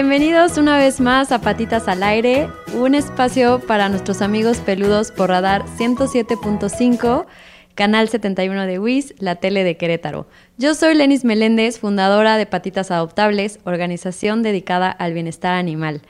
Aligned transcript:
Bienvenidos 0.00 0.58
una 0.58 0.78
vez 0.78 1.00
más 1.00 1.32
a 1.32 1.40
Patitas 1.40 1.88
al 1.88 2.04
Aire, 2.04 2.48
un 2.72 2.94
espacio 2.94 3.58
para 3.58 3.88
nuestros 3.88 4.22
amigos 4.22 4.58
peludos 4.58 5.10
por 5.10 5.28
Radar 5.28 5.64
107.5, 5.76 7.26
Canal 7.74 8.08
71 8.08 8.66
de 8.66 8.78
WIS, 8.78 9.14
la 9.18 9.34
tele 9.34 9.64
de 9.64 9.76
Querétaro. 9.76 10.28
Yo 10.56 10.76
soy 10.76 10.94
Lenis 10.94 11.24
Meléndez, 11.24 11.80
fundadora 11.80 12.36
de 12.36 12.46
Patitas 12.46 12.92
Adoptables, 12.92 13.58
organización 13.64 14.44
dedicada 14.44 14.88
al 14.88 15.14
bienestar 15.14 15.54
animal. 15.54 16.02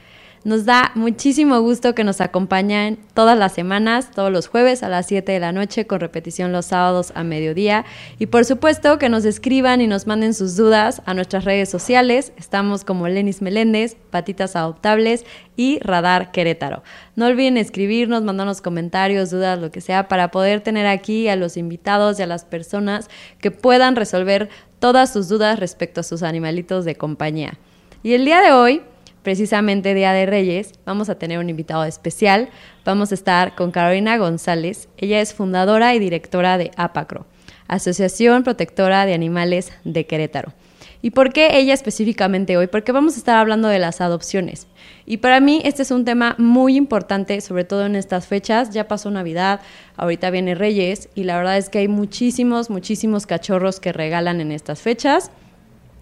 Nos 0.44 0.64
da 0.64 0.92
muchísimo 0.94 1.60
gusto 1.60 1.94
que 1.94 2.04
nos 2.04 2.20
acompañen 2.20 2.98
todas 3.12 3.36
las 3.36 3.52
semanas, 3.52 4.10
todos 4.12 4.30
los 4.30 4.46
jueves 4.46 4.82
a 4.82 4.88
las 4.88 5.06
7 5.06 5.32
de 5.32 5.40
la 5.40 5.52
noche, 5.52 5.86
con 5.86 5.98
repetición 6.00 6.52
los 6.52 6.66
sábados 6.66 7.12
a 7.16 7.24
mediodía. 7.24 7.84
Y 8.18 8.26
por 8.26 8.44
supuesto 8.44 8.98
que 8.98 9.08
nos 9.08 9.24
escriban 9.24 9.80
y 9.80 9.86
nos 9.88 10.06
manden 10.06 10.34
sus 10.34 10.56
dudas 10.56 11.02
a 11.06 11.14
nuestras 11.14 11.44
redes 11.44 11.68
sociales. 11.68 12.32
Estamos 12.36 12.84
como 12.84 13.08
Lenis 13.08 13.42
Meléndez, 13.42 13.96
Patitas 14.10 14.54
Adoptables 14.54 15.26
y 15.56 15.80
Radar 15.80 16.30
Querétaro. 16.30 16.84
No 17.16 17.26
olviden 17.26 17.56
escribirnos, 17.56 18.22
mandarnos 18.22 18.60
comentarios, 18.60 19.30
dudas, 19.30 19.58
lo 19.58 19.72
que 19.72 19.80
sea, 19.80 20.06
para 20.06 20.30
poder 20.30 20.60
tener 20.60 20.86
aquí 20.86 21.28
a 21.28 21.34
los 21.34 21.56
invitados 21.56 22.20
y 22.20 22.22
a 22.22 22.26
las 22.26 22.44
personas 22.44 23.10
que 23.40 23.50
puedan 23.50 23.96
resolver 23.96 24.48
todas 24.78 25.12
sus 25.12 25.28
dudas 25.28 25.58
respecto 25.58 26.00
a 26.00 26.04
sus 26.04 26.22
animalitos 26.22 26.84
de 26.84 26.94
compañía. 26.94 27.58
Y 28.02 28.12
el 28.12 28.24
día 28.24 28.40
de 28.40 28.52
hoy 28.52 28.82
precisamente 29.28 29.92
Día 29.92 30.14
de 30.14 30.24
Reyes, 30.24 30.72
vamos 30.86 31.10
a 31.10 31.18
tener 31.18 31.38
un 31.38 31.50
invitado 31.50 31.84
especial. 31.84 32.48
Vamos 32.86 33.10
a 33.10 33.14
estar 33.14 33.54
con 33.54 33.72
Carolina 33.72 34.16
González. 34.16 34.88
Ella 34.96 35.20
es 35.20 35.34
fundadora 35.34 35.94
y 35.94 35.98
directora 35.98 36.56
de 36.56 36.70
APACRO, 36.78 37.26
Asociación 37.66 38.42
Protectora 38.42 39.04
de 39.04 39.12
Animales 39.12 39.70
de 39.84 40.06
Querétaro. 40.06 40.54
¿Y 41.02 41.10
por 41.10 41.34
qué 41.34 41.58
ella 41.58 41.74
específicamente 41.74 42.56
hoy? 42.56 42.68
Porque 42.68 42.90
vamos 42.90 43.16
a 43.16 43.18
estar 43.18 43.36
hablando 43.36 43.68
de 43.68 43.78
las 43.78 44.00
adopciones. 44.00 44.66
Y 45.04 45.18
para 45.18 45.40
mí 45.40 45.60
este 45.62 45.82
es 45.82 45.90
un 45.90 46.06
tema 46.06 46.34
muy 46.38 46.76
importante, 46.76 47.38
sobre 47.42 47.64
todo 47.64 47.84
en 47.84 47.96
estas 47.96 48.26
fechas. 48.26 48.70
Ya 48.70 48.88
pasó 48.88 49.10
Navidad, 49.10 49.60
ahorita 49.98 50.30
viene 50.30 50.54
Reyes 50.54 51.10
y 51.14 51.24
la 51.24 51.36
verdad 51.36 51.58
es 51.58 51.68
que 51.68 51.80
hay 51.80 51.88
muchísimos, 51.88 52.70
muchísimos 52.70 53.26
cachorros 53.26 53.78
que 53.78 53.92
regalan 53.92 54.40
en 54.40 54.52
estas 54.52 54.80
fechas. 54.80 55.30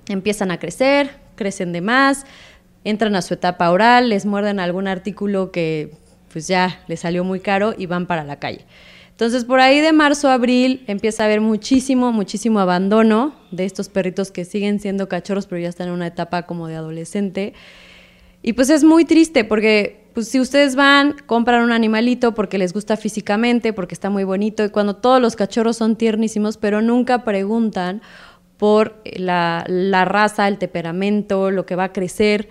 Empiezan 0.09 0.53
a 0.53 0.61
crecer, 0.61 1.27
crecen 1.37 1.73
de 1.73 1.81
más, 1.81 2.25
entran 2.89 3.17
a 3.17 3.23
su 3.23 3.35
etapa 3.35 3.71
oral, 3.71 4.09
les 4.09 4.27
muerden 4.27 4.61
algún 4.61 4.87
artículo 4.87 5.51
que 5.51 5.91
pues 6.33 6.47
ya 6.47 6.83
les 6.87 7.01
salió 7.01 7.25
muy 7.25 7.41
caro 7.41 7.75
y 7.77 7.87
van 7.87 8.07
para 8.07 8.23
la 8.25 8.39
calle. 8.39 8.65
Entonces, 9.11 9.45
por 9.45 9.61
ahí 9.61 9.81
de 9.81 9.93
marzo 9.93 10.29
a 10.29 10.35
abril 10.35 10.85
empieza 10.87 11.23
a 11.23 11.27
haber 11.27 11.41
muchísimo, 11.41 12.13
muchísimo 12.13 12.61
abandono 12.61 13.35
de 13.51 13.65
estos 13.65 13.89
perritos 13.89 14.31
que 14.31 14.45
siguen 14.45 14.79
siendo 14.79 15.09
cachorros, 15.09 15.47
pero 15.47 15.61
ya 15.61 15.69
están 15.69 15.89
en 15.89 15.95
una 15.95 16.07
etapa 16.07 16.43
como 16.43 16.69
de 16.69 16.77
adolescente. 16.77 17.55
Y 18.43 18.53
pues 18.53 18.71
es 18.71 18.85
muy 18.85 19.05
triste 19.05 19.45
porque 19.45 20.05
pues 20.13 20.29
si 20.29 20.39
ustedes 20.39 20.77
van, 20.77 21.17
compran 21.27 21.63
un 21.63 21.73
animalito 21.73 22.35
porque 22.35 22.59
les 22.59 22.73
gusta 22.73 22.97
físicamente, 22.97 23.73
porque 23.73 23.95
está 23.95 24.11
muy 24.11 24.25
bonito, 24.25 24.65
y 24.65 24.71
cuando 24.71 24.97
todos 24.97 25.21
los 25.21 25.35
cachorros 25.35 25.77
son 25.77 25.97
tiernísimos, 25.97 26.57
pero 26.57 26.81
nunca 26.83 27.25
preguntan 27.25 28.03
por 28.57 29.03
la, 29.05 29.65
la 29.67 30.05
raza, 30.05 30.49
el 30.49 30.59
temperamento, 30.59 31.51
lo 31.51 31.67
que 31.67 31.75
va 31.75 31.85
a 31.85 31.93
crecer. 31.93 32.49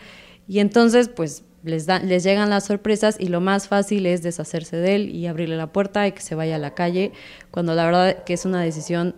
Y 0.47 0.59
entonces, 0.59 1.09
pues 1.09 1.43
les, 1.63 1.87
les 1.87 2.23
llegan 2.23 2.49
las 2.49 2.65
sorpresas 2.65 3.17
y 3.19 3.27
lo 3.27 3.41
más 3.41 3.67
fácil 3.67 4.05
es 4.05 4.21
deshacerse 4.21 4.77
de 4.77 4.95
él 4.95 5.09
y 5.09 5.27
abrirle 5.27 5.57
la 5.57 5.67
puerta 5.67 6.07
y 6.07 6.11
que 6.11 6.21
se 6.21 6.35
vaya 6.35 6.55
a 6.55 6.59
la 6.59 6.73
calle, 6.73 7.11
cuando 7.51 7.73
la 7.73 7.85
verdad 7.85 8.23
que 8.23 8.33
es 8.33 8.45
una 8.45 8.61
decisión 8.61 9.15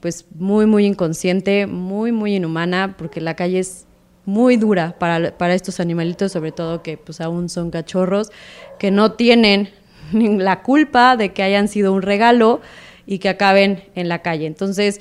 pues 0.00 0.26
muy, 0.34 0.66
muy 0.66 0.86
inconsciente, 0.86 1.66
muy, 1.66 2.10
muy 2.10 2.36
inhumana, 2.36 2.96
porque 2.96 3.20
la 3.20 3.36
calle 3.36 3.58
es 3.58 3.86
muy 4.24 4.56
dura 4.56 4.96
para, 4.98 5.36
para 5.36 5.54
estos 5.54 5.78
animalitos, 5.78 6.32
sobre 6.32 6.52
todo 6.52 6.82
que 6.82 6.96
pues 6.96 7.20
aún 7.20 7.48
son 7.48 7.70
cachorros, 7.70 8.30
que 8.78 8.90
no 8.90 9.12
tienen 9.12 9.70
la 10.12 10.62
culpa 10.62 11.16
de 11.16 11.32
que 11.32 11.42
hayan 11.42 11.68
sido 11.68 11.92
un 11.92 12.02
regalo 12.02 12.60
y 13.06 13.18
que 13.18 13.28
acaben 13.28 13.84
en 13.94 14.08
la 14.08 14.22
calle. 14.22 14.46
Entonces, 14.46 15.00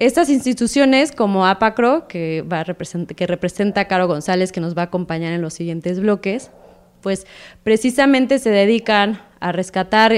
estas 0.00 0.30
instituciones 0.30 1.10
como 1.10 1.44
APACRO, 1.44 2.06
que, 2.06 2.42
va 2.42 2.60
a 2.60 2.64
que 2.64 3.26
representa 3.26 3.80
a 3.80 3.84
Caro 3.86 4.06
González, 4.06 4.52
que 4.52 4.60
nos 4.60 4.76
va 4.76 4.82
a 4.82 4.84
acompañar 4.86 5.32
en 5.32 5.42
los 5.42 5.54
siguientes 5.54 5.98
bloques, 5.98 6.52
pues 7.00 7.26
precisamente 7.64 8.38
se 8.38 8.50
dedican 8.50 9.20
a 9.40 9.50
rescatar, 9.50 10.12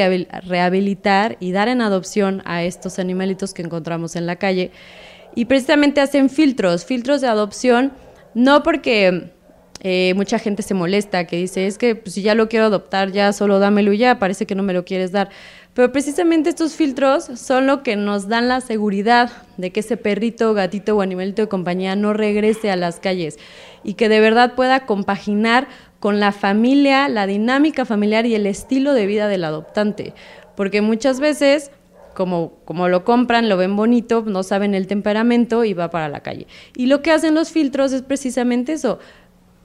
rehabilitar 0.47 1.39
y 1.41 1.53
dar 1.53 1.69
en 1.69 1.81
adopción 1.81 2.43
a 2.45 2.63
estos 2.63 2.99
animalitos 2.99 3.55
que 3.55 3.63
encontramos 3.63 4.17
en 4.17 4.27
la 4.27 4.37
calle. 4.37 4.71
Y 5.35 5.47
precisamente 5.47 6.03
hacen 6.03 6.29
filtros, 6.29 6.85
filtros 6.85 7.23
de 7.23 7.29
adopción, 7.29 7.93
no 8.35 8.63
porque 8.63 9.33
eh, 9.83 10.13
mucha 10.15 10.39
gente 10.39 10.63
se 10.63 10.75
molesta, 10.75 11.27
que 11.27 11.37
dice, 11.37 11.67
es 11.67 11.79
que 11.79 11.95
pues, 11.95 12.15
si 12.15 12.23
ya 12.23 12.35
lo 12.35 12.51
quiero 12.51 12.67
adoptar, 12.67 13.13
ya 13.13 13.33
solo 13.33 13.59
dámelo 13.59 13.95
ya, 13.95 14.19
parece 14.19 14.45
que 14.45 14.55
no 14.55 14.63
me 14.63 14.75
lo 14.75 14.85
quieres 14.85 15.11
dar. 15.11 15.31
Pero 15.75 15.93
precisamente 15.93 16.51
estos 16.51 16.75
filtros 16.75 17.25
son 17.37 17.67
lo 17.67 17.83
que 17.83 17.95
nos 17.95 18.29
dan 18.29 18.49
la 18.49 18.61
seguridad 18.61 19.31
de 19.57 19.71
que 19.71 19.81
ese 19.81 19.97
perrito, 19.97 20.53
gatito 20.53 20.97
o 20.97 21.01
animalito 21.01 21.43
de 21.43 21.49
compañía 21.49 21.95
no 21.95 22.13
regrese 22.13 22.71
a 22.71 22.77
las 22.77 22.99
calles 22.99 23.39
y 23.85 23.95
que 23.95 24.09
de 24.09 24.21
verdad 24.21 24.55
pueda 24.55 24.85
compaginar 24.85 25.69
con 26.01 26.19
la 26.19 26.33
familia, 26.33 27.09
la 27.09 27.27
dinámica 27.27 27.85
familiar 27.85 28.27
y 28.27 28.35
el 28.35 28.47
estilo 28.47 28.95
de 28.95 29.07
vida 29.07 29.29
del 29.29 29.45
adoptante. 29.45 30.15
Porque 30.57 30.81
muchas 30.81 31.21
veces, 31.21 31.71
como, 32.15 32.55
como 32.65 32.89
lo 32.89 33.05
compran, 33.05 33.49
lo 33.49 33.57
ven 33.57 33.77
bonito, 33.77 34.25
no 34.27 34.43
saben 34.43 34.75
el 34.75 34.89
temperamento 34.89 35.65
y 35.65 35.73
va 35.73 35.91
para 35.91 36.09
la 36.09 36.21
calle. 36.21 36.49
Y 36.75 36.87
lo 36.87 37.01
que 37.01 37.13
hacen 37.13 37.35
los 37.35 37.51
filtros 37.51 37.93
es 37.93 38.03
precisamente 38.03 38.73
eso, 38.73 38.99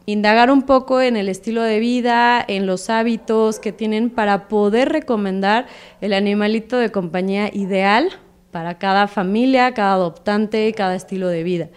indagar 0.06 0.52
un 0.52 0.64
poco 0.64 1.02
en 1.02 1.18
el 1.18 1.30
estilo 1.30 1.62
de 1.64 1.80
vida, 1.80 2.44
en 2.48 2.66
los 2.66 2.90
hábitos 2.90 3.60
que 3.60 3.72
tienen 3.72 4.10
para 4.10 4.48
poder 4.48 4.90
recomendar 4.90 5.68
el 6.02 6.14
animalito 6.14 6.78
de 6.78 6.92
compañía 6.92 7.50
ideal 7.54 8.10
para 8.52 8.78
cada 8.78 9.08
familia, 9.08 9.74
cada 9.74 9.94
adoptante, 9.94 10.72
cada 10.74 10.96
estilo 10.96 11.28
de 11.28 11.44
vida. 11.44 11.70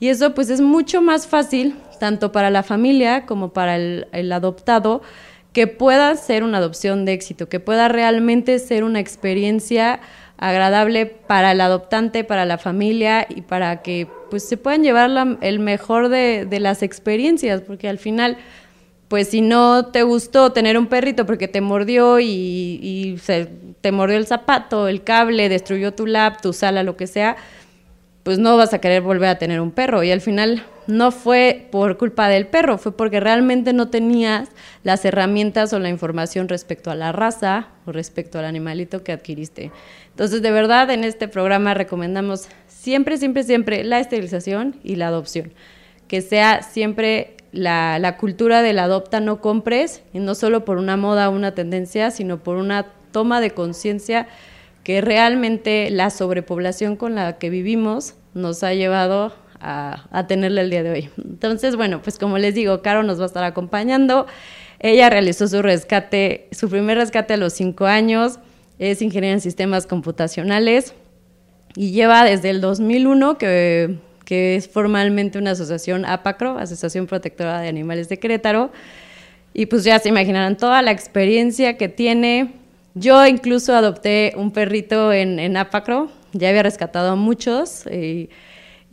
Y 0.00 0.08
eso 0.08 0.34
pues 0.34 0.50
es 0.50 0.60
mucho 0.60 1.00
más 1.00 1.26
fácil, 1.26 1.76
tanto 2.00 2.32
para 2.32 2.50
la 2.50 2.62
familia 2.62 3.26
como 3.26 3.52
para 3.52 3.76
el, 3.76 4.08
el 4.12 4.32
adoptado, 4.32 5.02
que 5.52 5.68
pueda 5.68 6.16
ser 6.16 6.42
una 6.42 6.58
adopción 6.58 7.04
de 7.04 7.12
éxito, 7.12 7.48
que 7.48 7.60
pueda 7.60 7.86
realmente 7.86 8.58
ser 8.58 8.82
una 8.82 8.98
experiencia 8.98 10.00
agradable 10.38 11.06
para 11.06 11.52
el 11.52 11.60
adoptante, 11.60 12.24
para 12.24 12.44
la 12.44 12.58
familia 12.58 13.26
y 13.28 13.42
para 13.42 13.82
que 13.82 14.08
pues 14.30 14.42
se 14.42 14.56
puedan 14.56 14.82
llevar 14.82 15.38
el 15.40 15.58
mejor 15.60 16.08
de, 16.08 16.46
las 16.60 16.82
experiencias, 16.82 17.60
porque 17.60 17.88
al 17.88 17.98
final, 17.98 18.36
pues 19.08 19.28
si 19.28 19.40
no 19.40 19.86
te 19.86 20.02
gustó 20.02 20.52
tener 20.52 20.76
un 20.76 20.88
perrito 20.88 21.24
porque 21.24 21.46
te 21.46 21.60
mordió 21.60 22.18
y, 22.20 23.18
se, 23.22 23.48
te 23.80 23.92
mordió 23.92 24.16
el 24.16 24.26
zapato, 24.26 24.88
el 24.88 25.04
cable, 25.04 25.48
destruyó 25.48 25.92
tu 25.92 26.06
lap, 26.06 26.40
tu 26.40 26.52
sala, 26.52 26.82
lo 26.82 26.96
que 26.96 27.06
sea, 27.06 27.36
pues 28.24 28.38
no 28.38 28.56
vas 28.56 28.74
a 28.74 28.80
querer 28.80 29.02
volver 29.02 29.28
a 29.28 29.38
tener 29.38 29.60
un 29.60 29.70
perro. 29.70 30.02
Y 30.02 30.10
al 30.10 30.20
final 30.20 30.64
no 30.86 31.10
fue 31.10 31.68
por 31.70 31.96
culpa 31.96 32.28
del 32.28 32.46
perro, 32.46 32.78
fue 32.78 32.96
porque 32.96 33.20
realmente 33.20 33.72
no 33.72 33.88
tenías 33.88 34.48
las 34.82 35.04
herramientas 35.04 35.72
o 35.72 35.78
la 35.78 35.88
información 35.88 36.48
respecto 36.48 36.90
a 36.90 36.94
la 36.94 37.12
raza 37.12 37.68
o 37.86 37.92
respecto 37.92 38.38
al 38.38 38.44
animalito 38.44 39.02
que 39.02 39.12
adquiriste. 39.12 39.70
Entonces, 40.10 40.42
de 40.42 40.50
verdad, 40.50 40.90
en 40.90 41.04
este 41.04 41.28
programa 41.28 41.74
recomendamos 41.74 42.48
siempre, 42.66 43.16
siempre, 43.16 43.42
siempre 43.44 43.84
la 43.84 44.00
esterilización 44.00 44.76
y 44.84 44.96
la 44.96 45.08
adopción. 45.08 45.52
Que 46.08 46.20
sea 46.20 46.62
siempre 46.62 47.36
la, 47.54 48.16
cultura 48.18 48.62
del 48.62 48.78
adopta, 48.78 49.20
no 49.20 49.40
compres, 49.40 50.02
y 50.12 50.18
no 50.18 50.34
solo 50.34 50.64
por 50.64 50.76
una 50.76 50.96
moda 50.96 51.28
o 51.28 51.32
una 51.32 51.54
tendencia, 51.54 52.10
sino 52.10 52.42
por 52.42 52.56
una 52.56 52.86
toma 53.12 53.40
de 53.40 53.52
conciencia 53.52 54.28
que 54.82 55.00
realmente 55.00 55.88
la 55.90 56.10
sobrepoblación 56.10 56.96
con 56.96 57.14
la 57.14 57.38
que 57.38 57.48
vivimos 57.48 58.14
nos 58.34 58.62
ha 58.62 58.74
llevado 58.74 59.34
a, 59.64 60.06
a 60.10 60.26
tenerla 60.26 60.60
el 60.60 60.70
día 60.70 60.82
de 60.82 60.90
hoy. 60.90 61.10
Entonces, 61.18 61.76
bueno, 61.76 62.02
pues 62.02 62.18
como 62.18 62.38
les 62.38 62.54
digo, 62.54 62.82
Caro 62.82 63.02
nos 63.02 63.18
va 63.18 63.24
a 63.24 63.26
estar 63.26 63.44
acompañando. 63.44 64.26
Ella 64.80 65.08
realizó 65.08 65.48
su 65.48 65.62
rescate, 65.62 66.48
su 66.52 66.68
primer 66.68 66.98
rescate 66.98 67.34
a 67.34 67.36
los 67.36 67.54
cinco 67.54 67.86
años 67.86 68.38
es 68.78 69.02
ingeniera 69.02 69.34
en 69.34 69.40
sistemas 69.40 69.86
computacionales 69.86 70.94
y 71.76 71.92
lleva 71.92 72.24
desde 72.24 72.50
el 72.50 72.60
2001 72.60 73.38
que, 73.38 73.96
que 74.24 74.56
es 74.56 74.68
formalmente 74.68 75.38
una 75.38 75.52
asociación 75.52 76.04
APACRO, 76.04 76.58
Asociación 76.58 77.06
Protectora 77.06 77.60
de 77.60 77.68
Animales 77.68 78.08
de 78.08 78.18
Querétaro. 78.18 78.70
Y 79.52 79.66
pues 79.66 79.84
ya 79.84 79.98
se 80.00 80.08
imaginarán 80.08 80.56
toda 80.56 80.82
la 80.82 80.90
experiencia 80.90 81.76
que 81.76 81.88
tiene 81.88 82.54
Yo 82.94 83.24
incluso 83.26 83.74
adopté 83.74 84.34
un 84.36 84.50
perrito 84.50 85.12
en, 85.12 85.38
en 85.38 85.56
Apacro, 85.56 86.10
ya 86.32 86.48
había 86.48 86.64
rescatado 86.64 87.12
a 87.12 87.16
muchos 87.16 87.86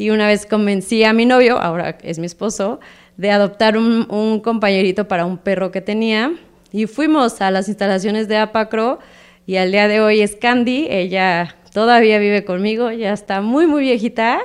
y, 0.01 0.09
una 0.09 0.27
vez 0.27 0.45
convencí 0.45 1.03
a 1.03 1.13
mi 1.13 1.25
novio, 1.25 1.59
ahora 1.59 1.97
es 2.01 2.19
mi 2.19 2.25
esposo, 2.25 2.79
de 3.17 3.31
adoptar 3.31 3.77
un, 3.77 4.07
un 4.09 4.39
compañerito 4.39 5.07
para 5.07 5.25
un 5.25 5.37
perro 5.37 5.71
que 5.71 5.81
tenía 5.81 6.33
y 6.71 6.87
fuimos 6.87 7.41
a 7.41 7.51
las 7.51 7.67
instalaciones 7.67 8.27
de 8.27 8.37
Apacro 8.37 8.99
y 9.45 9.57
al 9.57 9.71
día 9.71 9.87
de 9.87 9.99
hoy 9.99 10.21
es 10.21 10.35
Candy, 10.35 10.87
ella 10.89 11.55
todavía 11.73 12.19
vive 12.19 12.45
conmigo, 12.45 12.91
ya 12.91 13.13
está 13.13 13.41
muy, 13.41 13.67
muy 13.67 13.81
viejita, 13.81 14.39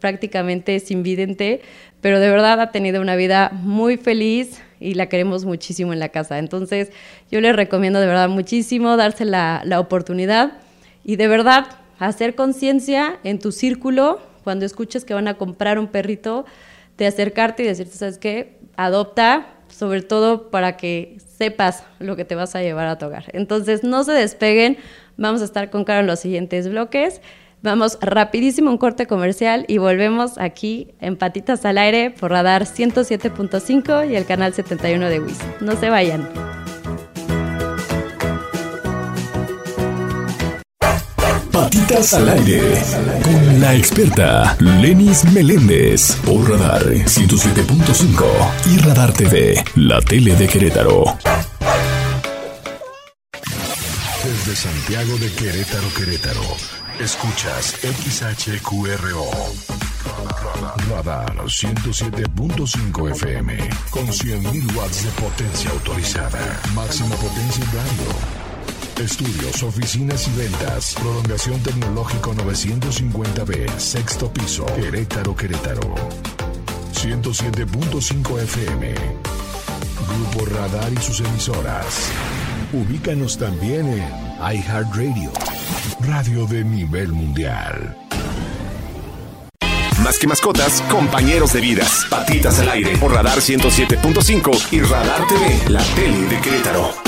prácticamente 0.00 0.76
es 0.76 0.90
invidente, 0.90 1.60
pero 2.00 2.20
de 2.20 2.30
verdad 2.30 2.60
ha 2.60 2.70
tenido 2.70 3.00
una 3.00 3.16
vida 3.16 3.50
muy 3.52 3.96
feliz 3.96 4.62
y 4.80 4.94
la 4.94 5.08
queremos 5.08 5.44
muchísimo 5.44 5.92
en 5.92 6.00
la 6.00 6.08
casa. 6.08 6.38
Entonces 6.38 6.90
yo 7.30 7.40
les 7.40 7.54
recomiendo 7.54 8.00
de 8.00 8.06
verdad 8.06 8.28
muchísimo 8.28 8.96
darse 8.96 9.24
la, 9.24 9.62
la 9.64 9.78
oportunidad 9.78 10.54
y 11.04 11.16
de 11.16 11.28
verdad 11.28 11.66
hacer 11.98 12.34
conciencia 12.34 13.18
en 13.24 13.38
tu 13.38 13.52
círculo 13.52 14.31
cuando 14.42 14.64
escuches 14.64 15.04
que 15.04 15.14
van 15.14 15.28
a 15.28 15.34
comprar 15.34 15.78
un 15.78 15.88
perrito, 15.88 16.44
de 16.98 17.06
acercarte 17.06 17.62
y 17.62 17.66
decirte, 17.66 17.96
¿sabes 17.96 18.18
qué? 18.18 18.58
Adopta, 18.76 19.46
sobre 19.68 20.02
todo 20.02 20.50
para 20.50 20.76
que 20.76 21.16
sepas 21.38 21.84
lo 21.98 22.16
que 22.16 22.24
te 22.24 22.34
vas 22.34 22.54
a 22.54 22.62
llevar 22.62 22.86
a 22.86 22.98
tu 22.98 23.06
hogar. 23.06 23.24
Entonces, 23.32 23.82
no 23.82 24.04
se 24.04 24.12
despeguen, 24.12 24.76
vamos 25.16 25.42
a 25.42 25.44
estar 25.44 25.70
con 25.70 25.84
Caro 25.84 26.00
en 26.00 26.06
los 26.06 26.20
siguientes 26.20 26.68
bloques. 26.68 27.20
Vamos 27.62 27.96
rapidísimo 28.00 28.70
un 28.70 28.78
corte 28.78 29.06
comercial 29.06 29.64
y 29.68 29.78
volvemos 29.78 30.36
aquí 30.38 30.94
en 31.00 31.16
Patitas 31.16 31.64
al 31.64 31.78
Aire 31.78 32.10
por 32.10 32.32
Radar 32.32 32.64
107.5 32.64 34.10
y 34.10 34.16
el 34.16 34.26
canal 34.26 34.52
71 34.52 35.08
de 35.08 35.20
WIS. 35.20 35.38
No 35.60 35.76
se 35.76 35.88
vayan. 35.88 36.61
Patitas 41.52 42.14
al 42.14 42.28
aire 42.30 42.82
con 43.22 43.60
la 43.60 43.74
experta 43.74 44.56
Lenis 44.58 45.24
Meléndez 45.32 46.16
por 46.24 46.48
Radar 46.48 46.82
107.5 46.82 48.24
y 48.70 48.78
Radar 48.78 49.12
TV, 49.12 49.62
la 49.74 50.00
tele 50.00 50.34
de 50.34 50.48
Querétaro. 50.48 51.04
Desde 54.24 54.56
Santiago 54.56 55.18
de 55.18 55.30
Querétaro, 55.32 55.88
Querétaro, 55.94 56.56
escuchas 56.98 57.76
XHQRO. 57.82 59.26
Radar 60.88 61.36
107.5 61.36 63.10
FM 63.10 63.58
con 63.90 64.06
100.000 64.06 64.74
watts 64.74 65.04
de 65.04 65.10
potencia 65.10 65.70
autorizada. 65.70 66.60
Máxima 66.74 67.14
potencia 67.16 67.64
en. 67.66 68.51
Estudios, 69.00 69.62
oficinas 69.62 70.28
y 70.28 70.38
ventas. 70.38 70.94
Prolongación 70.94 71.60
tecnológico 71.62 72.34
950B, 72.34 73.78
sexto 73.78 74.32
piso, 74.32 74.66
Querétaro, 74.66 75.34
Querétaro. 75.34 75.94
107.5 76.94 78.40
FM. 78.42 78.94
Grupo 80.08 80.46
Radar 80.46 80.92
y 80.92 81.02
sus 81.02 81.20
emisoras. 81.20 82.10
Ubícanos 82.72 83.38
también 83.38 83.88
en 83.88 84.08
iHeartRadio, 84.56 85.32
radio 86.00 86.46
de 86.46 86.64
nivel 86.64 87.08
mundial. 87.08 87.96
Más 90.02 90.18
que 90.18 90.26
mascotas, 90.26 90.82
compañeros 90.90 91.52
de 91.52 91.60
vidas. 91.60 92.06
Patitas 92.10 92.58
al 92.60 92.70
aire 92.70 92.96
por 92.98 93.12
Radar 93.12 93.38
107.5 93.38 94.72
y 94.72 94.80
Radar 94.80 95.26
TV, 95.26 95.70
la 95.70 95.82
tele 95.94 96.26
de 96.28 96.40
Querétaro. 96.40 97.01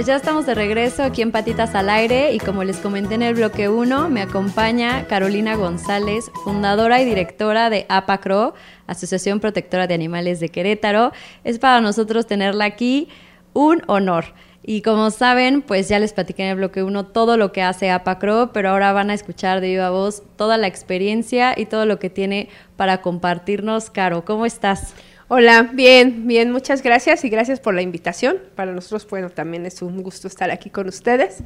Pues 0.00 0.06
ya 0.06 0.16
estamos 0.16 0.46
de 0.46 0.54
regreso 0.54 1.02
aquí 1.02 1.20
en 1.20 1.30
Patitas 1.30 1.74
al 1.74 1.90
Aire 1.90 2.32
y 2.32 2.38
como 2.38 2.64
les 2.64 2.78
comenté 2.78 3.16
en 3.16 3.22
el 3.22 3.34
bloque 3.34 3.68
1, 3.68 4.08
me 4.08 4.22
acompaña 4.22 5.06
Carolina 5.06 5.56
González, 5.56 6.30
fundadora 6.42 7.02
y 7.02 7.04
directora 7.04 7.68
de 7.68 7.84
APACRO, 7.90 8.54
Asociación 8.86 9.40
Protectora 9.40 9.86
de 9.86 9.92
Animales 9.92 10.40
de 10.40 10.48
Querétaro. 10.48 11.12
Es 11.44 11.58
para 11.58 11.82
nosotros 11.82 12.26
tenerla 12.26 12.64
aquí 12.64 13.10
un 13.52 13.82
honor. 13.88 14.24
Y 14.62 14.80
como 14.80 15.10
saben, 15.10 15.60
pues 15.60 15.90
ya 15.90 15.98
les 15.98 16.14
platiqué 16.14 16.44
en 16.44 16.48
el 16.52 16.56
bloque 16.56 16.82
1 16.82 17.04
todo 17.08 17.36
lo 17.36 17.52
que 17.52 17.60
hace 17.60 17.90
APACRO, 17.90 18.54
pero 18.54 18.70
ahora 18.70 18.94
van 18.94 19.10
a 19.10 19.14
escuchar 19.14 19.60
de 19.60 19.68
viva 19.68 19.90
voz 19.90 20.22
toda 20.36 20.56
la 20.56 20.66
experiencia 20.66 21.52
y 21.54 21.66
todo 21.66 21.84
lo 21.84 21.98
que 21.98 22.08
tiene 22.08 22.48
para 22.76 23.02
compartirnos. 23.02 23.90
Caro, 23.90 24.24
¿cómo 24.24 24.46
estás? 24.46 24.94
Hola, 25.32 25.70
bien, 25.72 26.26
bien, 26.26 26.50
muchas 26.50 26.82
gracias 26.82 27.24
y 27.24 27.28
gracias 27.28 27.60
por 27.60 27.72
la 27.72 27.82
invitación. 27.82 28.38
Para 28.56 28.72
nosotros, 28.72 29.06
bueno, 29.08 29.30
también 29.30 29.64
es 29.64 29.80
un 29.80 30.02
gusto 30.02 30.26
estar 30.26 30.50
aquí 30.50 30.70
con 30.70 30.88
ustedes 30.88 31.44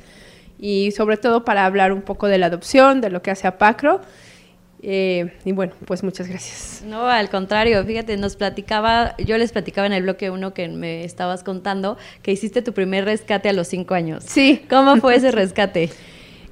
y 0.59 0.91
sobre 0.93 1.19
todo 1.19 1.45
para 1.45 1.67
hablar 1.67 1.93
un 1.93 2.01
poco 2.01 2.27
de 2.27 2.39
la 2.39 2.47
adopción, 2.47 3.03
de 3.03 3.11
lo 3.11 3.21
que 3.21 3.31
hace 3.31 3.47
APACRO. 3.47 4.01
Eh, 4.81 5.35
y 5.45 5.53
bueno, 5.53 5.75
pues 5.85 6.03
muchas 6.03 6.29
gracias. 6.29 6.83
No, 6.87 7.09
al 7.09 7.29
contrario, 7.29 7.85
fíjate, 7.85 8.17
nos 8.17 8.37
platicaba, 8.37 9.19
yo 9.19 9.37
les 9.37 9.53
platicaba 9.53 9.87
en 9.87 9.93
el 9.93 10.05
bloque 10.05 10.31
uno 10.31 10.55
que 10.55 10.67
me 10.69 11.05
estabas 11.05 11.45
contando 11.45 11.99
que 12.23 12.33
hiciste 12.33 12.63
tu 12.63 12.73
primer 12.73 13.05
rescate 13.05 13.51
a 13.51 13.53
los 13.53 13.69
cinco 13.69 13.93
años. 13.93 14.25
Sí. 14.27 14.65
¿Cómo 14.71 14.97
fue 14.97 15.17
ese 15.17 15.31
rescate? 15.31 15.91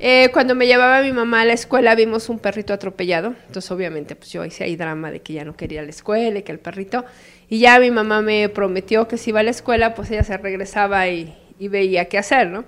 Eh, 0.04 0.30
cuando 0.32 0.56
me 0.56 0.66
llevaba 0.66 1.00
mi 1.00 1.12
mamá 1.12 1.42
a 1.42 1.44
la 1.44 1.52
escuela 1.52 1.94
vimos 1.94 2.28
un 2.28 2.40
perrito 2.40 2.72
atropellado, 2.72 3.36
entonces 3.46 3.70
obviamente 3.70 4.16
pues 4.16 4.32
yo 4.32 4.44
hice 4.44 4.64
ahí 4.64 4.74
drama 4.74 5.12
de 5.12 5.20
que 5.20 5.32
ya 5.32 5.44
no 5.44 5.54
quería 5.54 5.80
la 5.80 5.90
escuela 5.90 6.40
y 6.40 6.42
que 6.42 6.50
el 6.50 6.58
perrito, 6.58 7.04
y 7.48 7.60
ya 7.60 7.78
mi 7.78 7.92
mamá 7.92 8.20
me 8.20 8.48
prometió 8.48 9.06
que 9.06 9.16
si 9.16 9.30
iba 9.30 9.38
a 9.38 9.42
la 9.44 9.52
escuela 9.52 9.94
pues 9.94 10.10
ella 10.10 10.24
se 10.24 10.36
regresaba 10.36 11.06
y, 11.06 11.32
y 11.56 11.68
veía 11.68 12.06
qué 12.06 12.18
hacer, 12.18 12.48
¿no? 12.48 12.64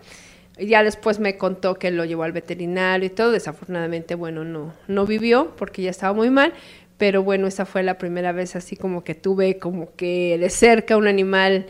Y 0.56 0.66
ya 0.68 0.84
después 0.84 1.18
me 1.18 1.36
contó 1.36 1.74
que 1.74 1.90
lo 1.90 2.04
llevó 2.04 2.22
al 2.22 2.30
veterinario 2.30 3.08
y 3.08 3.10
todo, 3.10 3.32
desafortunadamente 3.32 4.14
bueno 4.14 4.44
no, 4.44 4.72
no 4.86 5.04
vivió 5.04 5.56
porque 5.56 5.82
ya 5.82 5.90
estaba 5.90 6.12
muy 6.12 6.30
mal, 6.30 6.52
pero 6.98 7.24
bueno 7.24 7.48
esa 7.48 7.66
fue 7.66 7.82
la 7.82 7.98
primera 7.98 8.30
vez 8.30 8.54
así 8.54 8.76
como 8.76 9.02
que 9.02 9.16
tuve 9.16 9.58
como 9.58 9.92
que 9.96 10.38
de 10.38 10.50
cerca 10.50 10.96
un 10.96 11.08
animal 11.08 11.66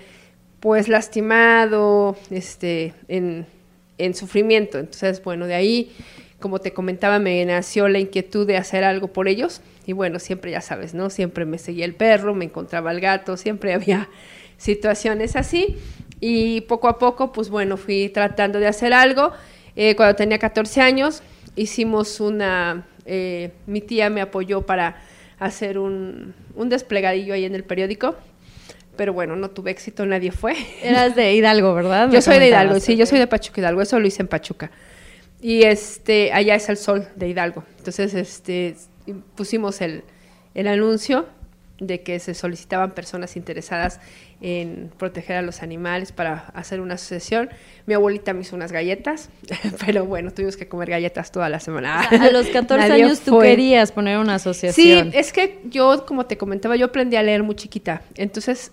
pues 0.60 0.88
lastimado, 0.88 2.18
este, 2.30 2.92
en 3.08 3.46
en 3.98 4.14
sufrimiento. 4.14 4.78
Entonces, 4.78 5.22
bueno, 5.22 5.46
de 5.46 5.54
ahí, 5.54 5.92
como 6.40 6.60
te 6.60 6.72
comentaba, 6.72 7.18
me 7.18 7.44
nació 7.44 7.88
la 7.88 7.98
inquietud 7.98 8.46
de 8.46 8.56
hacer 8.56 8.84
algo 8.84 9.08
por 9.08 9.28
ellos. 9.28 9.60
Y 9.86 9.92
bueno, 9.92 10.18
siempre 10.18 10.50
ya 10.50 10.60
sabes, 10.60 10.94
¿no? 10.94 11.10
Siempre 11.10 11.44
me 11.44 11.58
seguía 11.58 11.84
el 11.84 11.94
perro, 11.94 12.34
me 12.34 12.46
encontraba 12.46 12.90
el 12.90 13.00
gato, 13.00 13.36
siempre 13.36 13.72
había 13.74 14.08
situaciones 14.56 15.36
así. 15.36 15.76
Y 16.20 16.62
poco 16.62 16.88
a 16.88 16.98
poco, 16.98 17.32
pues 17.32 17.50
bueno, 17.50 17.76
fui 17.76 18.08
tratando 18.08 18.58
de 18.58 18.66
hacer 18.66 18.92
algo. 18.92 19.32
Eh, 19.76 19.96
cuando 19.96 20.16
tenía 20.16 20.38
14 20.38 20.80
años, 20.80 21.22
hicimos 21.56 22.20
una... 22.20 22.86
Eh, 23.06 23.50
mi 23.66 23.82
tía 23.82 24.08
me 24.08 24.22
apoyó 24.22 24.62
para 24.62 25.02
hacer 25.38 25.78
un, 25.78 26.34
un 26.54 26.68
desplegadillo 26.70 27.34
ahí 27.34 27.44
en 27.44 27.54
el 27.54 27.64
periódico 27.64 28.16
pero 28.96 29.12
bueno, 29.12 29.36
no 29.36 29.50
tuve 29.50 29.70
éxito, 29.70 30.06
nadie 30.06 30.32
fue. 30.32 30.54
Eras 30.82 31.14
de 31.14 31.34
Hidalgo, 31.34 31.74
¿verdad? 31.74 32.10
yo 32.10 32.20
soy 32.20 32.38
de 32.38 32.48
Hidalgo, 32.48 32.80
sí, 32.80 32.96
yo 32.96 33.06
soy 33.06 33.18
de 33.18 33.26
Pachuca 33.26 33.60
Hidalgo, 33.60 33.82
eso 33.82 33.98
lo 33.98 34.06
hice 34.06 34.22
en 34.22 34.28
Pachuca. 34.28 34.70
Y 35.40 35.62
este, 35.64 36.32
allá 36.32 36.54
es 36.54 36.68
el 36.68 36.76
sol 36.76 37.06
de 37.16 37.28
Hidalgo. 37.28 37.64
Entonces, 37.78 38.14
este, 38.14 38.76
pusimos 39.34 39.80
el, 39.80 40.02
el 40.54 40.68
anuncio 40.68 41.26
de 41.78 42.02
que 42.02 42.18
se 42.20 42.34
solicitaban 42.34 42.92
personas 42.92 43.36
interesadas 43.36 44.00
en 44.40 44.90
proteger 44.96 45.36
a 45.36 45.42
los 45.42 45.62
animales 45.62 46.12
para 46.12 46.46
hacer 46.54 46.80
una 46.80 46.94
asociación. 46.94 47.50
Mi 47.86 47.94
abuelita 47.94 48.32
me 48.32 48.42
hizo 48.42 48.54
unas 48.54 48.72
galletas, 48.72 49.30
pero 49.86 50.04
bueno, 50.04 50.30
tuvimos 50.32 50.56
que 50.56 50.68
comer 50.68 50.90
galletas 50.90 51.32
toda 51.32 51.48
la 51.48 51.60
semana. 51.60 52.00
a 52.00 52.30
los 52.30 52.46
14 52.52 52.92
años 52.92 53.20
tú 53.20 53.38
querías 53.40 53.90
poner 53.90 54.18
una 54.18 54.36
asociación. 54.36 55.12
Sí, 55.12 55.18
es 55.18 55.32
que 55.32 55.60
yo, 55.64 56.06
como 56.06 56.26
te 56.26 56.36
comentaba, 56.36 56.76
yo 56.76 56.86
aprendí 56.86 57.16
a 57.16 57.22
leer 57.22 57.42
muy 57.42 57.56
chiquita. 57.56 58.02
Entonces, 58.16 58.70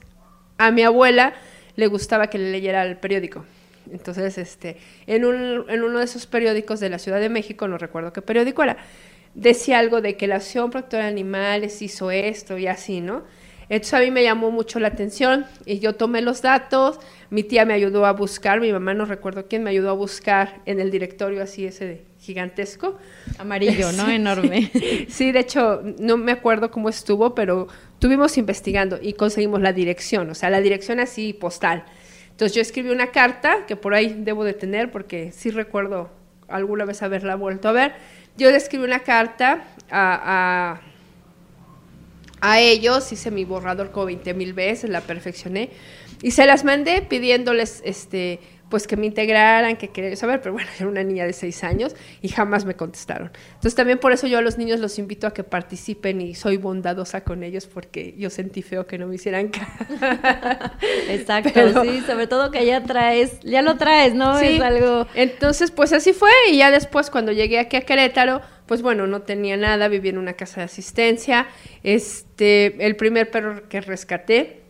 a 0.61 0.71
mi 0.71 0.83
abuela 0.83 1.33
le 1.75 1.87
gustaba 1.87 2.27
que 2.27 2.37
le 2.37 2.51
leyera 2.51 2.83
el 2.83 2.97
periódico. 2.97 3.45
Entonces, 3.91 4.37
este, 4.37 4.77
en, 5.07 5.25
un, 5.25 5.65
en 5.69 5.83
uno 5.83 5.97
de 5.99 6.05
esos 6.05 6.27
periódicos 6.27 6.79
de 6.79 6.89
la 6.89 6.99
Ciudad 6.99 7.19
de 7.19 7.29
México, 7.29 7.67
no 7.67 7.79
recuerdo 7.79 8.13
qué 8.13 8.21
periódico 8.21 8.61
era, 8.61 8.77
decía 9.33 9.79
algo 9.79 10.01
de 10.01 10.17
que 10.17 10.27
la 10.27 10.35
acción 10.35 10.69
protectora 10.69 11.05
de 11.05 11.09
animales 11.09 11.81
hizo 11.81 12.11
esto 12.11 12.59
y 12.59 12.67
así, 12.67 13.01
¿no? 13.01 13.23
Entonces 13.69 13.93
a 13.95 13.99
mí 14.01 14.11
me 14.11 14.21
llamó 14.21 14.51
mucho 14.51 14.79
la 14.79 14.89
atención 14.89 15.45
y 15.65 15.79
yo 15.79 15.95
tomé 15.95 16.21
los 16.21 16.41
datos, 16.41 16.99
mi 17.29 17.41
tía 17.41 17.65
me 17.65 17.73
ayudó 17.73 18.05
a 18.05 18.11
buscar, 18.11 18.59
mi 18.59 18.71
mamá 18.71 18.93
no 18.93 19.05
recuerdo 19.05 19.47
quién 19.47 19.63
me 19.63 19.71
ayudó 19.71 19.89
a 19.89 19.93
buscar 19.93 20.61
en 20.65 20.79
el 20.79 20.91
directorio 20.91 21.41
así 21.41 21.65
ese 21.65 21.85
gigantesco. 22.21 22.97
Amarillo, 23.37 23.91
¿no? 23.91 24.09
Enorme. 24.09 24.71
sí, 25.09 25.31
de 25.31 25.39
hecho, 25.39 25.81
no 25.99 26.17
me 26.17 26.31
acuerdo 26.31 26.71
cómo 26.71 26.87
estuvo, 26.87 27.35
pero 27.35 27.67
estuvimos 27.93 28.37
investigando 28.37 28.99
y 29.01 29.13
conseguimos 29.13 29.61
la 29.61 29.73
dirección, 29.73 30.29
o 30.29 30.35
sea, 30.35 30.49
la 30.49 30.61
dirección 30.61 30.99
así 30.99 31.33
postal. 31.33 31.83
Entonces 32.29 32.55
yo 32.55 32.61
escribí 32.61 32.89
una 32.89 33.07
carta 33.07 33.65
que 33.67 33.75
por 33.75 33.93
ahí 33.93 34.15
debo 34.19 34.43
de 34.43 34.53
tener 34.53 34.91
porque 34.91 35.31
sí 35.31 35.51
recuerdo 35.51 36.09
alguna 36.47 36.85
vez 36.85 37.01
haberla 37.01 37.35
vuelto 37.35 37.67
a 37.67 37.71
ver. 37.71 37.93
Yo 38.37 38.49
le 38.49 38.57
escribí 38.57 38.85
una 38.85 38.99
carta 38.99 39.65
a 39.89 40.81
a 42.41 42.59
ellos, 42.59 43.11
hice 43.11 43.31
mi 43.31 43.45
borrador 43.45 43.91
como 43.91 44.07
20 44.07 44.33
mil 44.33 44.53
veces, 44.53 44.89
la 44.89 45.01
perfeccioné 45.01 45.69
y 46.23 46.31
se 46.31 46.45
las 46.45 46.65
mandé 46.65 47.03
pidiéndoles 47.03 47.81
este 47.85 48.39
pues 48.71 48.87
que 48.87 48.97
me 48.97 49.05
integraran, 49.05 49.77
que 49.77 49.89
quería 49.89 50.15
saber, 50.15 50.41
pero 50.41 50.53
bueno, 50.53 50.67
era 50.79 50.87
una 50.87 51.03
niña 51.03 51.25
de 51.25 51.33
seis 51.33 51.63
años 51.63 51.95
y 52.21 52.29
jamás 52.29 52.65
me 52.65 52.75
contestaron. 52.75 53.31
Entonces 53.49 53.75
también 53.75 53.99
por 53.99 54.13
eso 54.13 54.25
yo 54.25 54.39
a 54.39 54.41
los 54.41 54.57
niños 54.57 54.79
los 54.79 54.97
invito 54.97 55.27
a 55.27 55.33
que 55.33 55.43
participen 55.43 56.21
y 56.21 56.33
soy 56.33 56.57
bondadosa 56.57 57.23
con 57.23 57.43
ellos 57.43 57.67
porque 57.67 58.15
yo 58.17 58.31
sentí 58.31 58.63
feo 58.63 58.87
que 58.87 58.97
no 58.97 59.05
me 59.05 59.15
hicieran 59.15 59.51
Exacto, 61.09 61.81
sí, 61.83 62.01
sobre 62.07 62.25
todo 62.25 62.49
que 62.49 62.65
ya 62.65 62.83
traes, 62.83 63.39
ya 63.41 63.61
lo 63.61 63.77
traes, 63.77 64.15
¿no? 64.15 64.39
Sí, 64.39 64.55
es 64.55 64.61
algo... 64.61 65.05
Entonces 65.13 65.69
pues 65.69 65.93
así 65.93 66.13
fue 66.13 66.31
y 66.49 66.57
ya 66.57 66.71
después 66.71 67.11
cuando 67.11 67.31
llegué 67.31 67.59
aquí 67.59 67.75
a 67.75 67.81
Querétaro, 67.81 68.41
pues 68.65 68.81
bueno, 68.81 69.05
no 69.05 69.23
tenía 69.23 69.57
nada, 69.57 69.89
vivía 69.89 70.11
en 70.11 70.17
una 70.17 70.33
casa 70.33 70.61
de 70.61 70.65
asistencia, 70.65 71.47
este, 71.83 72.85
el 72.85 72.95
primer 72.95 73.29
perro 73.29 73.67
que 73.67 73.81
rescaté, 73.81 74.60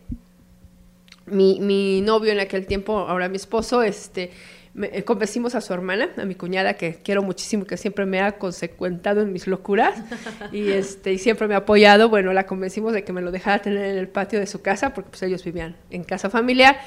mi, 1.31 1.59
mi, 1.59 2.01
novio 2.01 2.31
en 2.31 2.39
aquel 2.39 2.65
tiempo, 2.65 2.97
ahora 2.99 3.29
mi 3.29 3.37
esposo, 3.37 3.81
este, 3.81 4.31
me, 4.73 4.87
eh, 4.93 5.03
convencimos 5.03 5.55
a 5.55 5.61
su 5.61 5.73
hermana, 5.73 6.09
a 6.17 6.25
mi 6.25 6.35
cuñada, 6.35 6.75
que 6.75 6.95
quiero 7.03 7.23
muchísimo, 7.23 7.65
que 7.65 7.77
siempre 7.77 8.05
me 8.05 8.21
ha 8.21 8.33
consecuentado 8.33 9.21
en 9.21 9.33
mis 9.33 9.47
locuras 9.47 9.95
y, 10.51 10.69
este, 10.69 11.13
y 11.13 11.17
siempre 11.17 11.47
me 11.47 11.55
ha 11.55 11.59
apoyado. 11.59 12.09
Bueno, 12.09 12.33
la 12.33 12.45
convencimos 12.45 12.93
de 12.93 13.03
que 13.03 13.13
me 13.13 13.21
lo 13.21 13.31
dejara 13.31 13.61
tener 13.61 13.85
en 13.85 13.97
el 13.97 14.07
patio 14.07 14.39
de 14.39 14.47
su 14.47 14.61
casa, 14.61 14.93
porque 14.93 15.09
pues, 15.09 15.23
ellos 15.23 15.43
vivían 15.43 15.75
en 15.89 16.03
casa 16.03 16.29
familiar. 16.29 16.79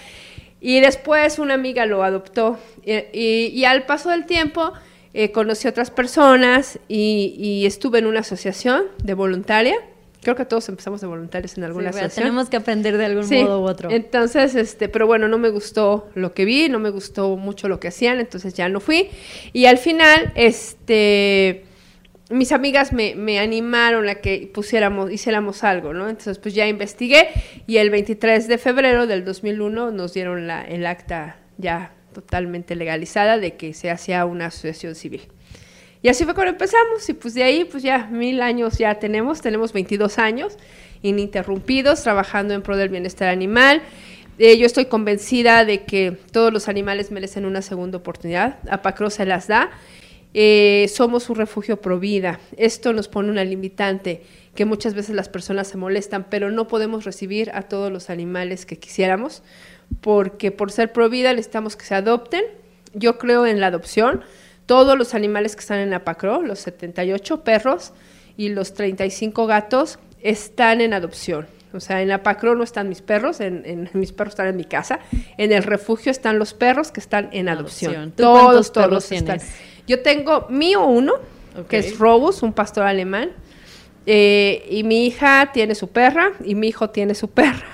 Y 0.60 0.80
después 0.80 1.38
una 1.38 1.54
amiga 1.54 1.84
lo 1.84 2.02
adoptó. 2.02 2.58
Y, 2.84 3.50
y, 3.52 3.64
al 3.64 3.84
paso 3.84 4.08
del 4.08 4.24
tiempo 4.24 4.72
eh, 5.12 5.30
conocí 5.30 5.66
a 5.68 5.70
otras 5.70 5.90
personas 5.90 6.78
y, 6.88 7.34
y 7.36 7.66
estuve 7.66 7.98
en 7.98 8.06
una 8.06 8.20
asociación 8.20 8.84
de 9.02 9.12
voluntaria 9.12 9.76
Creo 10.24 10.34
que 10.34 10.44
todos 10.44 10.68
empezamos 10.68 11.00
de 11.00 11.06
voluntarios 11.06 11.56
en 11.56 11.64
alguna 11.64 11.92
sí, 11.92 12.00
Tenemos 12.14 12.48
que 12.48 12.56
aprender 12.56 12.98
de 12.98 13.04
algún 13.04 13.28
modo 13.28 13.62
u 13.62 13.64
otro. 13.64 13.90
Entonces, 13.90 14.56
este, 14.56 14.88
pero 14.88 15.06
bueno, 15.06 15.28
no 15.28 15.38
me 15.38 15.50
gustó 15.50 16.08
lo 16.14 16.34
que 16.34 16.44
vi, 16.44 16.68
no 16.68 16.80
me 16.80 16.90
gustó 16.90 17.36
mucho 17.36 17.68
lo 17.68 17.78
que 17.78 17.88
hacían, 17.88 18.18
entonces 18.18 18.54
ya 18.54 18.68
no 18.68 18.80
fui. 18.80 19.10
Y 19.52 19.66
al 19.66 19.78
final, 19.78 20.32
este, 20.34 21.64
mis 22.30 22.52
amigas 22.52 22.92
me, 22.92 23.14
me 23.14 23.38
animaron 23.38 24.08
a 24.08 24.16
que 24.16 24.50
pusiéramos, 24.52 25.12
hiciéramos 25.12 25.62
algo, 25.62 25.92
¿no? 25.92 26.08
Entonces, 26.08 26.38
pues 26.38 26.54
ya 26.54 26.66
investigué 26.66 27.28
y 27.66 27.76
el 27.76 27.90
23 27.90 28.48
de 28.48 28.58
febrero 28.58 29.06
del 29.06 29.24
2001 29.24 29.90
nos 29.90 30.14
dieron 30.14 30.46
la, 30.46 30.62
el 30.62 30.86
acta 30.86 31.36
ya 31.58 31.92
totalmente 32.12 32.76
legalizada 32.76 33.38
de 33.38 33.54
que 33.54 33.74
se 33.74 33.90
hacía 33.90 34.24
una 34.24 34.46
asociación 34.46 34.94
civil. 34.94 35.22
Y 36.04 36.10
así 36.10 36.26
fue 36.26 36.34
cuando 36.34 36.50
empezamos 36.52 37.08
y 37.08 37.14
pues 37.14 37.32
de 37.32 37.42
ahí 37.44 37.64
pues 37.64 37.82
ya 37.82 38.08
mil 38.08 38.42
años 38.42 38.76
ya 38.76 38.96
tenemos, 38.96 39.40
tenemos 39.40 39.72
22 39.72 40.18
años 40.18 40.58
ininterrumpidos 41.00 42.02
trabajando 42.02 42.52
en 42.52 42.60
pro 42.60 42.76
del 42.76 42.90
bienestar 42.90 43.30
animal. 43.30 43.80
Eh, 44.38 44.58
yo 44.58 44.66
estoy 44.66 44.84
convencida 44.84 45.64
de 45.64 45.84
que 45.84 46.12
todos 46.30 46.52
los 46.52 46.68
animales 46.68 47.10
merecen 47.10 47.46
una 47.46 47.62
segunda 47.62 47.96
oportunidad. 47.96 48.58
Apacro 48.68 49.08
se 49.08 49.24
las 49.24 49.48
da. 49.48 49.70
Eh, 50.34 50.90
somos 50.92 51.30
un 51.30 51.36
refugio 51.36 51.80
pro 51.80 51.98
vida. 51.98 52.38
Esto 52.58 52.92
nos 52.92 53.08
pone 53.08 53.30
una 53.30 53.42
limitante 53.42 54.24
que 54.54 54.66
muchas 54.66 54.92
veces 54.92 55.16
las 55.16 55.30
personas 55.30 55.68
se 55.68 55.78
molestan, 55.78 56.26
pero 56.28 56.50
no 56.50 56.68
podemos 56.68 57.06
recibir 57.06 57.50
a 57.54 57.62
todos 57.62 57.90
los 57.90 58.10
animales 58.10 58.66
que 58.66 58.78
quisiéramos, 58.78 59.42
porque 60.02 60.50
por 60.50 60.70
ser 60.70 60.92
pro 60.92 61.08
vida 61.08 61.30
necesitamos 61.32 61.76
que 61.76 61.86
se 61.86 61.94
adopten. 61.94 62.44
Yo 62.92 63.16
creo 63.16 63.46
en 63.46 63.58
la 63.58 63.68
adopción 63.68 64.22
todos 64.66 64.96
los 64.96 65.14
animales 65.14 65.54
que 65.56 65.60
están 65.60 65.78
en 65.78 65.92
Apacro, 65.94 66.42
los 66.42 66.60
78 66.60 67.44
perros 67.44 67.92
y 68.36 68.48
los 68.48 68.74
35 68.74 69.46
gatos, 69.46 69.98
están 70.22 70.80
en 70.80 70.94
adopción. 70.94 71.46
O 71.72 71.80
sea, 71.80 72.02
en 72.02 72.12
Apacro 72.12 72.54
no 72.54 72.62
están 72.62 72.88
mis 72.88 73.02
perros, 73.02 73.40
en, 73.40 73.90
mis 73.94 74.12
perros 74.12 74.32
están 74.32 74.48
en 74.48 74.56
mi 74.56 74.64
casa. 74.64 75.00
En 75.36 75.52
el 75.52 75.62
refugio 75.62 76.10
están 76.10 76.38
los 76.38 76.54
perros 76.54 76.92
que 76.92 77.00
están 77.00 77.28
en 77.32 77.48
adopción. 77.48 78.12
Todos, 78.12 78.72
todos 78.72 79.10
están. 79.10 79.40
Yo 79.86 80.00
tengo 80.00 80.46
mío 80.48 80.86
uno, 80.86 81.14
que 81.68 81.78
es 81.78 81.98
Robus, 81.98 82.42
un 82.42 82.52
pastor 82.52 82.86
alemán. 82.86 83.30
Eh, 84.06 84.66
y 84.70 84.82
mi 84.84 85.06
hija 85.06 85.50
tiene 85.54 85.74
su 85.74 85.88
perra 85.88 86.32
y 86.44 86.54
mi 86.54 86.68
hijo 86.68 86.90
tiene 86.90 87.14
su 87.14 87.28
perra. 87.30 87.66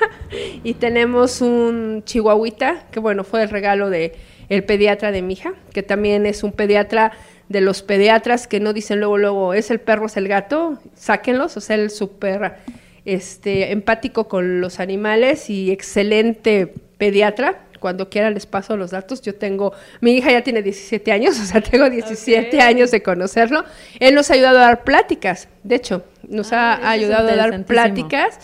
y 0.65 0.75
tenemos 0.75 1.41
un 1.41 2.03
chihuahuita, 2.05 2.87
que 2.91 3.01
bueno, 3.01 3.25
fue 3.25 3.43
el 3.43 3.51
regalo 3.51 3.91
de, 3.91 4.17
el 4.51 4.65
pediatra 4.65 5.13
de 5.13 5.23
mi 5.23 5.35
hija, 5.35 5.55
que 5.73 5.83
también 5.83 6.27
es 6.27 6.43
un 6.43 6.53
pediatra 6.53 7.13
de 7.49 7.61
los 7.61 7.83
pediatras 7.83 8.47
que 8.47 8.61
no 8.61 8.73
dicen 8.73 9.01
luego, 9.01 9.17
luego, 9.17 9.55
es 9.55 9.71
el 9.71 9.81
perro, 9.81 10.07
es 10.07 10.17
el 10.17 10.29
gato, 10.29 10.79
sáquenlos, 10.95 11.57
o 11.57 11.61
sea, 11.61 11.77
el 11.77 11.91
súper 11.91 12.57
este, 13.05 13.73
empático 13.73 14.29
con 14.29 14.61
los 14.61 14.81
animales 14.81 15.49
y 15.49 15.71
excelente 15.71 16.75
pediatra. 16.99 17.63
Cuando 17.79 18.11
quiera 18.11 18.29
les 18.31 18.45
paso 18.45 18.77
los 18.77 18.91
datos. 18.91 19.23
Yo 19.23 19.35
tengo, 19.37 19.73
mi 20.03 20.13
hija 20.13 20.31
ya 20.31 20.43
tiene 20.43 20.63
17 20.63 21.11
años, 21.13 21.41
o 21.43 21.45
sea, 21.45 21.61
tengo 21.61 21.89
17 21.89 22.61
años 22.61 22.91
de 22.91 23.03
conocerlo. 23.03 23.65
Él 24.01 24.15
nos 24.15 24.31
ha 24.31 24.35
ayudado 24.35 24.59
a 24.59 24.63
dar 24.63 24.85
pláticas, 24.85 25.49
de 25.63 25.77
hecho, 25.77 26.05
nos 26.29 26.53
ha 26.53 26.75
ah, 26.75 26.91
ayudado 26.91 27.29
a 27.29 27.37
dar 27.37 27.65
pláticas, 27.65 28.39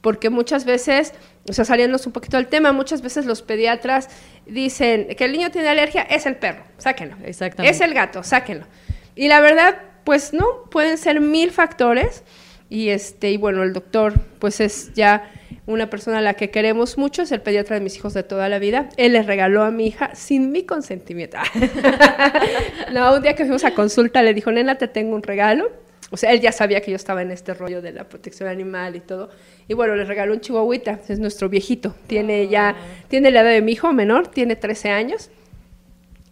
porque 0.00 0.30
muchas 0.30 0.64
veces 0.64 1.12
o 1.48 1.52
sea, 1.52 1.64
saliéndonos 1.64 2.06
un 2.06 2.12
poquito 2.12 2.36
del 2.36 2.46
tema, 2.46 2.72
muchas 2.72 3.02
veces 3.02 3.26
los 3.26 3.42
pediatras 3.42 4.08
dicen 4.46 5.08
que 5.16 5.24
el 5.24 5.32
niño 5.32 5.50
tiene 5.50 5.68
alergia, 5.68 6.02
es 6.02 6.26
el 6.26 6.36
perro, 6.36 6.64
sáquenlo. 6.78 7.16
Exactamente. 7.24 7.74
Es 7.74 7.80
el 7.80 7.94
gato, 7.94 8.22
sáquenlo. 8.22 8.66
Y 9.14 9.28
la 9.28 9.40
verdad, 9.40 9.76
pues 10.04 10.32
no, 10.32 10.64
pueden 10.70 10.98
ser 10.98 11.20
mil 11.20 11.50
factores. 11.50 12.22
Y 12.70 12.90
este, 12.90 13.30
y 13.30 13.36
bueno, 13.38 13.62
el 13.62 13.72
doctor, 13.72 14.14
pues 14.38 14.60
es 14.60 14.92
ya 14.92 15.30
una 15.66 15.90
persona 15.90 16.18
a 16.18 16.20
la 16.20 16.34
que 16.34 16.50
queremos 16.50 16.96
mucho, 16.98 17.22
es 17.22 17.32
el 17.32 17.40
pediatra 17.40 17.76
de 17.76 17.82
mis 17.82 17.96
hijos 17.96 18.14
de 18.14 18.22
toda 18.22 18.48
la 18.48 18.58
vida. 18.58 18.88
Él 18.96 19.12
le 19.12 19.22
regaló 19.22 19.64
a 19.64 19.70
mi 19.70 19.86
hija 19.86 20.14
sin 20.14 20.50
mi 20.50 20.64
consentimiento. 20.64 21.36
no, 22.92 23.14
un 23.14 23.22
día 23.22 23.34
que 23.34 23.44
fuimos 23.44 23.64
a 23.64 23.74
consulta 23.74 24.22
le 24.22 24.34
dijo, 24.34 24.50
nena, 24.50 24.76
te 24.76 24.88
tengo 24.88 25.14
un 25.14 25.22
regalo. 25.22 25.70
O 26.10 26.16
sea, 26.16 26.32
él 26.32 26.40
ya 26.40 26.52
sabía 26.52 26.80
que 26.80 26.90
yo 26.90 26.96
estaba 26.96 27.20
en 27.20 27.30
este 27.30 27.52
rollo 27.52 27.82
de 27.82 27.92
la 27.92 28.04
protección 28.04 28.48
animal 28.48 28.96
y 28.96 29.00
todo. 29.00 29.28
Y 29.66 29.74
bueno, 29.74 29.94
le 29.94 30.04
regaló 30.04 30.32
un 30.32 30.40
chihuahuita, 30.40 31.00
es 31.08 31.18
nuestro 31.18 31.48
viejito. 31.48 31.94
Tiene 32.06 32.48
ya, 32.48 32.76
tiene 33.08 33.30
la 33.30 33.42
edad 33.42 33.50
de 33.50 33.60
mi 33.60 33.72
hijo 33.72 33.92
menor, 33.92 34.28
tiene 34.28 34.56
13 34.56 34.90
años. 34.90 35.30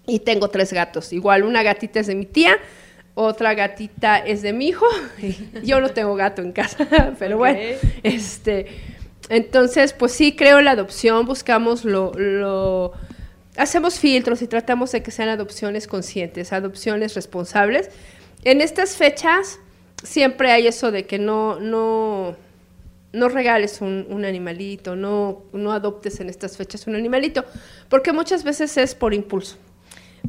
Y 0.07 0.21
tengo 0.21 0.49
tres 0.49 0.73
gatos. 0.73 1.13
Igual, 1.13 1.43
una 1.43 1.63
gatita 1.63 2.01
es 2.01 2.07
de 2.07 2.15
mi 2.15 2.27
tía, 2.27 2.57
otra 3.15 3.55
gatita 3.55 4.19
es 4.19 4.41
de 4.41 4.53
mi 4.53 4.69
hijo. 4.69 4.87
yo 5.63 5.81
no 5.81 5.91
tengo 5.91 6.15
gato 6.15 6.41
en 6.43 6.53
casa, 6.53 7.15
pero 7.19 7.39
bueno, 7.39 7.59
este... 8.03 8.67
Entonces, 9.29 9.93
pues 9.93 10.13
sí, 10.13 10.37
creo 10.37 10.61
en 10.61 10.67
la 10.67 10.71
adopción, 10.71 11.27
buscamos 11.27 11.85
lo, 11.85 12.13
lo... 12.15 12.93
Hacemos 13.57 13.99
filtros 13.99 14.41
y 14.41 14.47
tratamos 14.47 14.93
de 14.93 15.03
que 15.03 15.11
sean 15.11 15.29
adopciones 15.29 15.89
conscientes, 15.89 16.53
adopciones 16.53 17.15
responsables. 17.15 17.91
En 18.45 18.61
estas 18.61 18.95
fechas 18.95 19.59
siempre 20.07 20.53
hay 20.53 20.67
eso 20.67 20.91
de 20.91 21.05
que 21.05 21.19
no, 21.19 21.59
no, 21.61 22.37
no 23.13 23.29
regales 23.29 23.81
un, 23.81 24.25
animalito, 24.25 24.97
no, 24.97 25.43
no 25.53 25.73
adoptes 25.73 26.21
en 26.21 26.29
estas 26.29 26.57
fechas 26.57 26.87
un 26.87 26.95
animalito, 26.95 27.45
porque 27.89 28.13
muchas 28.13 28.45
veces 28.45 28.77
es 28.77 28.95
por 28.95 29.13
impulso. 29.13 29.57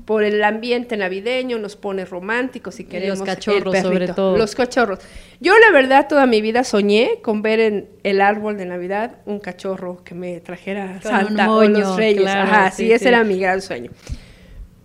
Por 0.06 0.24
el 0.24 0.44
ambiente 0.44 0.96
navideño 0.96 1.58
nos 1.58 1.76
pone 1.76 2.06
románticos 2.06 2.80
y 2.80 2.84
queremos. 2.84 3.20
los 3.20 3.28
cachorros, 3.28 3.80
sobre 3.80 4.08
todo. 4.10 4.38
Los 4.38 4.54
cachorros. 4.54 5.00
Yo, 5.40 5.58
la 5.58 5.72
verdad, 5.72 6.08
toda 6.08 6.28
mi 6.28 6.40
vida 6.40 6.64
soñé 6.64 7.20
con 7.24 7.42
ver 7.42 7.60
en 7.60 7.90
el 8.04 8.22
árbol 8.22 8.58
de 8.58 8.66
Navidad 8.66 9.16
un 9.26 9.40
cachorro 9.40 10.04
que 10.04 10.14
me 10.14 10.40
trajera 10.40 11.02
Santa 11.02 11.52
o 11.52 11.64
los 11.64 11.96
Reyes. 11.98 12.28
Ajá, 12.28 12.70
sí, 12.72 12.92
ese 12.92 13.08
era 13.08 13.24
mi 13.24 13.40
gran 13.40 13.62
sueño. 13.62 13.90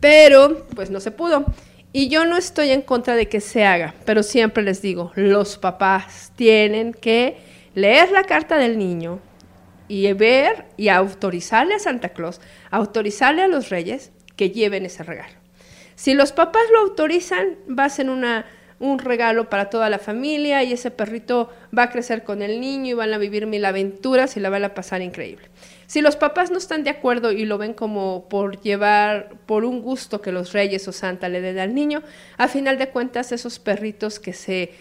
Pero, 0.01 0.67
pues 0.75 0.91
no 0.91 0.99
se 0.99 1.11
pudo. 1.11 1.45
Y 1.93 2.09
yo 2.09 2.25
no 2.25 2.39
estoy 2.39 2.71
en 2.71 2.81
contra 2.81 3.17
de 3.17 3.29
que 3.29 3.41
se 3.41 3.67
haga, 3.67 3.95
pero 4.07 4.23
siempre 4.23 4.63
les 4.63 4.81
digo, 4.81 5.13
los 5.15 5.59
papás 5.59 6.33
tienen 6.37 6.95
que 6.95 7.37
leer 7.75 8.11
la 8.13 8.25
carta 8.25 8.57
del 8.57 8.79
niño 8.79 9.21
y 9.89 10.11
ver 10.15 10.65
y 10.79 10.89
autorizarle 10.89 11.75
a 11.75 11.79
Santa 11.79 12.11
Claus, 12.11 12.41
autorizarle 12.71 13.43
a 13.43 13.49
los 13.49 13.69
reyes 13.69 14.11
que 14.37 14.51
lleven 14.51 14.87
ese 14.87 15.03
regalo. 15.03 15.35
Si 15.95 16.15
los 16.15 16.33
papás 16.33 16.63
lo 16.73 16.81
autorizan, 16.81 17.57
va 17.69 17.85
a 17.85 17.91
ser 17.91 18.09
una, 18.09 18.47
un 18.81 18.99
regalo 18.99 19.51
para 19.51 19.69
toda 19.69 19.91
la 19.91 19.99
familia 19.99 20.63
y 20.63 20.73
ese 20.73 20.91
perrito 20.91 21.51
va 21.77 21.85
a 21.85 21.91
crecer 21.91 22.25
con 22.25 22.41
el 22.41 22.59
niño 22.59 22.93
y 22.93 22.95
van 22.95 23.13
a 23.13 23.19
vivir 23.19 23.47
mil 23.47 23.67
aventuras 23.67 24.37
y 24.39 24.41
la 24.41 24.49
van 24.49 24.65
a 24.65 24.73
pasar 24.73 25.03
increíble. 25.03 25.47
Si 25.93 26.01
los 26.01 26.17
papás 26.17 26.51
no 26.51 26.57
están 26.57 26.85
de 26.85 26.89
acuerdo 26.89 27.33
y 27.33 27.45
lo 27.45 27.59
ven 27.59 27.75
como 27.75 28.27
por 28.31 28.63
llevar, 28.63 29.35
por 29.45 29.67
un 29.67 29.83
gusto 29.83 30.23
que 30.23 30.33
los 30.33 30.55
reyes 30.55 30.89
o 30.89 30.93
Santa 30.93 31.29
le 31.29 31.43
den 31.43 31.59
al 31.59 31.75
niño, 31.75 32.03
a 32.39 32.49
final 32.49 32.79
de 32.79 32.89
cuentas 32.89 33.31
esos 33.31 33.59
perritos 33.59 34.19
que 34.19 34.33
se 34.33 34.73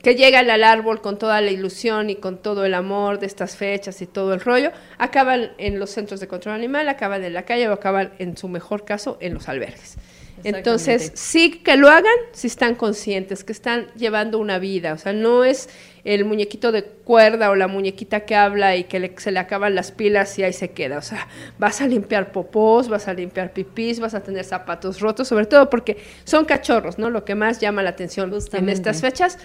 que 0.00 0.14
llegan 0.14 0.48
al 0.48 0.62
árbol 0.62 1.00
con 1.00 1.18
toda 1.18 1.40
la 1.40 1.50
ilusión 1.50 2.08
y 2.08 2.14
con 2.14 2.40
todo 2.40 2.64
el 2.64 2.74
amor 2.74 3.18
de 3.18 3.26
estas 3.26 3.56
fechas 3.56 4.00
y 4.00 4.06
todo 4.06 4.32
el 4.32 4.38
rollo, 4.38 4.70
acaban 4.96 5.54
en 5.58 5.80
los 5.80 5.90
centros 5.90 6.20
de 6.20 6.28
control 6.28 6.54
animal, 6.54 6.88
acaban 6.88 7.24
en 7.24 7.34
la 7.34 7.42
calle 7.42 7.68
o 7.68 7.72
acaban, 7.72 8.12
en 8.20 8.36
su 8.36 8.46
mejor 8.46 8.84
caso, 8.84 9.18
en 9.20 9.34
los 9.34 9.48
albergues. 9.48 9.96
Entonces, 10.44 11.12
sí 11.14 11.50
que 11.50 11.76
lo 11.76 11.88
hagan 11.88 12.14
si 12.32 12.46
están 12.46 12.74
conscientes, 12.74 13.44
que 13.44 13.52
están 13.52 13.88
llevando 13.96 14.38
una 14.38 14.58
vida. 14.58 14.92
O 14.92 14.98
sea, 14.98 15.12
no 15.12 15.44
es 15.44 15.68
el 16.04 16.24
muñequito 16.24 16.72
de 16.72 16.84
cuerda 16.84 17.50
o 17.50 17.54
la 17.54 17.68
muñequita 17.68 18.20
que 18.20 18.34
habla 18.34 18.76
y 18.76 18.84
que 18.84 19.14
se 19.18 19.30
le 19.30 19.38
acaban 19.38 19.74
las 19.74 19.92
pilas 19.92 20.38
y 20.38 20.42
ahí 20.42 20.52
se 20.52 20.70
queda. 20.70 20.98
O 20.98 21.02
sea, 21.02 21.28
vas 21.58 21.80
a 21.80 21.86
limpiar 21.86 22.32
popós, 22.32 22.88
vas 22.88 23.08
a 23.08 23.14
limpiar 23.14 23.52
pipís, 23.52 24.00
vas 24.00 24.14
a 24.14 24.22
tener 24.22 24.44
zapatos 24.44 25.00
rotos, 25.00 25.28
sobre 25.28 25.46
todo 25.46 25.68
porque 25.68 25.98
son 26.24 26.44
cachorros, 26.44 26.98
¿no? 26.98 27.10
Lo 27.10 27.24
que 27.24 27.34
más 27.34 27.60
llama 27.60 27.82
la 27.82 27.90
atención 27.90 28.32
en 28.52 28.68
estas 28.68 29.00
fechas. 29.00 29.38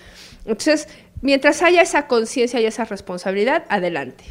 Entonces, 0.46 0.88
mientras 1.22 1.62
haya 1.62 1.82
esa 1.82 2.08
conciencia 2.08 2.60
y 2.62 2.66
esa 2.66 2.86
responsabilidad, 2.86 3.66
adelante. 3.70 4.26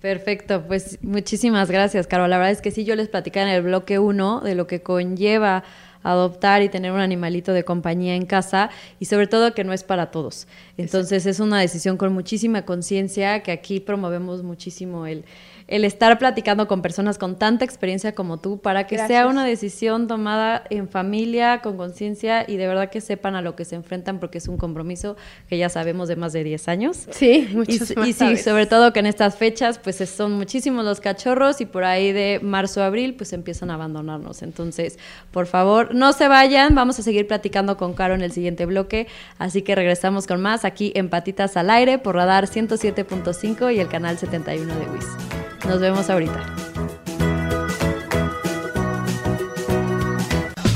Perfecto, 0.00 0.64
pues 0.66 0.98
muchísimas 1.02 1.70
gracias, 1.70 2.06
Caro. 2.06 2.26
La 2.26 2.38
verdad 2.38 2.52
es 2.52 2.62
que 2.62 2.70
sí, 2.70 2.84
yo 2.84 2.96
les 2.96 3.08
platicaba 3.08 3.48
en 3.50 3.54
el 3.54 3.62
bloque 3.62 3.98
1 3.98 4.40
de 4.40 4.54
lo 4.54 4.66
que 4.66 4.82
conlleva 4.82 5.62
adoptar 6.02 6.62
y 6.62 6.70
tener 6.70 6.92
un 6.92 7.00
animalito 7.00 7.52
de 7.52 7.64
compañía 7.64 8.14
en 8.14 8.24
casa 8.24 8.70
y 8.98 9.04
sobre 9.04 9.26
todo 9.26 9.52
que 9.52 9.64
no 9.64 9.72
es 9.74 9.84
para 9.84 10.10
todos. 10.10 10.46
Entonces 10.78 11.26
es 11.26 11.40
una 11.40 11.60
decisión 11.60 11.96
con 11.96 12.12
muchísima 12.12 12.62
conciencia 12.62 13.42
que 13.42 13.52
aquí 13.52 13.80
promovemos 13.80 14.42
muchísimo 14.42 15.06
el, 15.06 15.24
el 15.70 15.84
estar 15.84 16.18
platicando 16.18 16.66
con 16.66 16.82
personas 16.82 17.16
con 17.16 17.38
tanta 17.38 17.64
experiencia 17.64 18.12
como 18.12 18.38
tú 18.38 18.58
para 18.58 18.88
que 18.88 18.98
sea 18.98 19.28
una 19.28 19.44
decisión 19.44 20.08
tomada 20.08 20.64
en 20.68 20.88
familia, 20.88 21.62
con 21.62 21.76
conciencia 21.76 22.44
y 22.46 22.56
de 22.56 22.66
verdad 22.66 22.90
que 22.90 23.00
sepan 23.00 23.36
a 23.36 23.40
lo 23.40 23.54
que 23.54 23.64
se 23.64 23.76
enfrentan 23.76 24.18
porque 24.18 24.38
es 24.38 24.48
un 24.48 24.56
compromiso 24.56 25.16
que 25.48 25.56
ya 25.58 25.68
sabemos 25.68 26.08
de 26.08 26.16
más 26.16 26.32
de 26.32 26.42
10 26.42 26.68
años. 26.68 27.06
Sí, 27.10 27.48
muchos 27.54 27.92
Y, 27.92 28.10
y 28.10 28.12
sí, 28.12 28.36
sobre 28.36 28.66
todo 28.66 28.92
que 28.92 28.98
en 28.98 29.06
estas 29.06 29.36
fechas 29.36 29.78
pues 29.78 29.96
son 29.96 30.32
muchísimos 30.32 30.84
los 30.84 31.00
cachorros 31.00 31.60
y 31.60 31.66
por 31.66 31.84
ahí 31.84 32.10
de 32.10 32.40
marzo 32.42 32.82
a 32.82 32.86
abril 32.86 33.14
pues 33.14 33.32
empiezan 33.32 33.70
a 33.70 33.74
abandonarnos. 33.74 34.42
Entonces, 34.42 34.98
por 35.30 35.46
favor, 35.46 35.94
no 35.94 36.12
se 36.12 36.26
vayan, 36.26 36.74
vamos 36.74 36.98
a 36.98 37.02
seguir 37.04 37.28
platicando 37.28 37.76
con 37.76 37.94
Caro 37.94 38.14
en 38.14 38.22
el 38.22 38.32
siguiente 38.32 38.66
bloque, 38.66 39.06
así 39.38 39.62
que 39.62 39.76
regresamos 39.76 40.26
con 40.26 40.40
más 40.40 40.64
aquí 40.64 40.90
en 40.96 41.08
Patitas 41.08 41.56
al 41.56 41.70
Aire 41.70 41.98
por 41.98 42.16
Radar 42.16 42.46
107.5 42.46 43.72
y 43.72 43.78
el 43.78 43.86
canal 43.86 44.18
71 44.18 44.74
de 44.74 44.86
WIS. 44.86 45.59
Nos 45.66 45.80
vemos 45.80 46.10
ahorita. 46.10 46.44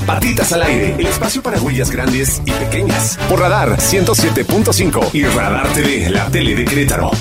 Patitas 0.05 0.53
al 0.53 0.61
aire, 0.61 0.95
el 0.99 1.07
espacio 1.07 1.41
para 1.41 1.59
huellas 1.59 1.89
grandes 1.89 2.41
y 2.45 2.51
pequeñas. 2.51 3.17
Por 3.27 3.39
Radar 3.39 3.77
107.5 3.77 5.09
y 5.13 5.25
Radar 5.25 5.67
TV, 5.73 6.09
la 6.09 6.27
tele 6.27 6.55
de 6.55 6.65
Querétaro. 6.65 7.11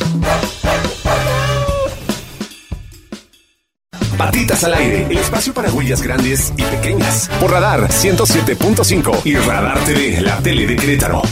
Patitas 4.19 4.65
al 4.65 4.75
aire, 4.75 5.07
el 5.11 5.19
espacio 5.19 5.55
para 5.55 5.73
huellas 5.73 6.03
grandes 6.03 6.53
y 6.57 6.63
pequeñas. 6.63 7.31
Por 7.41 7.51
Radar 7.51 7.89
107.5 7.89 9.21
y 9.25 9.37
Radar 9.37 9.79
TV, 9.81 10.21
la 10.21 10.37
tele 10.39 10.67
de 10.67 10.77
Querétaro. 10.77 11.23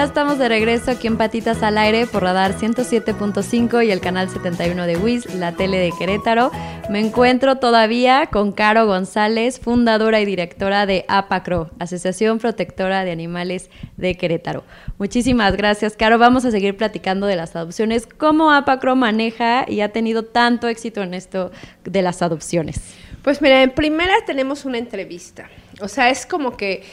Ya 0.00 0.06
estamos 0.06 0.38
de 0.38 0.48
regreso 0.48 0.92
aquí 0.92 1.08
en 1.08 1.18
Patitas 1.18 1.62
al 1.62 1.76
Aire 1.76 2.06
por 2.06 2.22
Radar 2.22 2.54
107.5 2.54 3.84
y 3.84 3.90
el 3.90 4.00
canal 4.00 4.30
71 4.30 4.86
de 4.86 4.96
WIS, 4.96 5.34
la 5.34 5.52
tele 5.52 5.76
de 5.76 5.92
Querétaro. 5.92 6.50
Me 6.88 7.00
encuentro 7.00 7.56
todavía 7.56 8.28
con 8.32 8.52
Caro 8.52 8.86
González, 8.86 9.60
fundadora 9.60 10.18
y 10.22 10.24
directora 10.24 10.86
de 10.86 11.04
APACRO, 11.06 11.68
Asociación 11.78 12.38
Protectora 12.38 13.04
de 13.04 13.10
Animales 13.10 13.68
de 13.98 14.16
Querétaro. 14.16 14.64
Muchísimas 14.96 15.54
gracias, 15.54 15.98
Caro. 15.98 16.18
Vamos 16.18 16.46
a 16.46 16.50
seguir 16.50 16.78
platicando 16.78 17.26
de 17.26 17.36
las 17.36 17.54
adopciones. 17.54 18.06
¿Cómo 18.06 18.52
APACRO 18.52 18.96
maneja 18.96 19.66
y 19.68 19.82
ha 19.82 19.92
tenido 19.92 20.24
tanto 20.24 20.68
éxito 20.68 21.02
en 21.02 21.12
esto 21.12 21.50
de 21.84 22.00
las 22.00 22.22
adopciones? 22.22 22.80
Pues 23.22 23.42
mira, 23.42 23.62
en 23.62 23.72
primera 23.72 24.14
tenemos 24.24 24.64
una 24.64 24.78
entrevista. 24.78 25.50
O 25.82 25.88
sea, 25.88 26.08
es 26.08 26.24
como 26.24 26.56
que 26.56 26.84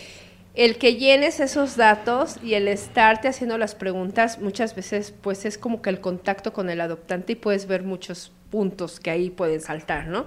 el 0.57 0.79
que 0.79 0.95
llenes 0.95 1.39
esos 1.39 1.77
datos 1.77 2.37
y 2.43 2.55
el 2.55 2.67
estarte 2.67 3.27
haciendo 3.27 3.59
las 3.59 3.75
preguntas, 3.75 4.39
muchas 4.39 4.75
veces 4.75 5.13
pues 5.21 5.45
es 5.45 5.55
como 5.55 5.83
que 5.83 5.91
el 5.91 6.01
contacto 6.01 6.51
con 6.51 6.72
el 6.72 6.81
adoptante 6.81 7.33
y 7.33 7.35
puedes 7.35 7.67
ver 7.67 7.83
muchos 7.83 8.31
puntos 8.50 9.00
que 9.00 9.11
ahí 9.11 9.29
pueden 9.29 9.61
saltar, 9.61 10.07
¿no? 10.07 10.25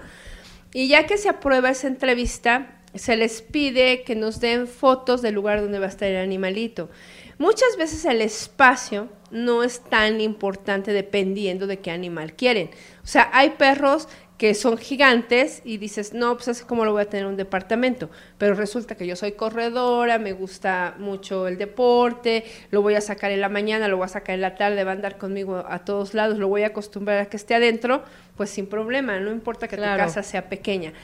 Y 0.72 0.86
ya 0.86 1.04
que 1.06 1.18
se 1.18 1.28
aprueba 1.28 1.70
esa 1.70 1.88
entrevista, 1.88 2.78
se 2.94 3.16
les 3.16 3.42
pide 3.42 4.04
que 4.04 4.14
nos 4.14 4.38
den 4.38 4.68
fotos 4.68 5.20
del 5.20 5.34
lugar 5.34 5.62
donde 5.62 5.80
va 5.80 5.86
a 5.86 5.88
estar 5.88 6.08
el 6.08 6.18
animalito. 6.18 6.90
Muchas 7.38 7.76
veces 7.76 8.04
el 8.04 8.22
espacio 8.22 9.08
no 9.32 9.64
es 9.64 9.80
tan 9.80 10.20
importante 10.20 10.92
dependiendo 10.92 11.66
de 11.66 11.80
qué 11.80 11.90
animal 11.90 12.34
quieren. 12.34 12.70
O 13.02 13.06
sea, 13.06 13.30
hay 13.32 13.50
perros 13.50 14.08
que 14.40 14.54
son 14.54 14.78
gigantes 14.78 15.60
y 15.66 15.76
dices, 15.76 16.14
no, 16.14 16.34
pues 16.34 16.48
así 16.48 16.64
como 16.64 16.86
lo 16.86 16.92
voy 16.92 17.02
a 17.02 17.10
tener 17.10 17.26
un 17.26 17.36
departamento. 17.36 18.08
Pero 18.38 18.54
resulta 18.54 18.94
que 18.94 19.06
yo 19.06 19.14
soy 19.14 19.32
corredora, 19.32 20.18
me 20.18 20.32
gusta 20.32 20.94
mucho 20.98 21.46
el 21.46 21.58
deporte, 21.58 22.44
lo 22.70 22.80
voy 22.80 22.94
a 22.94 23.02
sacar 23.02 23.32
en 23.32 23.42
la 23.42 23.50
mañana, 23.50 23.86
lo 23.86 23.98
voy 23.98 24.06
a 24.06 24.08
sacar 24.08 24.36
en 24.36 24.40
la 24.40 24.54
tarde, 24.54 24.82
va 24.82 24.92
a 24.92 24.94
andar 24.94 25.18
conmigo 25.18 25.62
a 25.68 25.80
todos 25.80 26.14
lados, 26.14 26.38
lo 26.38 26.48
voy 26.48 26.62
a 26.62 26.68
acostumbrar 26.68 27.18
a 27.18 27.26
que 27.26 27.36
esté 27.36 27.54
adentro, 27.54 28.02
pues 28.38 28.48
sin 28.48 28.66
problema, 28.66 29.20
no 29.20 29.30
importa 29.30 29.68
que 29.68 29.76
tu 29.76 29.82
casa 29.82 30.22
sea 30.22 30.48
pequeña. 30.48 30.94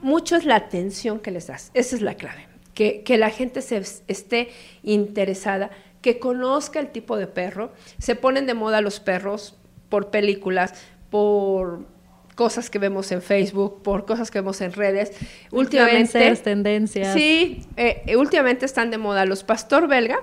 Mucho 0.00 0.36
es 0.36 0.46
la 0.46 0.56
atención 0.56 1.20
que 1.20 1.32
les 1.32 1.48
das, 1.48 1.70
esa 1.74 1.96
es 1.96 2.00
la 2.00 2.14
clave, 2.14 2.48
que, 2.72 3.02
que 3.02 3.18
la 3.18 3.28
gente 3.28 3.60
se 3.60 3.76
esté 4.08 4.48
interesada, 4.82 5.68
que 6.00 6.18
conozca 6.18 6.80
el 6.80 6.88
tipo 6.88 7.18
de 7.18 7.26
perro, 7.26 7.72
se 7.98 8.14
ponen 8.14 8.46
de 8.46 8.54
moda 8.54 8.80
los 8.80 9.00
perros 9.00 9.54
por 9.90 10.08
películas, 10.08 10.72
por 11.10 11.84
cosas 12.40 12.70
que 12.70 12.78
vemos 12.78 13.12
en 13.12 13.20
Facebook, 13.20 13.82
por 13.82 14.06
cosas 14.06 14.30
que 14.30 14.38
vemos 14.38 14.62
en 14.62 14.72
redes. 14.72 15.12
Últimamente, 15.50 16.34
tendencias. 16.36 17.12
Sí, 17.12 17.66
eh, 17.76 18.16
últimamente 18.16 18.64
están 18.64 18.90
de 18.90 18.96
moda 18.96 19.26
los 19.26 19.44
pastor 19.44 19.88
belga, 19.88 20.20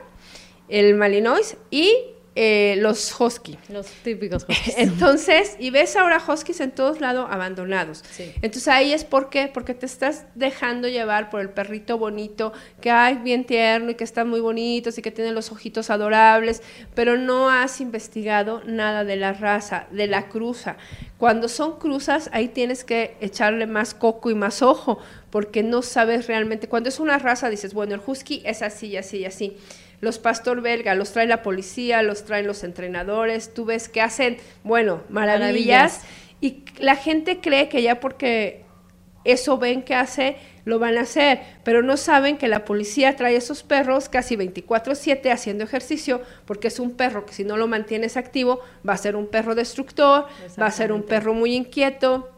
el 0.68 0.96
malinois 0.96 1.58
y 1.70 1.94
eh, 2.40 2.76
los 2.78 3.20
husky. 3.20 3.58
Los 3.68 3.88
típicos 3.88 4.44
husky. 4.48 4.74
Entonces, 4.78 5.56
y 5.58 5.72
ves 5.72 5.96
ahora 5.96 6.22
huskies 6.26 6.60
en 6.60 6.70
todos 6.70 7.02
lados 7.02 7.28
abandonados. 7.32 8.04
Entonces 8.20 8.68
ahí 8.68 8.94
es 8.94 9.04
por 9.04 9.32
qué, 9.32 9.50
porque 9.52 9.74
te 9.74 9.88
estás 9.88 10.28
dejando 10.36 10.88
llevar 10.88 11.32
por 11.32 11.42
el 11.42 11.50
perrito 11.50 11.98
bonito, 11.98 12.54
que 12.80 12.92
hay 12.92 13.16
bien 13.16 13.44
tierno 13.44 13.90
y 13.90 13.96
que 13.96 14.04
están 14.04 14.30
muy 14.30 14.40
bonitos 14.40 15.00
y 15.00 15.02
que 15.02 15.10
tiene 15.10 15.32
los 15.32 15.52
ojitos 15.52 15.90
adorables, 15.90 16.62
pero 16.94 17.18
no 17.18 17.50
has 17.50 17.82
investigado 17.82 18.62
nada 18.66 19.04
de 19.04 19.16
la 19.16 19.34
raza, 19.34 19.88
de 19.90 20.06
la 20.06 20.30
cruza. 20.30 20.78
Cuando 21.18 21.50
son 21.50 21.80
cruzas, 21.80 22.30
ahí 22.34 22.50
tienes 22.50 22.84
que 22.84 23.18
echarle 23.20 23.66
más 23.66 23.96
coco 23.96 24.30
y 24.30 24.36
más 24.36 24.62
ojo, 24.62 25.00
porque 25.32 25.64
no 25.64 25.82
sabes 25.82 26.28
realmente. 26.28 26.70
Cuando 26.70 26.90
es 26.90 27.00
una 27.00 27.18
raza, 27.18 27.50
dices, 27.50 27.74
bueno, 27.74 27.96
el 27.96 28.02
husky 28.06 28.44
es 28.46 28.62
así, 28.62 28.96
así, 28.96 29.26
así 29.26 29.58
los 30.00 30.20
pastor 30.20 30.62
belga, 30.62 30.96
los 30.96 31.12
trae 31.12 31.28
la 31.28 31.42
policía, 31.42 32.02
los 32.04 32.24
traen 32.24 32.48
los 32.48 32.64
entrenadores, 32.64 33.54
tú 33.54 33.66
ves 33.66 33.90
que 33.90 34.02
hacen, 34.02 34.38
bueno, 34.64 35.02
maravillas, 35.10 36.02
y 36.40 36.64
la 36.80 36.96
gente 36.96 37.40
cree 37.40 37.68
que 37.68 37.82
ya 37.82 38.00
porque 38.00 38.64
eso 39.24 39.58
ven 39.58 39.82
que 39.82 39.96
hace, 39.96 40.38
lo 40.66 40.80
van 40.80 40.98
a 40.98 41.02
hacer, 41.02 41.42
pero 41.64 41.82
no 41.82 41.98
saben 41.98 42.38
que 42.38 42.48
la 42.48 42.64
policía 42.64 43.16
trae 43.16 43.36
esos 43.36 43.64
perros 43.64 44.08
casi 44.10 44.36
24/7 44.36 45.32
haciendo 45.32 45.64
ejercicio, 45.64 46.22
porque 46.46 46.68
es 46.68 46.80
un 46.80 46.92
perro 46.92 47.26
que 47.26 47.34
si 47.34 47.44
no 47.44 47.58
lo 47.58 47.68
mantienes 47.68 48.18
activo, 48.18 48.62
va 48.88 48.94
a 48.94 48.98
ser 48.98 49.16
un 49.16 49.28
perro 49.28 49.56
destructor, 49.56 50.28
va 50.62 50.68
a 50.68 50.72
ser 50.72 50.92
un 50.92 51.04
perro 51.04 51.34
muy 51.34 51.56
inquieto, 51.56 52.30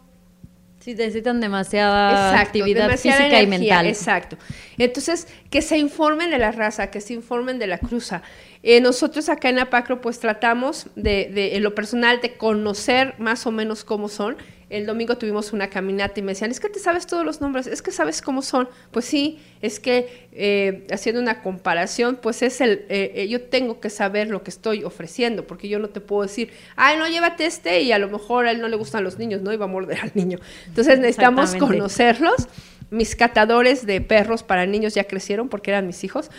Sí, 0.89 0.95
necesitan 0.95 1.39
demasiada 1.39 2.39
actividad 2.39 2.89
física 2.97 3.41
y 3.41 3.47
mental. 3.47 3.85
Exacto. 3.85 4.37
Entonces, 4.77 5.27
que 5.51 5.61
se 5.61 5.77
informen 5.77 6.31
de 6.31 6.39
la 6.39 6.51
raza, 6.51 6.89
que 6.89 6.99
se 6.99 7.13
informen 7.13 7.59
de 7.59 7.67
la 7.67 7.77
cruza. 7.77 8.23
Eh, 8.61 8.81
nosotros 8.81 9.29
acá 9.29 9.49
en 9.49 9.59
Apacro, 9.59 10.01
pues 10.01 10.19
tratamos 10.19 10.87
de, 10.95 11.29
de, 11.33 11.55
en 11.55 11.63
lo 11.63 11.75
personal, 11.75 12.21
de 12.21 12.35
conocer 12.35 13.15
más 13.17 13.45
o 13.45 13.51
menos 13.51 13.83
cómo 13.83 14.09
son 14.09 14.37
el 14.69 14.85
domingo 14.85 15.17
tuvimos 15.17 15.51
una 15.51 15.69
caminata 15.69 16.19
y 16.19 16.23
me 16.23 16.33
decían, 16.33 16.51
es 16.51 16.59
que 16.59 16.69
te 16.69 16.79
sabes 16.79 17.07
todos 17.07 17.25
los 17.25 17.41
nombres, 17.41 17.65
es 17.65 17.81
que 17.81 17.91
sabes 17.91 18.21
cómo 18.21 18.41
son. 18.41 18.69
Pues 18.91 19.05
sí, 19.05 19.39
es 19.61 19.79
que 19.79 20.27
eh, 20.31 20.85
haciendo 20.91 21.19
una 21.19 21.41
comparación, 21.41 22.19
pues 22.21 22.43
es 22.43 22.61
el, 22.61 22.85
eh, 22.89 23.11
eh, 23.15 23.27
yo 23.27 23.41
tengo 23.41 23.79
que 23.79 23.89
saber 23.89 24.29
lo 24.29 24.43
que 24.43 24.51
estoy 24.51 24.83
ofreciendo, 24.83 25.47
porque 25.47 25.67
yo 25.69 25.79
no 25.79 25.89
te 25.89 26.01
puedo 26.01 26.21
decir, 26.21 26.51
ay, 26.75 26.97
no, 26.97 27.07
llévate 27.07 27.45
este 27.45 27.81
y 27.81 27.91
a 27.91 27.97
lo 27.97 28.09
mejor 28.09 28.45
a 28.45 28.51
él 28.51 28.61
no 28.61 28.67
le 28.67 28.75
gustan 28.75 29.03
los 29.03 29.17
niños, 29.17 29.41
¿no? 29.41 29.51
Y 29.51 29.57
va 29.57 29.65
a 29.65 29.69
morder 29.69 29.99
al 30.01 30.11
niño. 30.13 30.37
Entonces 30.67 30.99
necesitamos 30.99 31.55
conocerlos 31.55 32.47
mis 32.91 33.15
catadores 33.15 33.85
de 33.85 34.01
perros 34.01 34.43
para 34.43 34.65
niños 34.65 34.95
ya 34.95 35.03
crecieron 35.03 35.49
porque 35.49 35.71
eran 35.71 35.85
mis 35.85 36.03
hijos. 36.03 36.31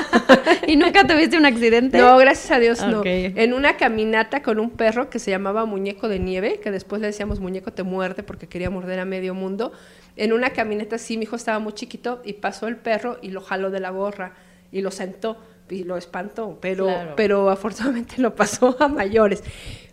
¿Y 0.66 0.76
nunca 0.76 1.06
tuviste 1.06 1.36
un 1.36 1.46
accidente? 1.46 1.98
No, 1.98 2.16
gracias 2.16 2.50
a 2.50 2.58
Dios 2.58 2.80
no. 2.86 3.02
En 3.04 3.52
una 3.52 3.76
caminata 3.76 4.42
con 4.42 4.58
un 4.58 4.70
perro 4.70 5.10
que 5.10 5.18
se 5.18 5.30
llamaba 5.30 5.66
Muñeco 5.66 6.08
de 6.08 6.18
Nieve, 6.18 6.60
que 6.62 6.70
después 6.70 7.00
le 7.00 7.08
decíamos 7.08 7.40
Muñeco 7.40 7.72
te 7.72 7.82
muerde 7.82 8.22
porque 8.22 8.46
quería 8.46 8.70
morder 8.70 8.98
a 9.00 9.04
medio 9.04 9.34
mundo. 9.34 9.72
En 10.16 10.32
una 10.32 10.50
caminata 10.50 10.98
sí, 10.98 11.16
mi 11.16 11.24
hijo 11.24 11.36
estaba 11.36 11.58
muy 11.58 11.72
chiquito 11.74 12.20
y 12.24 12.34
pasó 12.34 12.66
el 12.66 12.76
perro 12.76 13.18
y 13.22 13.30
lo 13.30 13.40
jaló 13.40 13.70
de 13.70 13.80
la 13.80 13.90
gorra 13.90 14.34
y 14.72 14.80
lo 14.80 14.90
sentó 14.90 15.38
y 15.70 15.84
lo 15.84 15.96
espantó, 15.96 16.58
pero, 16.60 16.86
Claro. 16.86 17.12
pero 17.16 17.50
afortunadamente 17.50 18.14
lo 18.20 18.34
pasó 18.34 18.76
a 18.80 18.88
mayores. 18.88 19.42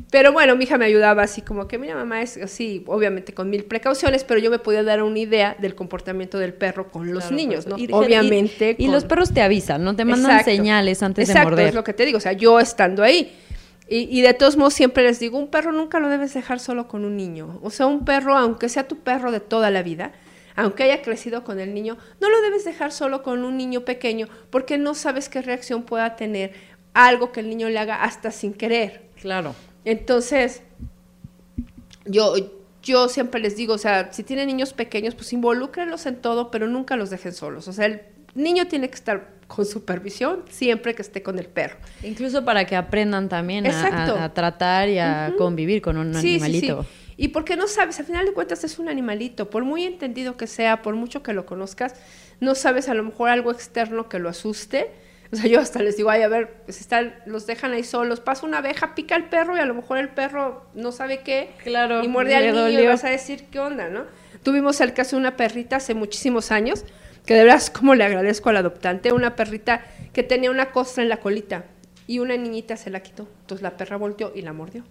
Pero 0.09 0.31
bueno, 0.31 0.55
mi 0.55 0.63
hija 0.63 0.77
me 0.77 0.85
ayudaba 0.85 1.23
así 1.23 1.41
como 1.41 1.67
que, 1.67 1.77
mira, 1.77 1.93
mamá, 1.95 2.21
es 2.21 2.37
así, 2.37 2.83
obviamente 2.87 3.33
con 3.33 3.49
mil 3.49 3.65
precauciones, 3.65 4.23
pero 4.23 4.39
yo 4.39 4.49
me 4.49 4.57
podía 4.59 4.81
dar 4.81 5.03
una 5.03 5.19
idea 5.19 5.55
del 5.59 5.75
comportamiento 5.75 6.37
del 6.39 6.53
perro 6.53 6.89
con 6.89 7.11
los 7.13 7.23
Claro, 7.25 7.35
niños, 7.35 7.67
¿no? 7.67 7.77
Y- 7.77 7.89
obviamente. 7.91 8.75
Y, 8.77 8.83
y 8.83 8.85
con- 8.85 8.95
los 8.95 9.03
perros 9.05 9.33
te 9.33 9.41
avisan, 9.41 9.83
¿no? 9.83 9.95
Te 9.95 10.05
mandan 10.05 10.31
Exacto. 10.31 10.51
señales 10.51 11.03
antes 11.03 11.27
Exacto, 11.29 11.49
de 11.49 11.55
morder. 11.55 11.67
es 11.67 11.75
lo 11.75 11.83
que 11.83 11.93
te 11.93 12.05
digo, 12.05 12.19
o 12.19 12.21
sea, 12.21 12.31
yo 12.33 12.59
estando 12.59 13.03
ahí. 13.03 13.35
Y, 13.89 14.07
y 14.17 14.21
de 14.21 14.33
todos 14.33 14.55
modos 14.57 14.73
siempre 14.73 15.03
les 15.03 15.19
digo, 15.19 15.37
un 15.37 15.47
perro 15.47 15.71
nunca 15.71 15.99
lo 15.99 16.09
debes 16.09 16.33
dejar 16.33 16.59
solo 16.59 16.87
con 16.87 17.03
un 17.05 17.15
niño. 17.17 17.59
O 17.61 17.69
sea, 17.69 17.85
un 17.87 18.05
perro, 18.05 18.35
aunque 18.37 18.69
sea 18.69 18.87
tu 18.87 18.97
perro 18.99 19.31
de 19.31 19.39
toda 19.41 19.71
la 19.71 19.81
vida, 19.83 20.11
aunque 20.57 20.83
haya 20.83 21.01
crecido 21.01 21.45
con 21.45 21.59
el 21.61 21.73
niño, 21.73 21.97
no 22.19 22.29
lo 22.29 22.41
debes 22.41 22.65
dejar 22.65 22.91
solo 22.91 23.23
con 23.23 23.45
un 23.45 23.55
niño 23.55 23.81
pequeño 23.85 24.27
porque 24.49 24.77
no 24.77 24.93
sabes 24.93 25.29
qué 25.29 25.41
reacción 25.41 25.83
pueda 25.83 26.17
tener 26.17 26.51
algo 26.93 27.31
que 27.31 27.39
el 27.39 27.47
niño 27.49 27.69
le 27.69 27.79
haga 27.79 28.03
hasta 28.03 28.31
sin 28.31 28.53
querer. 28.53 29.03
Claro. 29.21 29.55
Entonces, 29.85 30.61
yo, 32.05 32.33
yo 32.83 33.07
siempre 33.09 33.39
les 33.41 33.55
digo, 33.55 33.73
o 33.73 33.77
sea, 33.77 34.11
si 34.13 34.23
tienen 34.23 34.47
niños 34.47 34.73
pequeños, 34.73 35.15
pues 35.15 35.31
involúcrenlos 35.33 36.05
en 36.05 36.17
todo, 36.17 36.51
pero 36.51 36.67
nunca 36.67 36.95
los 36.95 37.09
dejen 37.09 37.33
solos. 37.33 37.67
O 37.67 37.73
sea, 37.73 37.85
el 37.85 38.01
niño 38.35 38.67
tiene 38.67 38.89
que 38.89 38.95
estar 38.95 39.29
con 39.47 39.65
supervisión 39.65 40.43
siempre 40.49 40.93
que 40.95 41.01
esté 41.01 41.23
con 41.23 41.39
el 41.39 41.45
perro. 41.45 41.77
Incluso 42.03 42.43
para 42.43 42.65
que 42.65 42.75
aprendan 42.75 43.29
también 43.29 43.65
a, 43.65 43.69
Exacto. 43.69 44.15
a- 44.17 44.25
a 44.25 44.33
tratar 44.33 44.89
y 44.89 44.99
a 44.99 45.33
convivir 45.37 45.81
con 45.81 45.97
un 45.97 46.13
Sí, 46.15 46.21
sí, 46.21 46.27
animalito. 46.35 46.83
sí. 46.83 46.89
Y 47.17 47.30
porque 47.30 47.56
no 47.56 47.67
sabes, 47.67 47.99
al 47.99 48.06
final 48.06 48.25
de 48.27 48.34
cuentas 48.34 48.63
es 48.63 48.77
un 48.77 48.89
animalito, 48.89 49.49
por 49.49 49.65
muy 49.65 49.84
entendido 49.84 50.38
que 50.38 50.45
sea, 50.45 50.84
por 50.84 50.95
mucho 50.95 51.23
que 51.23 51.34
lo 51.34 51.47
conozcas, 51.47 51.95
no 52.39 52.53
sabes 52.53 52.88
a 52.89 52.93
lo 52.93 53.03
mejor 53.03 53.30
algo 53.30 53.51
externo 53.51 54.08
que 54.08 54.19
lo 54.19 54.30
asuste. 54.30 54.91
O 55.32 55.36
sea, 55.36 55.47
yo 55.49 55.60
hasta 55.60 55.82
les 55.82 55.97
digo, 55.97 56.10
ay, 56.10 56.21
a 56.21 56.30
ver, 56.30 56.62
pues 56.63 56.80
están, 56.80 57.15
los 57.25 57.47
dejan 57.47 57.73
ahí 57.73 57.84
solos, 57.84 58.21
pasa 58.21 58.45
una 58.45 58.60
abeja, 58.60 58.95
pica 58.95 59.15
al 59.15 59.27
perro 59.30 59.58
y 59.58 59.60
a 59.60 59.65
lo 59.65 59.73
mejor 59.73 59.97
el 59.97 60.10
perro 60.10 60.65
no 60.73 60.91
sabe 60.91 61.21
qué. 61.21 61.49
Claro, 61.63 62.03
Y 62.03 62.08
muerde 62.08 62.36
al 62.36 62.53
niño 62.53 62.80
y 62.80 62.88
vas 62.88 63.03
a 63.03 63.10
decir, 63.10 63.45
¿qué 63.51 63.60
onda, 63.60 63.89
no? 63.89 64.06
Tuvimos 64.43 64.80
el 64.80 64.93
caso 64.93 65.15
de 65.15 65.21
una 65.21 65.36
perrita 65.36 65.77
hace 65.77 65.95
muchísimos 65.95 66.51
años, 66.51 66.86
que 67.25 67.34
de 67.34 67.43
verdad 67.43 67.58
es 67.58 67.69
como 67.69 67.95
le 67.95 68.06
agradezco 68.06 68.49
al 68.49 68.58
adoptante, 68.58 69.12
una 69.12 69.36
perrita 69.36 69.84
que 70.13 70.23
tenía 70.23 70.49
una 70.49 70.71
costra 70.71 71.03
en 71.03 71.10
la 71.10 71.17
colita 71.17 71.65
y 72.06 72.19
una 72.19 72.38
niñita 72.38 72.77
se 72.77 72.89
la 72.89 73.01
quitó. 73.01 73.27
Entonces 73.41 73.62
la 73.63 73.75
perra 73.75 73.97
volteó 73.97 74.32
y 74.34 74.43
la 74.43 74.53
mordió. 74.53 74.86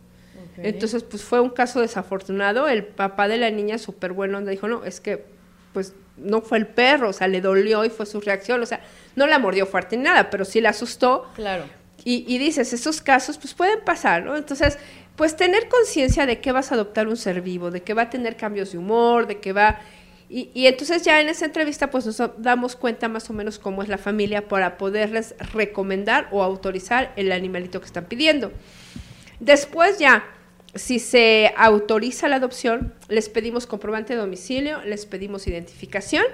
Entonces, 0.59 1.03
pues 1.03 1.23
fue 1.23 1.41
un 1.41 1.51
caso 1.51 1.81
desafortunado. 1.81 2.69
El 2.69 2.85
papá 2.85 3.29
de 3.29 3.37
la 3.37 3.51
niña, 3.51 3.79
súper 3.79 4.13
bueno, 4.13 4.41
le 4.41 4.51
dijo, 4.51 4.69
no, 4.69 4.85
es 4.85 5.01
que, 5.01 5.25
pues, 5.73 5.95
no 6.17 6.41
fue 6.41 6.59
el 6.59 6.67
perro, 6.67 7.11
o 7.11 7.13
sea, 7.13 7.29
le 7.29 7.41
dolió 7.41 7.85
y 7.85 7.91
fue 7.91 8.07
su 8.07 8.21
reacción. 8.21 8.63
O 8.63 8.67
sea, 8.67 8.81
no 9.17 9.27
la 9.27 9.39
mordió 9.39 9.67
fuerte 9.67 9.97
ni 9.97 10.05
nada, 10.05 10.31
pero 10.31 10.45
sí 10.45 10.61
la 10.61 10.71
asustó. 10.71 11.31
Claro. 11.35 11.65
Y, 12.05 12.25
y 12.27 12.39
dices, 12.39 12.73
esos 12.73 13.01
casos, 13.01 13.37
pues, 13.39 13.53
pueden 13.55 13.81
pasar, 13.85 14.25
¿no? 14.25 14.37
Entonces, 14.37 14.79
pues, 15.17 15.37
tener 15.37 15.69
conciencia 15.69 16.25
de 16.25 16.41
que 16.41 16.53
vas 16.53 16.73
a 16.73 16.77
adoptar 16.77 17.09
un 17.09 17.17
ser 17.17 17.43
vivo, 17.43 17.71
de 17.71 17.83
que 17.83 17.95
va 17.95 18.03
a 18.03 18.11
tener 18.11 18.37
cambios 18.37 18.73
de 18.73 18.79
humor, 18.79 19.27
de 19.27 19.41
que 19.41 19.53
va... 19.53 19.81
Y, 20.29 20.51
y 20.55 20.67
entonces 20.67 21.03
ya 21.03 21.21
en 21.21 21.29
esa 21.29 21.45
entrevista, 21.45 21.91
pues, 21.91 22.07
nos 22.07 22.21
damos 22.39 22.77
cuenta 22.77 23.09
más 23.09 23.29
o 23.31 23.33
menos 23.33 23.59
cómo 23.59 23.83
es 23.83 23.89
la 23.89 23.99
familia 23.99 24.49
para 24.49 24.77
poderles 24.79 25.35
recomendar 25.53 26.29
o 26.33 26.43
autorizar 26.43 27.13
el 27.17 27.31
animalito 27.31 27.81
que 27.81 27.87
están 27.87 28.07
pidiendo. 28.07 28.51
Después 29.39 29.99
ya, 29.99 30.25
si 30.77 30.99
se 30.99 31.53
autoriza 31.57 32.29
la 32.29 32.37
adopción, 32.37 32.95
les 33.09 33.29
pedimos 33.29 33.67
comprobante 33.67 34.15
de 34.15 34.21
domicilio, 34.21 34.83
les 34.83 35.07
pedimos 35.07 35.47
identificación 35.47 36.25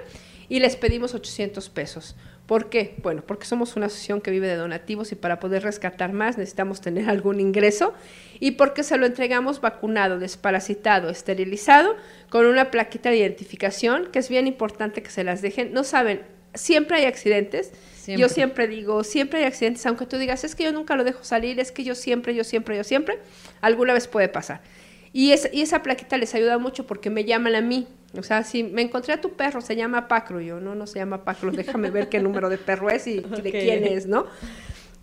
y 0.49 0.59
les 0.59 0.75
pedimos 0.75 1.13
800 1.13 1.69
pesos. 1.69 2.15
¿Por 2.45 2.69
qué? 2.69 2.95
Bueno, 3.01 3.23
porque 3.25 3.45
somos 3.45 3.77
una 3.77 3.85
asociación 3.85 4.19
que 4.19 4.29
vive 4.29 4.47
de 4.47 4.57
donativos 4.57 5.13
y 5.13 5.15
para 5.15 5.39
poder 5.39 5.63
rescatar 5.63 6.11
más 6.11 6.37
necesitamos 6.37 6.81
tener 6.81 7.09
algún 7.09 7.39
ingreso 7.39 7.93
y 8.39 8.51
porque 8.51 8.83
se 8.83 8.97
lo 8.97 9.05
entregamos 9.05 9.61
vacunado, 9.61 10.19
desparasitado, 10.19 11.09
esterilizado, 11.09 11.95
con 12.29 12.45
una 12.45 12.69
plaquita 12.69 13.09
de 13.09 13.17
identificación, 13.17 14.09
que 14.11 14.19
es 14.19 14.27
bien 14.27 14.47
importante 14.47 15.01
que 15.01 15.09
se 15.09 15.23
las 15.23 15.41
dejen. 15.41 15.71
No 15.71 15.85
saben, 15.85 16.21
siempre 16.53 16.97
hay 16.97 17.05
accidentes. 17.05 17.71
Siempre. 18.03 18.21
Yo 18.21 18.27
siempre 18.27 18.67
digo, 18.67 19.01
siempre 19.05 19.39
hay 19.39 19.45
accidentes, 19.45 19.85
aunque 19.85 20.05
tú 20.05 20.17
digas, 20.17 20.43
es 20.43 20.55
que 20.55 20.65
yo 20.65 20.73
nunca 20.73 20.97
lo 20.97 21.05
dejo 21.05 21.23
salir, 21.23 21.57
es 21.61 21.71
que 21.71 21.85
yo 21.85 21.95
siempre, 21.95 22.35
yo 22.35 22.43
siempre, 22.43 22.75
yo 22.75 22.83
siempre, 22.83 23.19
alguna 23.61 23.93
vez 23.93 24.09
puede 24.09 24.27
pasar. 24.27 24.59
Y, 25.13 25.31
es, 25.31 25.49
y 25.53 25.61
esa 25.61 25.81
plaquita 25.83 26.17
les 26.17 26.35
ayuda 26.35 26.57
mucho 26.57 26.85
porque 26.85 27.09
me 27.09 27.23
llaman 27.23 27.55
a 27.55 27.61
mí. 27.61 27.87
O 28.17 28.21
sea, 28.21 28.43
si 28.43 28.61
me 28.61 28.81
encontré 28.81 29.13
a 29.13 29.21
tu 29.21 29.37
perro, 29.37 29.61
se 29.61 29.77
llama 29.77 30.09
Pacro. 30.09 30.41
Yo, 30.41 30.59
no, 30.59 30.75
no 30.75 30.85
se 30.85 30.99
llama 30.99 31.23
Pacro, 31.23 31.51
déjame 31.51 31.91
ver 31.91 32.09
qué 32.09 32.19
número 32.19 32.49
de 32.49 32.57
perro 32.57 32.89
es 32.89 33.07
y 33.07 33.21
de 33.41 33.51
quién 33.51 33.85
es, 33.85 34.05
¿no? 34.05 34.25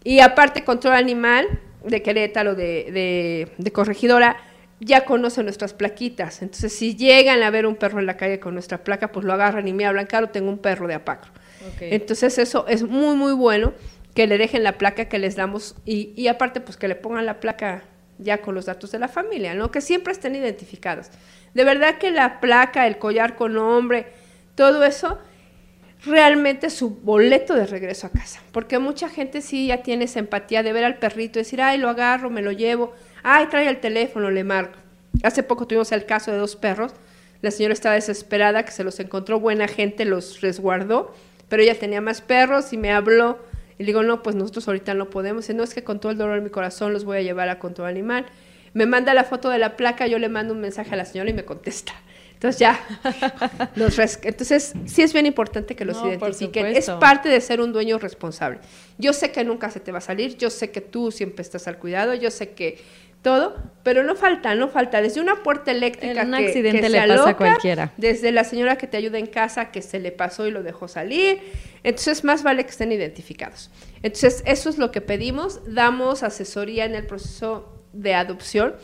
Y 0.05 0.21
aparte, 0.21 0.63
Control 0.63 0.93
Animal 0.93 1.47
de 1.83 2.03
Querétaro, 2.03 2.55
de, 2.55 2.93
de, 2.93 3.49
de 3.57 3.73
Corregidora, 3.73 4.37
ya 4.79 5.07
conoce 5.07 5.43
nuestras 5.43 5.73
plaquitas. 5.73 6.43
Entonces, 6.43 6.75
si 6.75 6.97
llegan 6.97 7.43
a 7.43 7.49
ver 7.49 7.65
un 7.65 7.77
perro 7.77 7.99
en 7.99 8.05
la 8.05 8.19
calle 8.19 8.41
con 8.41 8.53
nuestra 8.53 8.85
placa, 8.85 9.11
pues 9.11 9.25
lo 9.25 9.33
agarran 9.33 9.67
y 9.67 9.73
me 9.73 9.87
hablan, 9.87 10.05
claro, 10.05 10.29
tengo 10.29 10.51
un 10.51 10.59
perro 10.59 10.87
de 10.87 10.93
Apacro. 10.93 11.33
Entonces 11.81 12.39
eso 12.39 12.67
es 12.69 12.83
muy, 12.83 13.17
muy 13.17 13.33
bueno 13.33 13.73
que 14.15 14.27
le 14.27 14.39
dejen 14.39 14.63
la 14.63 14.79
placa 14.79 15.07
que 15.07 15.19
les 15.19 15.37
damos 15.37 15.77
y, 15.85 16.13
y 16.17 16.29
aparte 16.29 16.61
pues 16.61 16.77
que 16.77 16.89
le 16.89 16.95
pongan 16.95 17.27
la 17.27 17.41
placa 17.41 17.85
ya 18.19 18.39
con 18.39 18.55
los 18.55 18.67
datos 18.67 18.91
de 18.93 18.99
la 18.99 19.09
familia, 19.09 19.55
¿no? 19.55 19.71
Que 19.71 19.81
siempre 19.81 20.13
estén 20.13 20.35
identificados. 20.35 21.09
De 21.55 21.65
verdad 21.65 21.99
que 21.99 22.11
la 22.11 22.41
placa, 22.41 22.87
el 22.87 22.99
collar 22.99 23.37
con 23.37 23.55
nombre, 23.55 24.07
todo 24.55 24.85
eso 24.85 25.19
realmente 26.05 26.71
su 26.71 26.91
boleto 26.91 27.55
de 27.55 27.67
regreso 27.67 28.07
a 28.07 28.11
casa. 28.11 28.41
Porque 28.53 28.79
mucha 28.79 29.09
gente 29.09 29.41
sí 29.41 29.69
ya 29.69 29.83
tiene 29.83 30.05
esa 30.05 30.19
empatía 30.19 30.63
de 30.63 30.73
ver 30.73 30.85
al 30.85 30.99
perrito 30.99 31.39
decir, 31.39 31.61
ay, 31.61 31.79
lo 31.79 31.89
agarro, 31.89 32.31
me 32.31 32.43
lo 32.43 32.53
llevo, 32.53 32.93
ay, 33.23 33.47
trae 33.47 33.69
el 33.69 33.81
teléfono, 33.81 34.31
le 34.31 34.45
marco. 34.45 34.79
Hace 35.23 35.43
poco 35.43 35.67
tuvimos 35.67 35.93
el 35.93 36.07
caso 36.07 36.31
de 36.31 36.39
dos 36.39 36.57
perros. 36.57 36.93
La 37.43 37.51
señora 37.51 37.73
estaba 37.73 37.95
desesperada, 37.95 38.65
que 38.65 38.71
se 38.71 38.85
los 38.85 39.01
encontró, 39.01 39.41
buena 39.41 39.67
gente 39.67 40.05
los 40.05 40.41
resguardó, 40.41 41.15
pero 41.51 41.63
ella 41.63 41.79
tenía 41.79 42.01
más 42.01 42.23
perros 42.23 42.73
y 42.73 42.79
me 42.79 42.91
habló. 42.93 43.39
Y 43.79 43.83
le 43.83 43.89
digo, 43.89 44.03
no, 44.03 44.23
pues 44.23 44.37
nosotros 44.37 44.67
ahorita 44.69 44.95
no 44.95 45.11
podemos. 45.11 45.51
Y 45.51 45.55
no 45.55 45.63
es 45.63 45.75
que 45.75 45.85
con 45.85 46.01
todo 46.01 46.13
el 46.13 46.17
dolor 46.17 46.37
de 46.37 46.41
mi 46.43 46.51
corazón 46.51 46.95
los 46.95 47.05
voy 47.05 47.19
a 47.19 47.23
llevar 47.23 47.51
a 47.51 47.59
control 47.59 47.89
animal. 47.89 48.25
Me 48.73 48.87
manda 48.87 49.13
la 49.13 49.25
foto 49.25 49.51
de 49.51 49.59
la 49.59 49.77
placa, 49.77 50.07
yo 50.07 50.19
le 50.19 50.29
mando 50.29 50.55
un 50.55 50.61
mensaje 50.61 50.95
a 50.95 50.97
la 50.97 51.05
señora 51.05 51.29
y 51.29 51.35
me 51.35 51.45
contesta. 51.45 51.93
Entonces 52.35 52.59
ya, 52.59 52.81
los 53.75 53.99
entonces 53.99 54.73
sí 54.87 55.03
es 55.03 55.13
bien 55.13 55.27
importante 55.27 55.77
que 55.77 55.85
los 55.85 55.99
No, 55.99 56.09
identifiquen. 56.09 56.67
Es 56.67 56.89
parte 56.89 57.29
de 57.29 57.39
ser 57.41 57.61
un 57.61 57.73
dueño 57.73 57.99
responsable. 57.99 58.61
Yo 58.97 59.13
sé 59.13 59.31
que 59.31 59.45
nunca 59.45 59.71
se 59.71 59.81
te 59.81 59.93
va 59.93 59.99
a 59.99 60.01
salir, 60.01 60.39
yo 60.39 60.49
sé 60.49 60.71
que 60.71 60.81
tú 60.81 61.11
siempre 61.11 61.43
estás 61.43 61.69
al 61.69 61.77
cuidado, 61.77 62.15
yo 62.15 62.31
sé 62.31 62.53
que 62.53 62.79
todo, 63.23 63.57
pero 63.83 64.03
no 64.03 64.15
falta, 64.15 64.55
no 64.55 64.69
falta. 64.69 65.01
Desde 65.03 65.21
una 65.21 65.43
puerta 65.43 65.71
eléctrica 65.71 66.23
En 66.23 66.29
un 66.29 66.39
que, 66.39 66.47
accidente 66.47 66.81
que 66.81 66.89
le 66.89 67.01
se 67.01 67.09
pasa 67.09 67.31
a 67.31 67.37
cualquiera. 67.37 67.93
desde 67.97 68.33
la 68.33 68.45
señora 68.45 68.77
que 68.77 68.87
te 68.87 68.97
ayuda 68.97 69.19
en 69.19 69.27
casa 69.27 69.71
que 69.71 69.83
se 69.83 69.99
le 69.99 70.13
pasó 70.13 70.47
y 70.47 70.51
lo 70.51 70.63
dejó 70.63 70.89
salir. 70.89 71.41
Entonces, 71.83 72.25
más 72.25 72.43
vale 72.43 72.65
que 72.65 72.71
estén 72.71 72.93
identificados. 72.93 73.71
Entonces, 74.03 74.43
eso 74.47 74.69
es 74.69 74.79
lo 74.79 74.91
que 74.91 75.01
pedimos. 75.01 75.61
Damos 75.67 76.23
asesoría 76.23 76.85
en 76.85 76.95
el 76.95 77.07
proceso 77.07 77.83
de 77.93 78.15
adopción. 78.15 78.75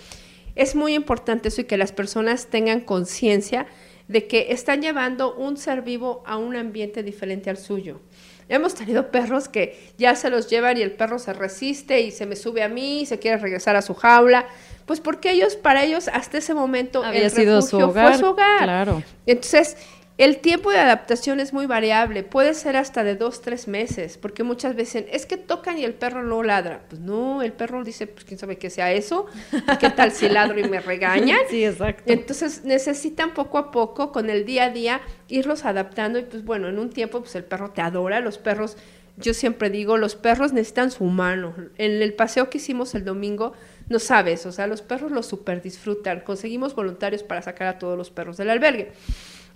Es 0.55 0.75
muy 0.75 0.95
importante 0.95 1.49
eso 1.49 1.61
y 1.61 1.65
que 1.65 1.77
las 1.77 1.93
personas 1.93 2.47
tengan 2.47 2.81
conciencia 2.81 3.67
de 4.09 4.27
que 4.27 4.53
están 4.53 4.83
llevando 4.83 5.35
un 5.35 5.57
ser 5.57 5.83
vivo 5.83 6.23
a 6.27 6.37
un 6.37 6.57
ambiente 6.57 7.03
diferente 7.03 7.51
al 7.51 7.57
suyo. 7.57 8.01
Hemos 8.49 8.75
tenido 8.75 9.11
perros 9.11 9.49
que 9.49 9.93
ya 9.99 10.15
se 10.15 10.31
los 10.31 10.49
llevan 10.49 10.77
y 10.77 10.83
el 10.83 10.93
perro 10.93 11.19
se 11.19 11.33
resiste 11.33 12.01
y 12.01 12.11
se 12.11 12.27
me 12.27 12.37
sube 12.37 12.63
a 12.63 12.69
mí 12.69 13.01
y 13.01 13.07
se 13.07 13.19
quiere 13.19 13.39
regresar 13.39 13.75
a 13.77 13.83
su 13.83 13.95
jaula. 13.95 14.47
Pues 14.87 15.01
porque 15.01 15.33
ellos, 15.33 15.57
para 15.57 15.83
ellos, 15.83 16.09
hasta 16.13 16.39
ese 16.39 16.55
momento, 16.55 17.03
Había 17.03 17.25
el 17.25 17.31
sido 17.33 17.61
su 17.61 17.79
refugio 17.79 17.89
hogar, 17.89 18.09
fue 18.13 18.19
su 18.19 18.27
hogar. 18.27 18.63
claro. 18.63 19.03
Entonces, 19.27 19.77
el 20.19 20.39
tiempo 20.39 20.71
de 20.71 20.79
adaptación 20.79 21.41
es 21.41 21.53
muy 21.53 21.67
variable, 21.67 22.23
puede 22.23 22.55
ser 22.55 22.77
hasta 22.77 23.05
de 23.05 23.17
dos, 23.17 23.43
tres 23.43 23.69
meses, 23.69 24.17
porque 24.17 24.45
muchas 24.45 24.75
veces 24.75 25.05
dicen, 25.05 25.15
es 25.15 25.27
que 25.27 25.37
tocan 25.37 25.79
y 25.79 25.85
el 25.85 25.93
perro 25.93 26.23
no 26.23 26.43
ladra. 26.43 26.81
Pues 26.89 27.03
no, 27.03 27.43
el 27.43 27.53
perro 27.53 27.85
dice, 27.85 28.07
pues 28.07 28.25
quién 28.25 28.39
sabe 28.39 28.57
qué 28.57 28.71
sea 28.71 28.93
eso, 28.93 29.27
¿Y 29.53 29.77
qué 29.77 29.91
tal 29.91 30.13
si 30.13 30.31
ladro 30.31 30.59
y 30.59 30.69
me 30.69 30.81
regañan. 30.81 31.39
Sí, 31.51 31.65
exacto. 31.65 32.05
Entonces 32.07 32.65
necesitan 32.65 33.35
poco 33.35 33.59
a 33.59 33.71
poco, 33.71 34.11
con 34.11 34.31
el 34.31 34.47
día 34.47 34.65
a 34.65 34.71
día, 34.71 35.01
irlos 35.29 35.65
adaptando 35.65 36.19
y 36.19 36.23
pues 36.23 36.45
bueno, 36.45 36.69
en 36.69 36.79
un 36.79 36.91
tiempo 36.91 37.21
pues 37.21 37.35
el 37.35 37.45
perro 37.45 37.71
te 37.71 37.83
adora, 37.83 38.21
los 38.21 38.39
perros, 38.39 38.77
yo 39.19 39.35
siempre 39.35 39.69
digo, 39.69 39.99
los 39.99 40.17
perros 40.17 40.53
necesitan 40.53 40.91
su 40.91 41.05
humano. 41.05 41.55
En 41.77 42.03
el 42.03 42.15
paseo 42.15 42.49
que 42.49 42.57
hicimos 42.57 42.95
el 42.95 43.05
domingo, 43.05 43.53
no 43.89 43.99
sabes, 43.99 44.47
o 44.47 44.53
sea, 44.53 44.67
los 44.67 44.81
perros 44.81 45.13
lo 45.13 45.23
super 45.23 45.61
disfrutan. 45.61 46.21
Conseguimos 46.21 46.75
voluntarios 46.75 47.23
para 47.23 47.43
sacar 47.43 47.69
a 47.69 47.79
todos 47.79 47.99
los 47.99 48.11
perros 48.11 48.39
del 48.39 48.51
albergue. 48.51 48.93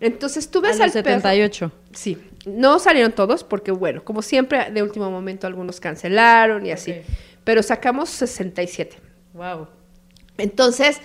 Entonces 0.00 0.50
tú 0.50 0.58
A 0.58 0.62
ves 0.62 0.78
los 0.78 0.86
al 0.86 0.92
perro. 1.02 1.16
78. 1.16 1.72
Sí, 1.92 2.18
no 2.46 2.78
salieron 2.78 3.12
todos 3.12 3.44
porque, 3.44 3.70
bueno, 3.70 4.02
como 4.02 4.22
siempre, 4.22 4.70
de 4.70 4.82
último 4.82 5.10
momento 5.10 5.46
algunos 5.46 5.78
cancelaron 5.78 6.64
y 6.64 6.72
así. 6.72 6.94
Pero 7.44 7.62
sacamos 7.62 8.08
67. 8.10 8.96
Wow. 9.34 9.68
Entonces, 10.38 11.00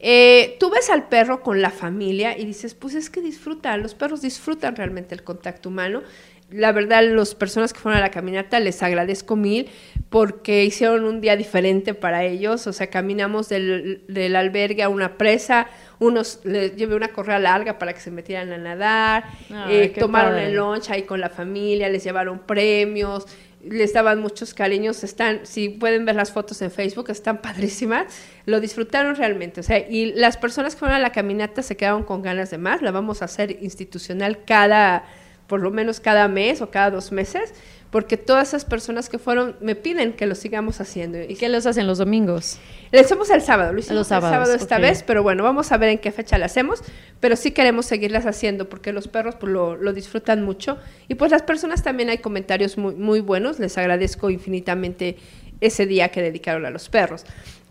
eh, 0.00 0.56
tú 0.60 0.70
ves 0.70 0.90
al 0.90 1.08
perro 1.08 1.42
con 1.42 1.60
la 1.60 1.70
familia 1.70 2.38
y 2.38 2.44
dices, 2.44 2.74
pues 2.74 2.94
es 2.94 3.10
que 3.10 3.20
disfrutan, 3.20 3.82
los 3.82 3.94
perros 3.94 4.22
disfrutan 4.22 4.76
realmente 4.76 5.14
el 5.14 5.22
contacto 5.22 5.68
humano. 5.68 6.02
La 6.50 6.72
verdad, 6.72 7.02
las 7.04 7.34
personas 7.34 7.72
que 7.72 7.80
fueron 7.80 7.98
a 7.98 8.00
la 8.00 8.10
caminata 8.10 8.58
les 8.60 8.82
agradezco 8.82 9.36
mil 9.36 9.68
porque 10.08 10.64
hicieron 10.64 11.04
un 11.04 11.20
día 11.20 11.36
diferente 11.36 11.92
para 11.94 12.24
ellos. 12.24 12.66
O 12.66 12.72
sea, 12.72 12.88
caminamos 12.88 13.48
del, 13.48 14.02
del 14.08 14.36
albergue 14.36 14.82
a 14.82 14.88
una 14.88 15.18
presa, 15.18 15.68
unos 15.98 16.40
les 16.44 16.74
llevé 16.76 16.94
una 16.94 17.08
correa 17.08 17.38
larga 17.38 17.78
para 17.78 17.92
que 17.92 18.00
se 18.00 18.10
metieran 18.10 18.52
a 18.52 18.58
nadar, 18.58 19.24
Ay, 19.50 19.76
eh, 19.76 19.88
tomaron 19.98 20.32
padre. 20.32 20.46
el 20.46 20.54
lunch 20.54 20.90
ahí 20.90 21.02
con 21.02 21.20
la 21.20 21.28
familia, 21.28 21.88
les 21.88 22.02
llevaron 22.04 22.38
premios, 22.38 23.26
les 23.62 23.92
daban 23.92 24.20
muchos 24.20 24.54
cariños, 24.54 25.02
están, 25.04 25.40
si 25.44 25.68
pueden 25.68 26.04
ver 26.04 26.14
las 26.14 26.32
fotos 26.32 26.62
en 26.62 26.70
Facebook, 26.70 27.10
están 27.10 27.38
padrísimas, 27.42 28.06
lo 28.46 28.60
disfrutaron 28.60 29.16
realmente, 29.16 29.60
o 29.60 29.62
sea, 29.62 29.78
y 29.78 30.12
las 30.12 30.36
personas 30.36 30.74
que 30.74 30.80
fueron 30.80 30.96
a 30.96 31.00
la 31.00 31.12
caminata 31.12 31.62
se 31.62 31.76
quedaron 31.76 32.04
con 32.04 32.22
ganas 32.22 32.50
de 32.50 32.58
más, 32.58 32.82
la 32.82 32.90
vamos 32.90 33.22
a 33.22 33.26
hacer 33.26 33.62
institucional 33.62 34.44
cada, 34.44 35.04
por 35.48 35.60
lo 35.60 35.70
menos 35.70 35.98
cada 35.98 36.28
mes 36.28 36.60
o 36.60 36.70
cada 36.70 36.90
dos 36.90 37.10
meses, 37.10 37.54
porque 37.90 38.18
todas 38.18 38.48
esas 38.48 38.66
personas 38.66 39.08
que 39.08 39.18
fueron 39.18 39.56
me 39.60 39.74
piden 39.74 40.12
que 40.12 40.26
lo 40.26 40.34
sigamos 40.34 40.80
haciendo. 40.80 41.18
¿Y 41.22 41.36
qué 41.36 41.48
los 41.48 41.64
hacen 41.66 41.86
los 41.86 41.98
domingos? 41.98 42.58
Lo 42.92 43.00
hacemos 43.00 43.30
el 43.30 43.40
sábado, 43.40 43.72
lo 43.72 43.78
hicimos 43.78 43.96
Los 43.96 44.08
sábados, 44.08 44.30
el 44.30 44.34
sábado 44.34 44.54
esta 44.54 44.78
vez, 44.78 45.02
pero 45.02 45.22
bueno, 45.22 45.42
vamos 45.42 45.72
a 45.72 45.78
ver 45.78 45.88
en 45.88 45.98
qué 45.98 46.12
fecha 46.12 46.36
la 46.36 46.46
hacemos, 46.46 46.82
pero 47.18 47.34
sí 47.34 47.52
queremos 47.52 47.86
seguirlas 47.86 48.26
haciendo 48.26 48.68
porque 48.68 48.92
los 48.92 49.08
perros 49.08 49.36
pues, 49.36 49.50
lo, 49.50 49.76
lo 49.76 49.92
disfrutan 49.94 50.42
mucho 50.42 50.78
y 51.08 51.14
pues 51.14 51.30
las 51.30 51.42
personas 51.42 51.82
también 51.82 52.10
hay 52.10 52.18
comentarios 52.18 52.76
muy, 52.76 52.94
muy 52.94 53.20
buenos, 53.20 53.58
les 53.58 53.78
agradezco 53.78 54.28
infinitamente 54.28 55.16
ese 55.60 55.86
día 55.86 56.10
que 56.10 56.22
dedicaron 56.22 56.66
a 56.66 56.70
los 56.70 56.88
perros. 56.88 57.24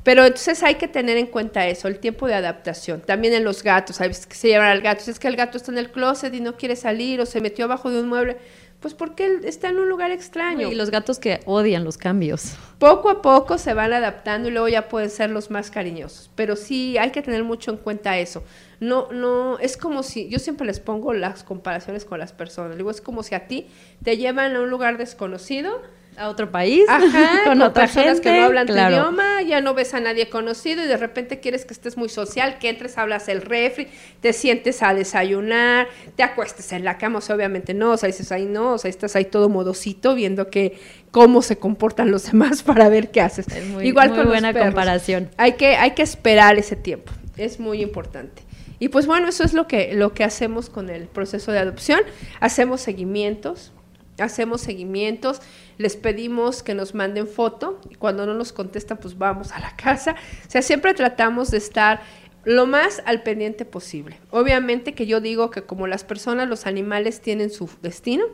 Pero 0.07 0.23
entonces 0.23 0.63
hay 0.63 0.75
que 0.75 0.87
tener 0.87 1.17
en 1.17 1.27
cuenta 1.27 1.67
eso, 1.67 1.89
el 1.89 1.99
tiempo 1.99 2.27
de 2.27 2.33
adaptación. 2.33 3.01
También 3.01 3.33
en 3.33 3.43
los 3.43 3.61
gatos, 3.61 3.99
hay 3.99 4.07
veces 4.07 4.25
que 4.25 4.35
se 4.35 4.47
llevan 4.47 4.69
al 4.69 4.79
gato, 4.79 5.03
si 5.03 5.11
es 5.11 5.19
que 5.19 5.27
el 5.27 5.35
gato 5.35 5.57
está 5.57 5.69
en 5.73 5.79
el 5.79 5.91
closet 5.91 6.33
y 6.33 6.39
no 6.39 6.55
quiere 6.55 6.77
salir 6.77 7.19
o 7.19 7.25
se 7.25 7.41
metió 7.41 7.65
abajo 7.65 7.91
de 7.91 7.99
un 7.99 8.07
mueble, 8.07 8.37
pues 8.79 8.93
porque 8.93 9.25
él 9.25 9.41
está 9.43 9.67
en 9.67 9.79
un 9.79 9.89
lugar 9.89 10.11
extraño. 10.11 10.71
Y 10.71 10.75
los 10.75 10.91
gatos 10.91 11.19
que 11.19 11.41
odian 11.43 11.83
los 11.83 11.97
cambios. 11.97 12.55
Poco 12.79 13.09
a 13.09 13.21
poco 13.21 13.57
se 13.57 13.73
van 13.73 13.91
adaptando 13.91 14.47
y 14.47 14.53
luego 14.53 14.69
ya 14.69 14.87
pueden 14.87 15.09
ser 15.09 15.29
los 15.29 15.51
más 15.51 15.71
cariñosos. 15.71 16.31
Pero 16.35 16.55
sí 16.55 16.97
hay 16.97 17.11
que 17.11 17.21
tener 17.21 17.43
mucho 17.43 17.71
en 17.71 17.75
cuenta 17.75 18.17
eso. 18.17 18.45
No, 18.79 19.11
no, 19.11 19.59
es 19.59 19.75
como 19.75 20.03
si, 20.03 20.29
yo 20.29 20.39
siempre 20.39 20.65
les 20.65 20.79
pongo 20.79 21.11
las 21.11 21.43
comparaciones 21.43 22.05
con 22.05 22.17
las 22.19 22.31
personas. 22.31 22.77
Digo, 22.77 22.91
es 22.91 23.01
como 23.01 23.23
si 23.23 23.35
a 23.35 23.49
ti 23.49 23.67
te 24.05 24.15
llevan 24.15 24.55
a 24.55 24.61
un 24.61 24.69
lugar 24.69 24.97
desconocido, 24.97 25.81
A 26.17 26.29
otro 26.29 26.49
país, 26.51 26.83
ajá, 26.89 27.41
con, 27.45 27.61
otra 27.61 27.83
personas 27.83 28.15
gente. 28.15 28.21
que 28.23 28.39
no 28.39 28.45
hablan 28.45 28.65
claro. 28.65 28.95
tu 28.95 29.01
idioma, 29.01 29.41
ya 29.43 29.61
no 29.61 29.73
ves 29.75 29.93
a 29.93 29.99
nadie 29.99 30.29
conocido 30.29 30.83
y 30.83 30.87
de 30.87 30.97
repente 30.97 31.39
quieres 31.39 31.63
que 31.65 31.73
estés 31.73 31.95
muy 31.95 32.09
social, 32.09 32.57
que 32.57 32.69
entres, 32.69 32.97
hablas 32.97 33.27
el 33.29 33.41
refri, 33.41 33.87
te 34.19 34.33
sientes 34.33 34.81
a 34.81 34.93
desayunar, 34.95 35.87
te 36.15 36.23
acuestes 36.23 36.71
en 36.71 36.83
la 36.83 36.97
cama, 36.97 37.19
o 37.19 37.21
sea, 37.21 37.35
obviamente 37.35 37.73
no, 37.75 37.91
o 37.91 37.97
sea, 37.97 38.07
dices 38.07 38.31
ahí 38.31 38.45
no, 38.45 38.73
o 38.73 38.77
sea, 38.79 38.89
estás 38.89 39.15
ahí 39.15 39.25
todo 39.25 39.47
modosito 39.47 40.15
viendo 40.15 40.49
que 40.49 40.79
cómo 41.11 41.41
se 41.43 41.57
comportan 41.59 42.09
los 42.09 42.25
demás 42.31 42.63
para 42.63 42.89
ver 42.89 43.11
qué 43.11 43.21
haces. 43.21 43.47
Es 43.49 43.65
muy- 43.67 43.87
Igual 43.87 44.09
muy 44.09 44.17
con 44.17 44.27
buena 44.27 44.47
los 44.49 44.53
perros. 44.53 44.69
comparación. 44.73 45.29
Hay 45.37 45.53
que, 45.53 45.75
hay 45.75 45.91
que 45.91 46.01
esperar 46.01 46.57
ese 46.57 46.75
tiempo, 46.75 47.11
es 47.37 47.59
muy 47.59 47.81
importante. 47.81 48.41
Y 48.79 48.89
pues 48.89 49.05
bueno, 49.07 49.27
eso 49.29 49.43
es 49.43 49.53
lo 49.53 49.67
que, 49.67 49.93
lo 49.93 50.13
que 50.13 50.23
hacemos 50.23 50.69
con 50.69 50.89
el 50.89 51.07
proceso 51.07 51.51
de 51.51 51.59
adopción. 51.59 51.99
Hacemos 52.39 52.79
seguimientos, 52.81 53.71
hacemos 54.19 54.61
seguimientos, 54.61 55.41
les 55.77 55.95
pedimos 55.95 56.63
que 56.63 56.73
nos 56.73 56.95
manden 56.95 57.27
foto 57.27 57.79
y 57.89 57.95
cuando 57.95 58.25
no 58.25 58.33
nos 58.33 58.53
contestan, 58.53 58.97
pues 58.97 59.17
vamos 59.17 59.51
a 59.51 59.59
la 59.59 59.75
casa. 59.75 60.15
O 60.47 60.49
sea, 60.49 60.61
siempre 60.61 60.93
tratamos 60.93 61.51
de 61.51 61.57
estar 61.57 62.01
lo 62.43 62.65
más 62.65 63.03
al 63.05 63.23
pendiente 63.23 63.65
posible. 63.65 64.19
Obviamente 64.31 64.93
que 64.93 65.05
yo 65.05 65.19
digo 65.19 65.51
que 65.51 65.63
como 65.63 65.85
las 65.85 66.03
personas, 66.03 66.47
los 66.47 66.65
animales 66.65 67.21
tienen 67.21 67.49
su 67.49 67.69
destino 67.81 68.25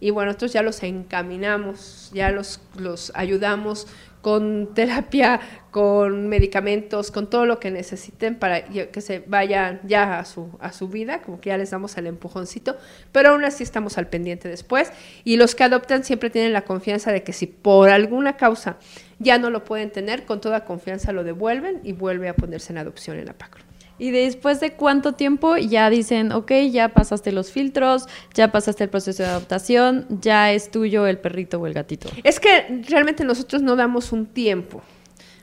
y 0.00 0.10
bueno, 0.10 0.28
nosotros 0.28 0.52
ya 0.52 0.62
los 0.62 0.82
encaminamos, 0.82 2.10
ya 2.12 2.30
los, 2.30 2.60
los 2.76 3.12
ayudamos 3.14 3.86
con 4.22 4.70
terapia, 4.74 5.40
con 5.70 6.28
medicamentos, 6.28 7.10
con 7.10 7.28
todo 7.28 7.46
lo 7.46 7.60
que 7.60 7.70
necesiten 7.70 8.34
para 8.34 8.64
que 8.64 9.00
se 9.00 9.20
vayan 9.26 9.80
ya 9.84 10.18
a 10.18 10.24
su, 10.24 10.50
a 10.60 10.72
su 10.72 10.88
vida, 10.88 11.22
como 11.22 11.40
que 11.40 11.50
ya 11.50 11.58
les 11.58 11.70
damos 11.70 11.96
el 11.96 12.06
empujoncito, 12.06 12.76
pero 13.12 13.30
aún 13.30 13.44
así 13.44 13.62
estamos 13.62 13.98
al 13.98 14.08
pendiente 14.08 14.48
después. 14.48 14.90
Y 15.24 15.36
los 15.36 15.54
que 15.54 15.64
adoptan 15.64 16.02
siempre 16.02 16.30
tienen 16.30 16.52
la 16.52 16.62
confianza 16.62 17.12
de 17.12 17.22
que 17.22 17.32
si 17.32 17.46
por 17.46 17.90
alguna 17.90 18.36
causa 18.36 18.78
ya 19.18 19.38
no 19.38 19.50
lo 19.50 19.64
pueden 19.64 19.90
tener, 19.90 20.24
con 20.24 20.40
toda 20.40 20.64
confianza 20.64 21.12
lo 21.12 21.24
devuelven 21.24 21.80
y 21.84 21.92
vuelve 21.92 22.28
a 22.28 22.34
ponerse 22.34 22.72
en 22.72 22.78
adopción 22.78 23.18
en 23.18 23.26
la 23.26 23.34
PACRO. 23.34 23.69
Y 24.00 24.12
después 24.12 24.60
de 24.60 24.72
cuánto 24.72 25.12
tiempo 25.12 25.58
ya 25.58 25.90
dicen, 25.90 26.32
ok, 26.32 26.52
ya 26.72 26.88
pasaste 26.88 27.32
los 27.32 27.52
filtros, 27.52 28.06
ya 28.32 28.50
pasaste 28.50 28.84
el 28.84 28.88
proceso 28.88 29.22
de 29.22 29.28
adaptación, 29.28 30.06
ya 30.08 30.52
es 30.52 30.70
tuyo 30.70 31.06
el 31.06 31.18
perrito 31.18 31.60
o 31.60 31.66
el 31.66 31.74
gatito. 31.74 32.08
Es 32.24 32.40
que 32.40 32.82
realmente 32.88 33.24
nosotros 33.24 33.60
no 33.60 33.76
damos 33.76 34.10
un 34.12 34.24
tiempo. 34.24 34.82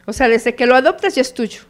O 0.08 0.12
sea, 0.12 0.28
desde 0.28 0.56
que 0.56 0.66
lo 0.66 0.76
adoptas 0.76 1.14
ya 1.14 1.22
es 1.22 1.36
tuyo. 1.36 1.62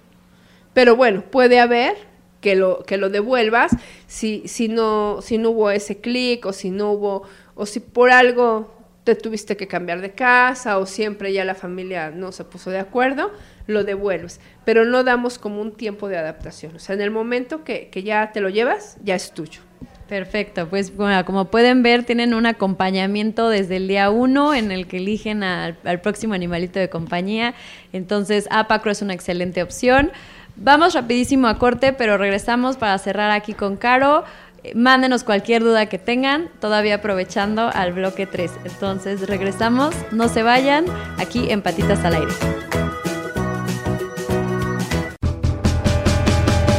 Pero 0.73 0.95
bueno, 0.95 1.23
puede 1.29 1.59
haber 1.59 1.95
que 2.39 2.55
lo, 2.55 2.83
que 2.83 2.95
lo 2.95 3.09
devuelvas 3.09 3.75
si, 4.05 4.43
si, 4.47 4.69
no, 4.69 5.21
si 5.21 5.37
no 5.37 5.49
hubo 5.49 5.71
ese 5.71 5.99
clic 5.99 6.45
o 6.45 6.53
si 6.53 6.69
no 6.69 6.93
hubo, 6.93 7.23
o 7.55 7.65
si 7.65 7.81
por 7.81 8.11
algo 8.11 8.73
te 9.03 9.15
tuviste 9.15 9.57
que 9.57 9.67
cambiar 9.67 9.99
de 9.99 10.11
casa 10.11 10.77
o 10.77 10.85
siempre 10.85 11.33
ya 11.33 11.43
la 11.43 11.55
familia 11.55 12.11
no 12.11 12.31
se 12.31 12.45
puso 12.45 12.69
de 12.69 12.79
acuerdo, 12.79 13.33
lo 13.67 13.83
devuelves. 13.83 14.39
Pero 14.65 14.85
no 14.85 15.03
damos 15.03 15.37
como 15.37 15.61
un 15.61 15.73
tiempo 15.73 16.07
de 16.07 16.17
adaptación. 16.17 16.75
O 16.75 16.79
sea, 16.79 16.95
en 16.95 17.01
el 17.01 17.11
momento 17.11 17.63
que, 17.63 17.89
que 17.89 18.03
ya 18.03 18.31
te 18.31 18.41
lo 18.41 18.49
llevas, 18.49 18.97
ya 19.03 19.15
es 19.15 19.31
tuyo. 19.31 19.61
Perfecto, 20.07 20.69
pues 20.69 20.93
como 21.25 21.45
pueden 21.45 21.83
ver, 21.83 22.05
tienen 22.05 22.33
un 22.33 22.45
acompañamiento 22.45 23.49
desde 23.49 23.75
el 23.75 23.89
día 23.89 24.09
uno 24.09 24.53
en 24.53 24.71
el 24.71 24.87
que 24.87 24.97
eligen 24.97 25.43
al, 25.43 25.77
al 25.83 25.99
próximo 25.99 26.33
animalito 26.33 26.79
de 26.79 26.89
compañía. 26.89 27.55
Entonces, 27.91 28.47
Apacro 28.49 28.91
es 28.91 29.01
una 29.01 29.13
excelente 29.13 29.61
opción. 29.61 30.11
Vamos 30.55 30.93
rapidísimo 30.93 31.47
a 31.47 31.59
corte, 31.59 31.91
pero 31.91 32.17
regresamos 32.17 32.77
para 32.77 32.97
cerrar 32.99 33.31
aquí 33.31 33.53
con 33.53 33.75
Caro. 33.75 34.23
Eh, 34.63 34.73
Mándenos 34.75 35.25
cualquier 35.25 35.61
duda 35.61 35.87
que 35.87 35.99
tengan, 35.99 36.49
todavía 36.61 36.95
aprovechando 36.95 37.69
al 37.73 37.91
bloque 37.91 38.25
3. 38.25 38.51
Entonces, 38.63 39.27
regresamos, 39.27 39.93
no 40.11 40.29
se 40.29 40.41
vayan, 40.41 40.85
aquí 41.17 41.51
en 41.51 41.61
Patitas 41.61 42.03
al 42.05 42.15
Aire. 42.15 42.31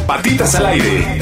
Patitas 0.08 0.54
al 0.54 0.64
aire. 0.64 1.20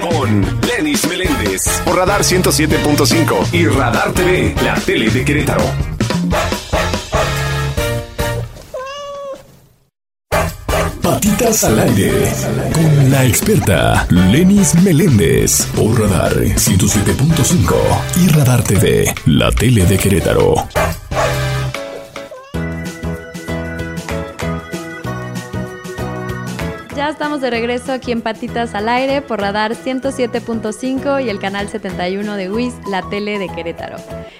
Con 0.00 0.44
Lenis 0.66 1.06
Meléndez. 1.06 1.62
Por 1.84 1.94
Radar 1.94 2.22
107.5 2.22 3.52
y 3.52 3.68
Radar 3.68 4.12
TV, 4.14 4.52
la 4.64 4.74
tele 4.74 5.08
de 5.10 5.24
Querétaro. 5.24 5.62
Patitas 11.00 11.62
al 11.62 11.78
aire 11.78 12.32
con 12.72 13.10
la 13.12 13.24
experta 13.24 14.04
Lenis 14.10 14.74
Meléndez 14.82 15.66
por 15.76 16.00
Radar 16.00 16.34
107.5 16.34 17.74
y 18.24 18.28
Radar 18.30 18.64
TV, 18.64 19.14
la 19.26 19.52
tele 19.52 19.86
de 19.86 19.98
Querétaro. 19.98 20.66
Estamos 27.16 27.40
de 27.40 27.48
regreso 27.48 27.92
aquí 27.92 28.12
en 28.12 28.20
Patitas 28.20 28.74
al 28.74 28.90
Aire 28.90 29.22
por 29.22 29.40
Radar 29.40 29.72
107.5 29.72 31.24
y 31.24 31.30
el 31.30 31.38
canal 31.38 31.66
71 31.66 32.36
de 32.36 32.50
WIS, 32.50 32.74
la 32.90 33.08
tele 33.08 33.38
de 33.38 33.48
Querétaro. 33.48 33.96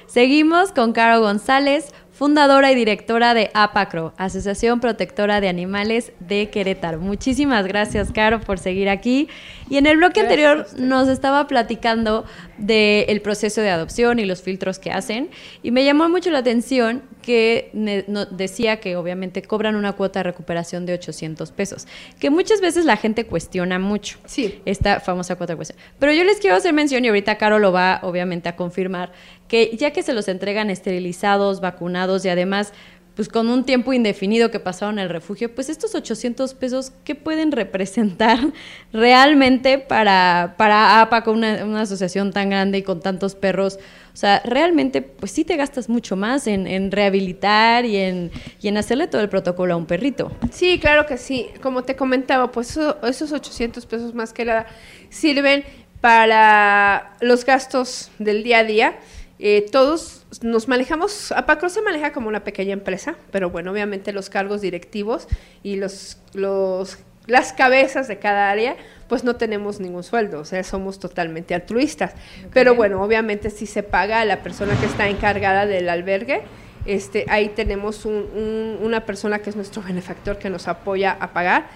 Seguimos 0.07 0.73
con 0.73 0.93
Caro 0.93 1.23
González, 1.23 1.95
fundadora 2.17 2.73
y 2.73 2.75
directora 2.75 3.35
de 3.35 3.51
APACRO, 3.53 4.15
Asociación 4.17 4.81
Protectora 4.81 5.43
de 5.43 5.49
Animales 5.51 6.13
de 6.19 6.49
Querétaro. 6.49 6.99
Muchísimas 6.99 7.67
gracias, 7.67 8.11
Caro, 8.11 8.41
por 8.41 8.59
seguir 8.59 8.89
aquí. 8.89 9.29
Y 9.69 9.77
en 9.77 9.85
el 9.87 9.99
bloque 9.99 10.23
Gracias 10.23 10.47
anterior 10.65 10.81
nos 10.81 11.09
estaba 11.09 11.47
platicando 11.47 12.25
del 12.57 13.21
proceso 13.21 13.61
de 13.61 13.69
adopción 13.69 14.19
y 14.19 14.25
los 14.25 14.41
filtros 14.41 14.79
que 14.79 14.91
hacen. 14.93 15.29
Y 15.63 15.73
me 15.73 15.85
llamó 15.85 16.09
mucho 16.09 16.31
la 16.31 16.39
atención 16.39 17.03
que 17.21 17.71
ne- 17.75 18.05
no- 18.07 18.25
decía 18.25 18.79
que 18.81 18.97
obviamente 18.97 19.43
cobran 19.43 19.75
una 19.75 19.93
cuota 19.93 20.21
de 20.21 20.25
recuperación 20.25 20.87
de 20.87 20.95
800 20.95 21.51
pesos, 21.51 21.87
que 22.21 22.31
muchas 22.31 22.61
veces 22.61 22.85
la 22.85 22.97
gente 22.97 23.27
cuestiona 23.27 23.79
mucho 23.81 24.19
Sí. 24.27 24.63
esta 24.65 25.01
famosa 25.01 25.35
cuota 25.37 25.53
de 25.55 25.57
cuestión. 25.57 25.79
Pero 25.99 26.13
yo 26.13 26.23
les 26.25 26.39
quiero 26.39 26.57
hacer 26.57 26.73
mención, 26.73 27.05
y 27.05 27.09
ahorita 27.09 27.37
Caro 27.37 27.59
lo 27.59 27.73
va 27.73 27.99
obviamente 28.05 28.49
a 28.49 28.55
confirmar, 28.57 29.11
que 29.49 29.77
ya 29.77 29.93
que 29.93 30.03
se 30.03 30.13
los 30.13 30.29
entregan 30.29 30.71
esterilizados, 30.71 31.61
vacunados 31.61 32.25
y 32.25 32.29
además 32.29 32.73
pues 33.15 33.31
con 33.31 33.49
un 33.49 33.65
tiempo 33.65 33.95
indefinido 33.95 34.51
que 34.51 34.61
pasaron 34.61 34.99
el 34.99 35.09
refugio, 35.09 35.55
pues 35.55 35.71
estos 35.71 35.95
800 35.95 36.53
pesos, 36.53 36.93
¿qué 37.03 37.15
pueden 37.15 37.51
representar 37.51 38.39
realmente 38.93 39.79
para, 39.79 40.55
para 40.59 41.01
APA, 41.01 41.23
con 41.25 41.39
una, 41.39 41.65
una 41.65 41.81
asociación 41.81 42.31
tan 42.31 42.51
grande 42.51 42.77
y 42.77 42.83
con 42.83 43.01
tantos 43.01 43.35
perros? 43.35 43.79
O 44.13 44.17
sea, 44.17 44.43
realmente, 44.45 45.01
pues 45.01 45.33
sí 45.33 45.45
te 45.47 45.57
gastas 45.57 45.89
mucho 45.89 46.15
más 46.15 46.47
en, 46.47 46.67
en 46.67 46.91
rehabilitar 46.91 47.87
y 47.87 47.97
en, 47.97 48.31
y 48.61 48.69
en 48.69 48.77
hacerle 48.77 49.07
todo 49.07 49.23
el 49.23 49.31
protocolo 49.31 49.73
a 49.73 49.77
un 49.79 49.87
perrito. 49.87 50.31
Sí, 50.53 50.79
claro 50.79 51.07
que 51.07 51.17
sí. 51.17 51.49
Como 51.63 51.85
te 51.85 51.97
comentaba, 51.97 52.53
pues 52.53 52.73
eso- 52.73 52.99
esos 53.03 53.33
800 53.33 53.87
pesos 53.87 54.15
más 54.15 54.35
que 54.35 54.45
nada 54.45 54.67
sirven 55.09 55.65
para 56.03 57.15
los 57.21 57.45
gastos 57.45 58.11
del 58.19 58.43
día 58.43 58.59
a 58.59 58.65
día 58.65 58.97
Eh, 59.39 59.67
todos 59.71 60.27
nos 60.43 60.67
manejamos, 60.67 61.31
Apacro 61.33 61.69
se 61.69 61.83
maneja 61.83 62.13
como 62.13 62.29
una 62.29 62.43
pequeña 62.43 62.73
empresa, 62.73 63.17
pero 63.31 63.51
bueno, 63.51 63.71
obviamente 63.71 64.13
los 64.13 64.31
cargos 64.31 64.63
directivos 64.63 65.29
y 65.63 65.77
los, 65.77 66.19
los, 66.33 66.99
las 67.27 67.53
cabezas 67.53 68.09
de 68.09 68.19
cada 68.19 68.51
área, 68.51 68.77
pues 69.09 69.25
no 69.25 69.37
tenemos 69.37 69.79
ningún 69.79 70.03
sueldo, 70.03 70.41
o 70.41 70.45
sea, 70.45 70.65
somos 70.65 70.99
totalmente 70.99 71.55
altruistas. 71.55 72.15
Pero 72.53 72.75
bueno, 72.75 73.03
obviamente 73.03 73.51
si 73.51 73.67
se 73.67 73.83
paga 73.83 74.21
a 74.21 74.25
la 74.25 74.43
persona 74.43 74.75
que 74.81 74.87
está 74.87 75.09
encargada 75.09 75.67
del 75.67 75.89
albergue, 75.91 76.43
este, 76.87 77.27
ahí 77.29 77.49
tenemos 77.51 78.07
una 78.07 79.05
persona 79.05 79.41
que 79.41 79.51
es 79.51 79.57
nuestro 79.57 79.83
benefactor 79.83 80.39
que 80.39 80.49
nos 80.49 80.69
apoya 80.69 81.17
a 81.21 81.33
pagar 81.33 81.67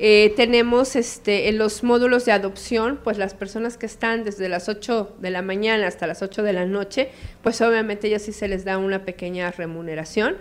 eh, 0.00 0.32
tenemos 0.36 0.94
este, 0.94 1.48
en 1.48 1.58
los 1.58 1.82
módulos 1.82 2.24
de 2.24 2.32
adopción, 2.32 3.00
pues 3.02 3.18
las 3.18 3.34
personas 3.34 3.76
que 3.76 3.86
están 3.86 4.22
desde 4.22 4.48
las 4.48 4.68
8 4.68 5.16
de 5.20 5.30
la 5.30 5.42
mañana 5.42 5.88
hasta 5.88 6.06
las 6.06 6.22
8 6.22 6.42
de 6.42 6.52
la 6.52 6.66
noche, 6.66 7.10
pues 7.42 7.60
obviamente 7.60 8.06
ellas 8.06 8.22
sí 8.22 8.32
se 8.32 8.46
les 8.46 8.64
da 8.64 8.78
una 8.78 9.04
pequeña 9.04 9.50
remuneración. 9.50 10.36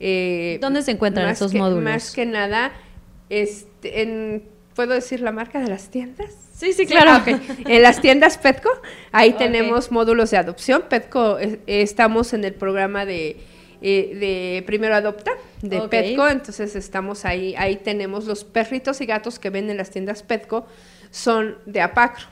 Eh, 0.00 0.58
¿Dónde 0.62 0.82
se 0.82 0.92
encuentran 0.92 1.28
esos 1.28 1.52
módulos? 1.52 1.84
Más 1.84 2.10
que 2.10 2.24
nada, 2.24 2.72
este, 3.28 4.02
en, 4.02 4.44
¿puedo 4.74 4.94
decir 4.94 5.20
la 5.20 5.30
marca 5.30 5.60
de 5.60 5.68
las 5.68 5.90
tiendas? 5.90 6.34
Sí, 6.54 6.72
sí, 6.72 6.86
claro. 6.86 7.22
en 7.66 7.82
las 7.82 8.00
tiendas 8.00 8.38
Petco, 8.38 8.70
ahí 9.10 9.34
tenemos 9.34 9.90
módulos 9.90 10.30
de 10.30 10.38
adopción. 10.38 10.84
Petco, 10.88 11.38
eh, 11.38 11.60
estamos 11.66 12.32
en 12.32 12.44
el 12.44 12.54
programa 12.54 13.04
de 13.04 13.36
eh, 13.84 14.14
de 14.14 14.62
Primero 14.64 14.94
Adopta, 14.94 15.32
de 15.62 15.80
Petco, 15.88 16.28
entonces 16.28 16.76
estamos 16.76 17.24
ahí, 17.24 17.54
ahí 17.56 17.76
tenemos 17.76 18.26
los 18.26 18.44
perritos 18.44 19.00
y 19.00 19.06
gatos 19.06 19.38
que 19.38 19.48
ven 19.48 19.70
en 19.70 19.76
las 19.76 19.90
tiendas 19.90 20.22
Petco, 20.22 20.66
son 21.10 21.56
de 21.66 21.80
Apacro. 21.80 22.26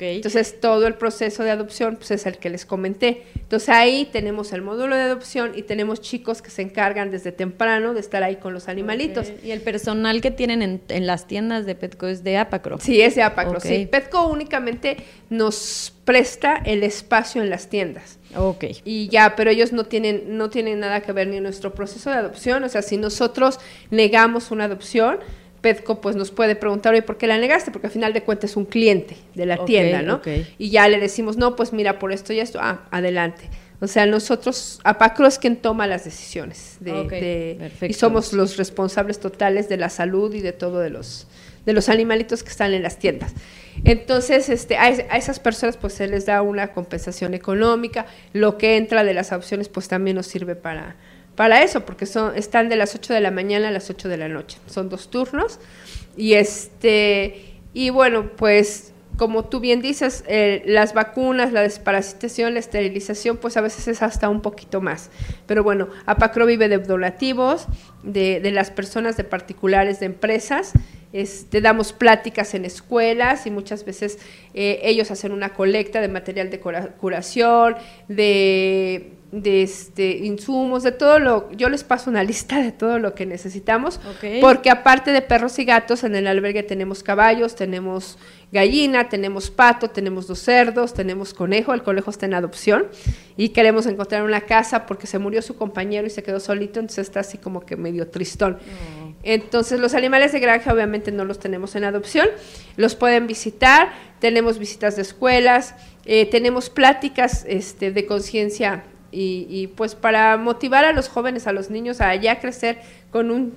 Entonces 0.00 0.60
todo 0.60 0.86
el 0.86 0.94
proceso 0.94 1.42
de 1.42 1.50
adopción 1.50 1.96
pues, 1.96 2.10
es 2.12 2.26
el 2.26 2.38
que 2.38 2.50
les 2.50 2.64
comenté. 2.64 3.24
Entonces 3.34 3.68
ahí 3.68 4.08
tenemos 4.10 4.52
el 4.52 4.62
módulo 4.62 4.96
de 4.96 5.02
adopción 5.02 5.52
y 5.56 5.62
tenemos 5.62 6.00
chicos 6.00 6.42
que 6.42 6.50
se 6.50 6.62
encargan 6.62 7.10
desde 7.10 7.32
temprano 7.32 7.94
de 7.94 8.00
estar 8.00 8.22
ahí 8.22 8.36
con 8.36 8.54
los 8.54 8.68
animalitos. 8.68 9.32
¿Y 9.44 9.50
el 9.50 9.60
personal 9.60 10.20
que 10.20 10.30
tienen 10.30 10.80
en, 10.88 11.06
las 11.06 11.26
tiendas 11.26 11.66
de 11.66 11.74
Petco 11.74 12.06
es 12.06 12.24
de 12.24 12.38
Apacro? 12.38 12.78
Sí, 12.78 13.00
es 13.00 13.14
de 13.14 13.22
Apacro, 13.22 13.60
sí. 13.60 13.88
Petco 13.90 14.26
únicamente 14.26 14.96
nos 15.30 15.92
presta 16.04 16.62
el 16.64 16.82
espacio 16.82 17.42
en 17.42 17.50
las 17.50 17.68
tiendas. 17.68 18.18
Ok. 18.36 18.64
Y 18.84 19.08
ya, 19.08 19.34
pero 19.36 19.50
ellos 19.50 19.72
no 19.72 19.84
tienen, 19.84 20.36
no 20.36 20.50
tienen 20.50 20.80
nada 20.80 21.00
que 21.00 21.12
ver 21.12 21.28
ni 21.28 21.36
en 21.36 21.42
nuestro 21.42 21.74
proceso 21.74 22.10
de 22.10 22.16
adopción. 22.16 22.64
O 22.64 22.68
sea, 22.68 22.82
si 22.82 22.96
nosotros 22.96 23.60
negamos 23.90 24.50
una 24.50 24.64
adopción, 24.64 25.18
Petco 25.62 26.00
pues 26.00 26.16
nos 26.16 26.30
puede 26.30 26.56
preguntar, 26.56 26.92
oye, 26.92 27.02
¿por 27.02 27.16
qué 27.16 27.26
la 27.26 27.38
negaste? 27.38 27.70
Porque 27.70 27.86
al 27.86 27.92
final 27.92 28.12
de 28.12 28.22
cuentas 28.22 28.50
es 28.50 28.56
un 28.56 28.66
cliente 28.66 29.16
de 29.34 29.46
la 29.46 29.64
tienda, 29.64 30.02
¿no? 30.02 30.20
Y 30.58 30.70
ya 30.70 30.88
le 30.88 31.00
decimos, 31.00 31.38
no, 31.38 31.56
pues 31.56 31.72
mira, 31.72 31.98
por 31.98 32.12
esto 32.12 32.32
y 32.32 32.40
esto, 32.40 32.58
ah, 32.60 32.86
adelante. 32.90 33.48
O 33.80 33.86
sea, 33.86 34.06
nosotros, 34.06 34.80
APACRO 34.84 35.26
es 35.26 35.38
quien 35.38 35.56
toma 35.56 35.86
las 35.86 36.04
decisiones 36.04 36.76
de, 36.80 37.70
y 37.80 37.92
somos 37.94 38.32
los 38.32 38.56
responsables 38.56 39.18
totales 39.18 39.68
de 39.68 39.76
la 39.76 39.88
salud 39.88 40.34
y 40.34 40.40
de 40.40 40.52
todo 40.52 40.80
de 40.80 40.90
los, 40.90 41.26
de 41.64 41.72
los 41.72 41.88
animalitos 41.88 42.42
que 42.42 42.50
están 42.50 42.74
en 42.74 42.82
las 42.82 42.98
tiendas. 42.98 43.32
Entonces, 43.84 44.48
este, 44.48 44.76
a, 44.76 44.88
esas 44.88 45.40
personas 45.40 45.76
pues 45.76 45.94
se 45.94 46.06
les 46.06 46.26
da 46.26 46.42
una 46.42 46.72
compensación 46.72 47.34
económica, 47.34 48.06
lo 48.32 48.58
que 48.58 48.76
entra 48.76 49.02
de 49.04 49.14
las 49.14 49.32
opciones 49.32 49.68
pues 49.68 49.88
también 49.88 50.16
nos 50.16 50.26
sirve 50.26 50.54
para, 50.54 50.96
para 51.36 51.62
eso, 51.62 51.84
porque 51.84 52.06
son, 52.06 52.36
están 52.36 52.68
de 52.68 52.76
las 52.76 52.94
8 52.94 53.14
de 53.14 53.20
la 53.20 53.30
mañana 53.30 53.68
a 53.68 53.70
las 53.70 53.88
8 53.90 54.08
de 54.08 54.16
la 54.16 54.28
noche. 54.28 54.58
Son 54.66 54.88
dos 54.88 55.10
turnos. 55.10 55.58
Y 56.16 56.34
este, 56.34 57.56
y 57.72 57.90
bueno, 57.90 58.30
pues 58.36 58.92
como 59.16 59.44
tú 59.44 59.60
bien 59.60 59.82
dices, 59.82 60.24
eh, 60.26 60.62
las 60.66 60.94
vacunas, 60.94 61.52
la 61.52 61.62
desparasitación, 61.62 62.54
la 62.54 62.60
esterilización, 62.60 63.36
pues 63.36 63.56
a 63.56 63.60
veces 63.60 63.88
es 63.88 64.02
hasta 64.02 64.28
un 64.28 64.40
poquito 64.40 64.80
más. 64.80 65.10
Pero 65.46 65.62
bueno, 65.62 65.88
Apacro 66.06 66.46
vive 66.46 66.68
de 66.68 66.78
donativos, 66.78 67.66
de, 68.02 68.40
de 68.40 68.50
las 68.50 68.70
personas, 68.70 69.16
de 69.16 69.24
particulares, 69.24 70.00
de 70.00 70.06
empresas. 70.06 70.72
Este, 71.12 71.60
damos 71.60 71.92
pláticas 71.92 72.54
en 72.54 72.64
escuelas 72.64 73.46
y 73.46 73.50
muchas 73.50 73.84
veces 73.84 74.18
eh, 74.54 74.80
ellos 74.82 75.10
hacen 75.10 75.32
una 75.32 75.50
colecta 75.50 76.00
de 76.00 76.08
material 76.08 76.48
de 76.50 76.58
curación, 76.58 77.76
de 78.08 79.12
de 79.32 79.62
este, 79.62 80.18
insumos, 80.18 80.82
de 80.82 80.92
todo 80.92 81.18
lo, 81.18 81.50
yo 81.52 81.70
les 81.70 81.84
paso 81.84 82.10
una 82.10 82.22
lista 82.32 82.60
de 82.60 82.70
todo 82.70 82.98
lo 82.98 83.14
que 83.14 83.26
necesitamos, 83.26 83.98
porque 84.40 84.70
aparte 84.70 85.10
de 85.10 85.22
perros 85.22 85.58
y 85.58 85.64
gatos, 85.64 86.04
en 86.04 86.14
el 86.14 86.26
albergue 86.26 86.62
tenemos 86.62 87.02
caballos, 87.02 87.56
tenemos 87.56 88.18
gallina, 88.52 89.08
tenemos 89.08 89.50
pato, 89.50 89.88
tenemos 89.88 90.26
dos 90.26 90.38
cerdos, 90.40 90.92
tenemos 90.92 91.32
conejo, 91.32 91.72
el 91.72 91.82
conejo 91.82 92.10
está 92.10 92.26
en 92.26 92.34
adopción 92.34 92.86
y 93.38 93.48
queremos 93.48 93.86
encontrar 93.86 94.22
una 94.22 94.42
casa 94.42 94.84
porque 94.84 95.06
se 95.06 95.18
murió 95.18 95.40
su 95.40 95.56
compañero 95.56 96.06
y 96.06 96.10
se 96.10 96.22
quedó 96.22 96.38
solito, 96.38 96.78
entonces 96.78 97.06
está 97.06 97.20
así 97.20 97.38
como 97.38 97.64
que 97.64 97.76
medio 97.76 98.08
tristón. 98.08 98.58
Oh. 98.60 99.12
Entonces 99.22 99.80
los 99.80 99.94
animales 99.94 100.32
de 100.32 100.40
granja 100.40 100.72
obviamente 100.72 101.10
no 101.12 101.24
los 101.24 101.38
tenemos 101.38 101.74
en 101.76 101.84
adopción, 101.84 102.28
los 102.76 102.94
pueden 102.94 103.26
visitar, 103.26 103.92
tenemos 104.18 104.58
visitas 104.58 104.96
de 104.96 105.02
escuelas, 105.02 105.74
eh, 106.04 106.26
tenemos 106.26 106.68
pláticas 106.68 107.46
este, 107.48 107.92
de 107.92 108.04
conciencia 108.04 108.84
y, 109.12 109.66
pues 109.76 109.94
para 109.94 110.36
motivar 110.38 110.84
a 110.84 110.92
los 110.92 111.08
jóvenes, 111.08 111.46
a 111.46 111.52
los 111.52 111.70
niños 111.70 112.00
a 112.00 112.14
ya 112.14 112.40
crecer 112.40 112.80
con 113.10 113.30
un, 113.30 113.54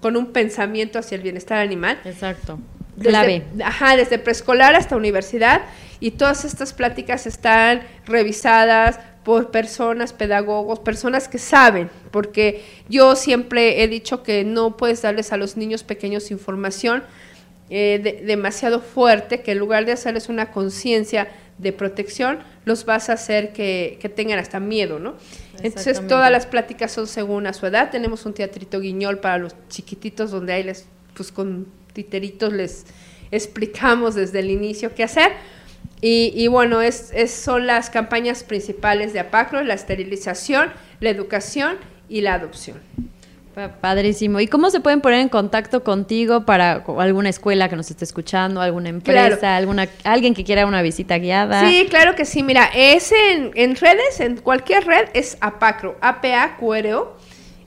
con 0.00 0.16
un 0.16 0.32
pensamiento 0.32 0.98
hacia 0.98 1.16
el 1.16 1.22
bienestar 1.22 1.58
animal. 1.58 1.98
Exacto. 2.04 2.58
Clave. 3.00 3.44
Ajá, 3.62 3.96
desde 3.96 4.18
preescolar 4.18 4.74
hasta 4.74 4.96
universidad 4.96 5.62
y 6.00 6.12
todas 6.12 6.44
estas 6.44 6.72
pláticas 6.72 7.26
están 7.26 7.82
revisadas 8.06 8.98
por 9.22 9.50
personas, 9.50 10.12
pedagogos, 10.12 10.78
personas 10.78 11.28
que 11.28 11.38
saben, 11.38 11.90
porque 12.10 12.64
yo 12.88 13.16
siempre 13.16 13.82
he 13.82 13.88
dicho 13.88 14.22
que 14.22 14.44
no 14.44 14.76
puedes 14.76 15.02
darles 15.02 15.32
a 15.32 15.36
los 15.36 15.56
niños 15.56 15.82
pequeños 15.82 16.30
información 16.30 17.02
eh, 17.68 18.22
demasiado 18.24 18.80
fuerte, 18.80 19.42
que 19.42 19.50
en 19.50 19.58
lugar 19.58 19.84
de 19.84 19.92
hacerles 19.92 20.28
una 20.28 20.52
conciencia 20.52 21.26
de 21.58 21.72
protección, 21.72 22.40
los 22.64 22.84
vas 22.84 23.08
a 23.08 23.14
hacer 23.14 23.52
que, 23.52 23.98
tengan 24.14 24.38
hasta 24.38 24.60
miedo, 24.60 24.98
¿no? 24.98 25.14
Entonces 25.62 26.06
todas 26.06 26.30
las 26.30 26.46
pláticas 26.46 26.92
son 26.92 27.06
según 27.06 27.46
a 27.46 27.52
su 27.52 27.66
edad. 27.66 27.90
Tenemos 27.90 28.26
un 28.26 28.34
teatrito 28.34 28.80
guiñol 28.80 29.18
para 29.18 29.38
los 29.38 29.54
chiquititos 29.68 30.30
donde 30.30 30.52
ahí 30.52 30.62
les, 30.62 30.86
pues 31.14 31.32
con 31.32 31.66
titeritos 31.92 32.52
les 32.52 32.84
explicamos 33.30 34.14
desde 34.14 34.40
el 34.40 34.50
inicio 34.50 34.94
qué 34.94 35.04
hacer. 35.04 35.32
Y, 36.02 36.46
bueno, 36.48 36.82
es, 36.82 37.12
son 37.30 37.66
las 37.66 37.90
campañas 37.90 38.44
principales 38.44 39.12
de 39.12 39.20
APACRO, 39.20 39.64
la 39.64 39.74
esterilización, 39.74 40.70
la 41.00 41.10
educación 41.10 41.78
y 42.08 42.20
la 42.20 42.34
adopción. 42.34 42.80
Padrísimo. 43.80 44.38
¿Y 44.40 44.48
cómo 44.48 44.68
se 44.68 44.80
pueden 44.80 45.00
poner 45.00 45.20
en 45.20 45.30
contacto 45.30 45.82
contigo 45.82 46.44
para 46.44 46.84
alguna 46.98 47.30
escuela 47.30 47.70
que 47.70 47.76
nos 47.76 47.90
esté 47.90 48.04
escuchando, 48.04 48.60
alguna 48.60 48.90
empresa, 48.90 49.56
alguna 49.56 49.88
alguien 50.04 50.34
que 50.34 50.44
quiera 50.44 50.66
una 50.66 50.82
visita 50.82 51.16
guiada? 51.16 51.66
Sí, 51.66 51.86
claro 51.88 52.14
que 52.14 52.26
sí. 52.26 52.42
Mira, 52.42 52.68
es 52.74 53.12
en, 53.12 53.76
redes, 53.76 54.20
en 54.20 54.36
cualquier 54.36 54.86
red 54.86 55.08
es 55.14 55.38
APACRO, 55.40 55.96
A-P-A-Q-R-O. 56.02 57.16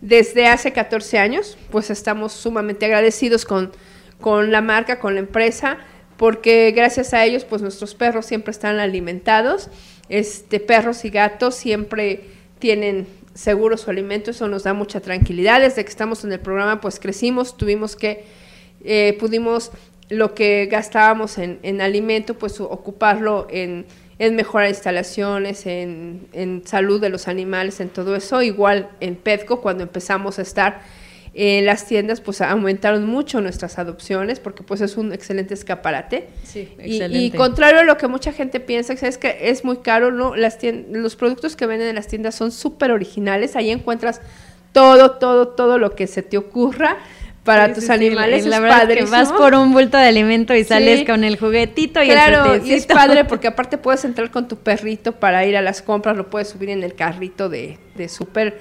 desde 0.00 0.46
hace 0.46 0.72
14 0.72 1.18
años. 1.18 1.58
Pues 1.70 1.90
estamos 1.90 2.32
sumamente 2.32 2.86
agradecidos 2.86 3.44
con, 3.44 3.72
con 4.20 4.52
la 4.52 4.60
marca, 4.60 5.00
con 5.00 5.14
la 5.14 5.20
empresa, 5.20 5.78
porque 6.16 6.70
gracias 6.70 7.12
a 7.12 7.24
ellos, 7.24 7.44
pues 7.44 7.60
nuestros 7.60 7.96
perros 7.96 8.24
siempre 8.24 8.52
están 8.52 8.78
alimentados. 8.78 9.68
Este, 10.08 10.60
perros 10.60 11.04
y 11.04 11.10
gatos 11.10 11.56
siempre 11.56 12.22
tienen 12.60 13.08
seguro 13.36 13.76
su 13.76 13.90
alimento, 13.90 14.30
eso 14.30 14.48
nos 14.48 14.64
da 14.64 14.72
mucha 14.72 15.00
tranquilidad. 15.00 15.60
Desde 15.60 15.84
que 15.84 15.90
estamos 15.90 16.24
en 16.24 16.32
el 16.32 16.40
programa, 16.40 16.80
pues 16.80 16.98
crecimos, 16.98 17.56
tuvimos 17.56 17.94
que, 17.94 18.24
eh, 18.82 19.16
pudimos 19.20 19.70
lo 20.08 20.34
que 20.34 20.66
gastábamos 20.66 21.38
en, 21.38 21.58
en 21.62 21.80
alimento, 21.80 22.34
pues 22.34 22.60
ocuparlo 22.60 23.46
en, 23.50 23.84
en 24.18 24.36
mejorar 24.36 24.68
instalaciones, 24.68 25.66
en, 25.66 26.28
en, 26.32 26.66
salud 26.66 27.00
de 27.00 27.10
los 27.10 27.28
animales, 27.28 27.80
en 27.80 27.90
todo 27.90 28.16
eso. 28.16 28.42
Igual 28.42 28.88
en 29.00 29.16
Petco, 29.16 29.60
cuando 29.60 29.82
empezamos 29.82 30.38
a 30.38 30.42
estar 30.42 30.80
En 31.38 31.66
las 31.66 31.84
tiendas 31.86 32.22
pues 32.22 32.40
aumentaron 32.40 33.04
mucho 33.06 33.42
nuestras 33.42 33.78
adopciones 33.78 34.40
porque 34.40 34.62
pues 34.62 34.80
es 34.80 34.96
un 34.96 35.12
excelente 35.12 35.52
escaparate. 35.52 36.28
Sí, 36.44 36.74
Y, 36.78 37.02
excelente. 37.02 37.18
y 37.18 37.30
contrario 37.30 37.80
a 37.80 37.84
lo 37.84 37.98
que 37.98 38.08
mucha 38.08 38.32
gente 38.32 38.58
piensa, 38.58 38.94
es 38.94 39.18
que 39.18 39.36
es 39.42 39.62
muy 39.62 39.76
caro, 39.78 40.10
¿no? 40.12 40.34
Las 40.34 40.58
los 40.90 41.14
productos 41.14 41.54
que 41.54 41.66
venden 41.66 41.88
en 41.88 41.94
las 41.96 42.06
tiendas 42.08 42.34
son 42.36 42.52
súper 42.52 42.90
originales. 42.90 43.54
Ahí 43.54 43.70
encuentras 43.70 44.22
todo, 44.72 45.12
todo, 45.12 45.48
todo 45.48 45.78
lo 45.78 45.94
que 45.94 46.06
se 46.06 46.22
te 46.22 46.38
ocurra 46.38 46.96
para 47.44 47.68
Sí, 47.68 47.74
tus 47.74 47.84
sí, 47.84 47.88
sí, 47.88 47.92
animales. 47.92 48.46
la 48.46 48.56
es 48.56 48.62
verdad 48.62 48.90
es 48.90 49.04
que 49.04 49.10
vas 49.10 49.30
por 49.32 49.54
un 49.54 49.72
bulto 49.72 49.98
de 49.98 50.04
alimento 50.08 50.54
y 50.54 50.64
sales 50.64 51.06
con 51.06 51.22
el 51.22 51.38
juguetito 51.38 52.02
y 52.02 52.08
Claro, 52.08 52.54
el 52.54 52.66
y 52.66 52.72
es 52.72 52.86
padre 52.86 53.24
porque 53.28 53.46
aparte 53.48 53.78
puedes 53.78 54.04
entrar 54.06 54.30
con 54.30 54.48
tu 54.48 54.56
perrito 54.56 55.12
para 55.12 55.44
ir 55.46 55.56
a 55.56 55.62
las 55.62 55.82
compras, 55.82 56.16
lo 56.16 56.28
puedes 56.30 56.48
subir 56.48 56.70
en 56.70 56.82
el 56.82 56.94
carrito 56.94 57.48
de, 57.48 57.78
de 57.94 58.08
súper. 58.08 58.58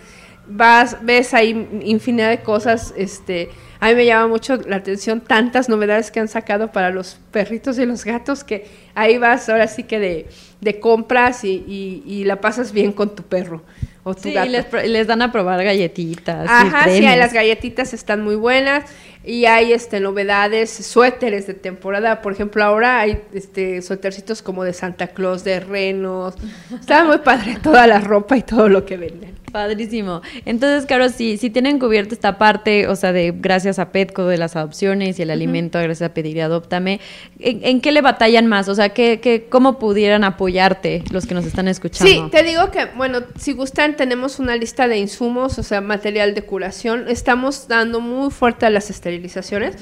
Vas, 0.47 0.97
ves 1.01 1.33
ahí 1.33 1.67
infinidad 1.83 2.29
de 2.29 2.39
cosas, 2.39 2.93
este, 2.97 3.49
a 3.79 3.89
mí 3.89 3.95
me 3.95 4.05
llama 4.05 4.27
mucho 4.27 4.57
la 4.57 4.77
atención 4.77 5.21
tantas 5.21 5.69
novedades 5.69 6.11
que 6.11 6.19
han 6.19 6.27
sacado 6.27 6.71
para 6.71 6.91
los 6.91 7.17
perritos 7.31 7.77
y 7.79 7.85
los 7.85 8.05
gatos 8.05 8.43
que 8.43 8.65
ahí 8.93 9.17
vas 9.17 9.49
ahora 9.49 9.67
sí 9.67 9.83
que 9.83 9.99
de, 9.99 10.27
de 10.61 10.79
compras 10.79 11.43
y, 11.43 11.63
y- 11.67 12.03
y 12.05 12.23
la 12.25 12.39
pasas 12.41 12.71
bien 12.71 12.91
con 12.91 13.15
tu 13.15 13.23
perro 13.23 13.63
o 14.03 14.13
tu 14.13 14.21
Sí, 14.23 14.33
gato. 14.33 14.47
y 14.47 14.51
les, 14.51 14.71
les 14.89 15.07
dan 15.07 15.21
a 15.23 15.31
probar 15.31 15.63
galletitas. 15.63 16.47
Ajá, 16.47 16.89
sí, 16.89 17.01
las 17.01 17.33
galletitas 17.33 17.93
están 17.93 18.23
muy 18.23 18.35
buenas 18.35 18.83
y 19.23 19.45
hay 19.45 19.73
este 19.73 19.99
novedades, 19.99 20.69
suéteres 20.69 21.47
de 21.47 21.55
temporada, 21.55 22.21
por 22.21 22.33
ejemplo, 22.33 22.63
ahora 22.63 22.99
hay 22.99 23.19
este 23.33 23.81
suétercitos 23.81 24.43
como 24.43 24.63
de 24.63 24.73
Santa 24.73 25.07
Claus, 25.07 25.43
de 25.43 25.59
renos. 25.59 26.35
Está 26.79 27.03
muy 27.03 27.17
padre 27.17 27.57
toda 27.63 27.87
la 27.87 27.99
ropa 27.99 28.37
y 28.37 28.43
todo 28.43 28.69
lo 28.69 28.85
que 28.85 28.97
venden. 28.97 29.34
Padrísimo. 29.55 30.21
Entonces, 30.43 30.85
claro, 30.85 31.07
si, 31.07 31.37
si 31.37 31.49
tienen 31.49 31.79
cubierto 31.79 32.13
esta 32.13 32.37
parte, 32.37 32.89
o 32.89 32.95
sea, 32.97 33.13
de 33.13 33.33
gracias 33.33 33.79
a 33.79 33.93
Petco, 33.93 34.25
de 34.25 34.37
las 34.37 34.57
adopciones 34.57 35.17
y 35.17 35.21
el 35.21 35.29
alimento, 35.29 35.79
gracias 35.79 36.09
a 36.09 36.13
Pedir 36.13 36.35
y 36.35 36.41
Adóptame, 36.41 36.99
¿en, 37.39 37.63
en 37.63 37.79
qué 37.79 37.93
le 37.93 38.01
batallan 38.01 38.47
más? 38.47 38.67
O 38.67 38.75
sea, 38.75 38.89
¿qué, 38.89 39.21
qué, 39.21 39.45
¿cómo 39.47 39.79
pudieran 39.79 40.25
apoyarte 40.25 41.05
los 41.09 41.25
que 41.25 41.35
nos 41.35 41.45
están 41.45 41.69
escuchando? 41.69 42.11
Sí, 42.11 42.21
te 42.29 42.43
digo 42.43 42.69
que, 42.69 42.83
bueno, 42.97 43.19
si 43.39 43.53
gustan, 43.53 43.95
tenemos 43.95 44.39
una 44.39 44.57
lista 44.57 44.89
de 44.89 44.97
insumos, 44.97 45.57
o 45.57 45.63
sea, 45.63 45.79
material 45.79 46.35
de 46.35 46.41
curación. 46.41 47.05
Estamos 47.07 47.69
dando 47.69 48.01
muy 48.01 48.31
fuerte 48.31 48.65
a 48.65 48.69
las 48.69 48.89
esterilizaciones. 48.89 49.77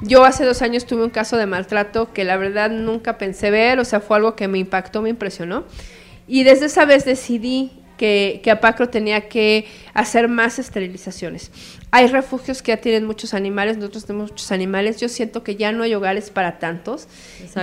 Yo 0.00 0.24
hace 0.24 0.46
dos 0.46 0.62
años 0.62 0.86
tuve 0.86 1.04
un 1.04 1.10
caso 1.10 1.36
de 1.36 1.44
maltrato 1.44 2.14
que 2.14 2.24
la 2.24 2.38
verdad 2.38 2.70
nunca 2.70 3.18
pensé 3.18 3.50
ver, 3.50 3.78
o 3.78 3.84
sea, 3.84 4.00
fue 4.00 4.16
algo 4.16 4.36
que 4.36 4.48
me 4.48 4.56
impactó, 4.56 5.02
me 5.02 5.10
impresionó. 5.10 5.64
Y 6.26 6.44
desde 6.44 6.64
esa 6.64 6.86
vez 6.86 7.04
decidí 7.04 7.72
que, 7.98 8.40
que 8.42 8.50
Apacro 8.50 8.88
tenía 8.88 9.28
que 9.28 9.66
hacer 9.92 10.28
más 10.28 10.58
esterilizaciones. 10.58 11.50
Hay 11.90 12.06
refugios 12.06 12.62
que 12.62 12.72
ya 12.72 12.78
tienen 12.78 13.04
muchos 13.04 13.34
animales, 13.34 13.76
nosotros 13.76 14.06
tenemos 14.06 14.30
muchos 14.30 14.52
animales. 14.52 14.98
Yo 14.98 15.08
siento 15.08 15.42
que 15.42 15.56
ya 15.56 15.72
no 15.72 15.82
hay 15.82 15.94
hogares 15.94 16.30
para 16.30 16.58
tantos. 16.58 17.08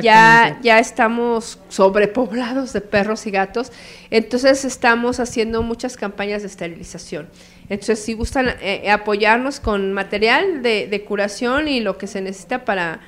Ya, 0.02 0.60
ya 0.62 0.80
estamos 0.80 1.60
sobrepoblados 1.70 2.74
de 2.74 2.82
perros 2.82 3.26
y 3.26 3.32
gatos. 3.32 3.72
Entonces 4.12 4.66
estamos 4.66 5.20
haciendo 5.20 5.64
muchas 5.64 5.96
campañas 5.96 6.42
de 6.42 6.48
esterilización. 6.48 7.30
Entonces, 7.70 8.00
si 8.00 8.14
gustan 8.14 8.56
eh, 8.62 8.92
apoyarnos 8.92 9.60
con 9.60 9.94
material 9.94 10.62
de, 10.62 10.88
de 10.88 11.04
curación 11.04 11.68
y 11.68 11.80
lo 11.80 11.98
que 11.98 12.06
se 12.06 12.22
necesita 12.22 12.66
para, 12.66 13.02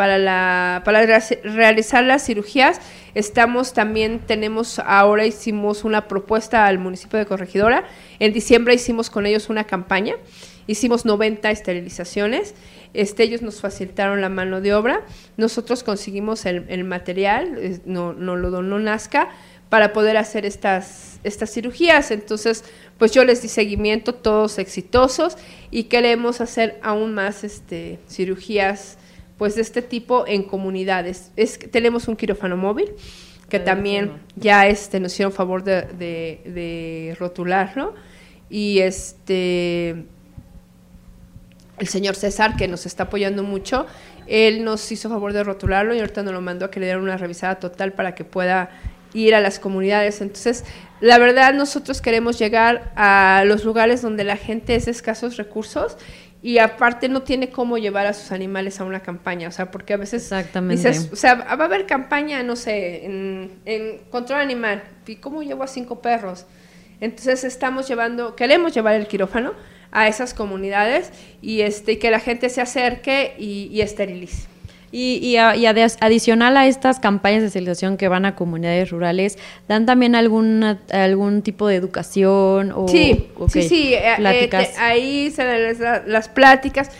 para, 0.00 0.16
la, 0.16 0.80
para 0.86 1.04
re- 1.04 1.40
realizar 1.44 2.02
las 2.02 2.24
cirugías, 2.24 2.80
estamos 3.14 3.74
también, 3.74 4.20
tenemos, 4.20 4.78
ahora 4.78 5.26
hicimos 5.26 5.84
una 5.84 6.08
propuesta 6.08 6.64
al 6.64 6.78
municipio 6.78 7.18
de 7.18 7.26
Corregidora. 7.26 7.84
En 8.18 8.32
diciembre 8.32 8.72
hicimos 8.72 9.10
con 9.10 9.26
ellos 9.26 9.50
una 9.50 9.64
campaña. 9.64 10.14
Hicimos 10.66 11.04
90 11.04 11.50
esterilizaciones. 11.50 12.54
Este, 12.94 13.24
ellos 13.24 13.42
nos 13.42 13.60
facilitaron 13.60 14.22
la 14.22 14.30
mano 14.30 14.62
de 14.62 14.72
obra. 14.72 15.02
Nosotros 15.36 15.82
conseguimos 15.82 16.46
el, 16.46 16.84
material, 16.84 17.82
no, 17.84 18.14
no 18.14 18.36
lo 18.36 18.50
donó 18.50 18.78
Nazca, 18.78 19.28
para 19.68 19.92
poder 19.92 20.16
hacer 20.16 20.46
estas, 20.46 21.20
estas 21.24 21.52
cirugías. 21.52 22.10
Entonces, 22.10 22.64
pues 22.96 23.12
yo 23.12 23.22
les 23.26 23.42
di 23.42 23.48
seguimiento, 23.48 24.14
todos 24.14 24.58
exitosos, 24.58 25.36
y 25.70 25.84
queremos 25.84 26.40
hacer 26.40 26.80
aún 26.82 27.12
más 27.12 27.44
este, 27.44 27.98
cirugías 28.08 28.96
pues 29.40 29.54
de 29.54 29.62
este 29.62 29.80
tipo 29.80 30.26
en 30.26 30.42
comunidades. 30.42 31.32
Es, 31.34 31.58
tenemos 31.70 32.08
un 32.08 32.14
quirófano 32.16 32.58
móvil 32.58 32.90
que 33.48 33.58
también 33.58 34.12
ya 34.36 34.66
este, 34.66 35.00
nos 35.00 35.14
hicieron 35.14 35.32
favor 35.32 35.64
de, 35.64 35.82
de- 35.98 36.42
de 36.44 37.16
rotularlo. 37.18 37.94
Y 38.50 38.80
este 38.80 40.04
el 41.78 41.88
señor 41.88 42.16
César, 42.16 42.54
que 42.56 42.68
nos 42.68 42.84
está 42.84 43.04
apoyando 43.04 43.42
mucho, 43.42 43.86
él 44.26 44.62
nos 44.62 44.92
hizo 44.92 45.08
favor 45.08 45.32
de 45.32 45.42
rotularlo 45.42 45.94
y 45.94 46.00
ahorita 46.00 46.22
nos 46.22 46.34
lo 46.34 46.42
mandó 46.42 46.66
a 46.66 46.70
que 46.70 46.78
le 46.78 46.84
dieran 46.84 47.02
una 47.02 47.16
revisada 47.16 47.54
total 47.58 47.94
para 47.94 48.14
que 48.14 48.24
pueda 48.24 48.68
ir 49.14 49.34
a 49.34 49.40
las 49.40 49.58
comunidades. 49.58 50.20
Entonces, 50.20 50.64
la 51.00 51.16
verdad, 51.18 51.54
nosotros 51.54 52.02
queremos 52.02 52.38
llegar 52.38 52.92
a 52.94 53.42
los 53.46 53.64
lugares 53.64 54.02
donde 54.02 54.24
la 54.24 54.36
gente 54.36 54.74
es 54.74 54.84
de 54.84 54.90
escasos 54.90 55.38
recursos 55.38 55.96
y 56.42 56.58
aparte 56.58 57.08
no 57.08 57.22
tiene 57.22 57.50
cómo 57.50 57.76
llevar 57.76 58.06
a 58.06 58.14
sus 58.14 58.32
animales 58.32 58.80
a 58.80 58.84
una 58.84 59.00
campaña, 59.00 59.48
o 59.48 59.52
sea, 59.52 59.70
porque 59.70 59.92
a 59.92 59.96
veces 59.98 60.22
Exactamente. 60.22 60.88
dices, 60.88 61.10
o 61.12 61.16
sea, 61.16 61.34
va 61.34 61.44
a 61.50 61.66
haber 61.66 61.86
campaña, 61.86 62.42
no 62.42 62.56
sé, 62.56 63.04
en, 63.04 63.50
en 63.66 63.98
control 64.10 64.40
animal, 64.40 64.82
¿y 65.06 65.16
cómo 65.16 65.42
llevo 65.42 65.62
a 65.62 65.66
cinco 65.66 66.00
perros? 66.00 66.46
Entonces 67.00 67.44
estamos 67.44 67.88
llevando, 67.88 68.36
queremos 68.36 68.72
llevar 68.72 68.94
el 68.94 69.06
quirófano 69.06 69.52
a 69.90 70.08
esas 70.08 70.34
comunidades 70.34 71.10
y 71.42 71.60
este 71.60 71.98
que 71.98 72.10
la 72.10 72.20
gente 72.20 72.48
se 72.48 72.60
acerque 72.60 73.34
y, 73.38 73.68
y 73.72 73.80
esterilice. 73.80 74.48
Y, 74.92 75.18
y 75.22 75.36
a- 75.36 75.54
y 75.54 75.66
adicional 75.66 76.56
a 76.56 76.66
estas 76.66 76.98
campañas 76.98 77.42
de 77.42 77.46
esterilización 77.46 77.96
que 77.96 78.08
van 78.08 78.24
a 78.24 78.34
comunidades 78.34 78.90
rurales, 78.90 79.38
¿dan 79.68 79.86
también 79.86 80.16
alguna, 80.16 80.80
algún 80.92 81.42
tipo 81.42 81.68
de 81.68 81.76
educación? 81.76 82.72
O, 82.74 82.88
Sí, 82.88 83.28
sí, 83.52 83.68
sí, 83.68 83.94
eh, 83.94 84.14
eh, 84.18 84.48
te- 84.74 84.80
ahí 84.80 85.30
se 85.30 85.44
dan 85.44 85.62
las, 85.62 86.06
las 86.06 86.28
pláticas. 86.28 86.90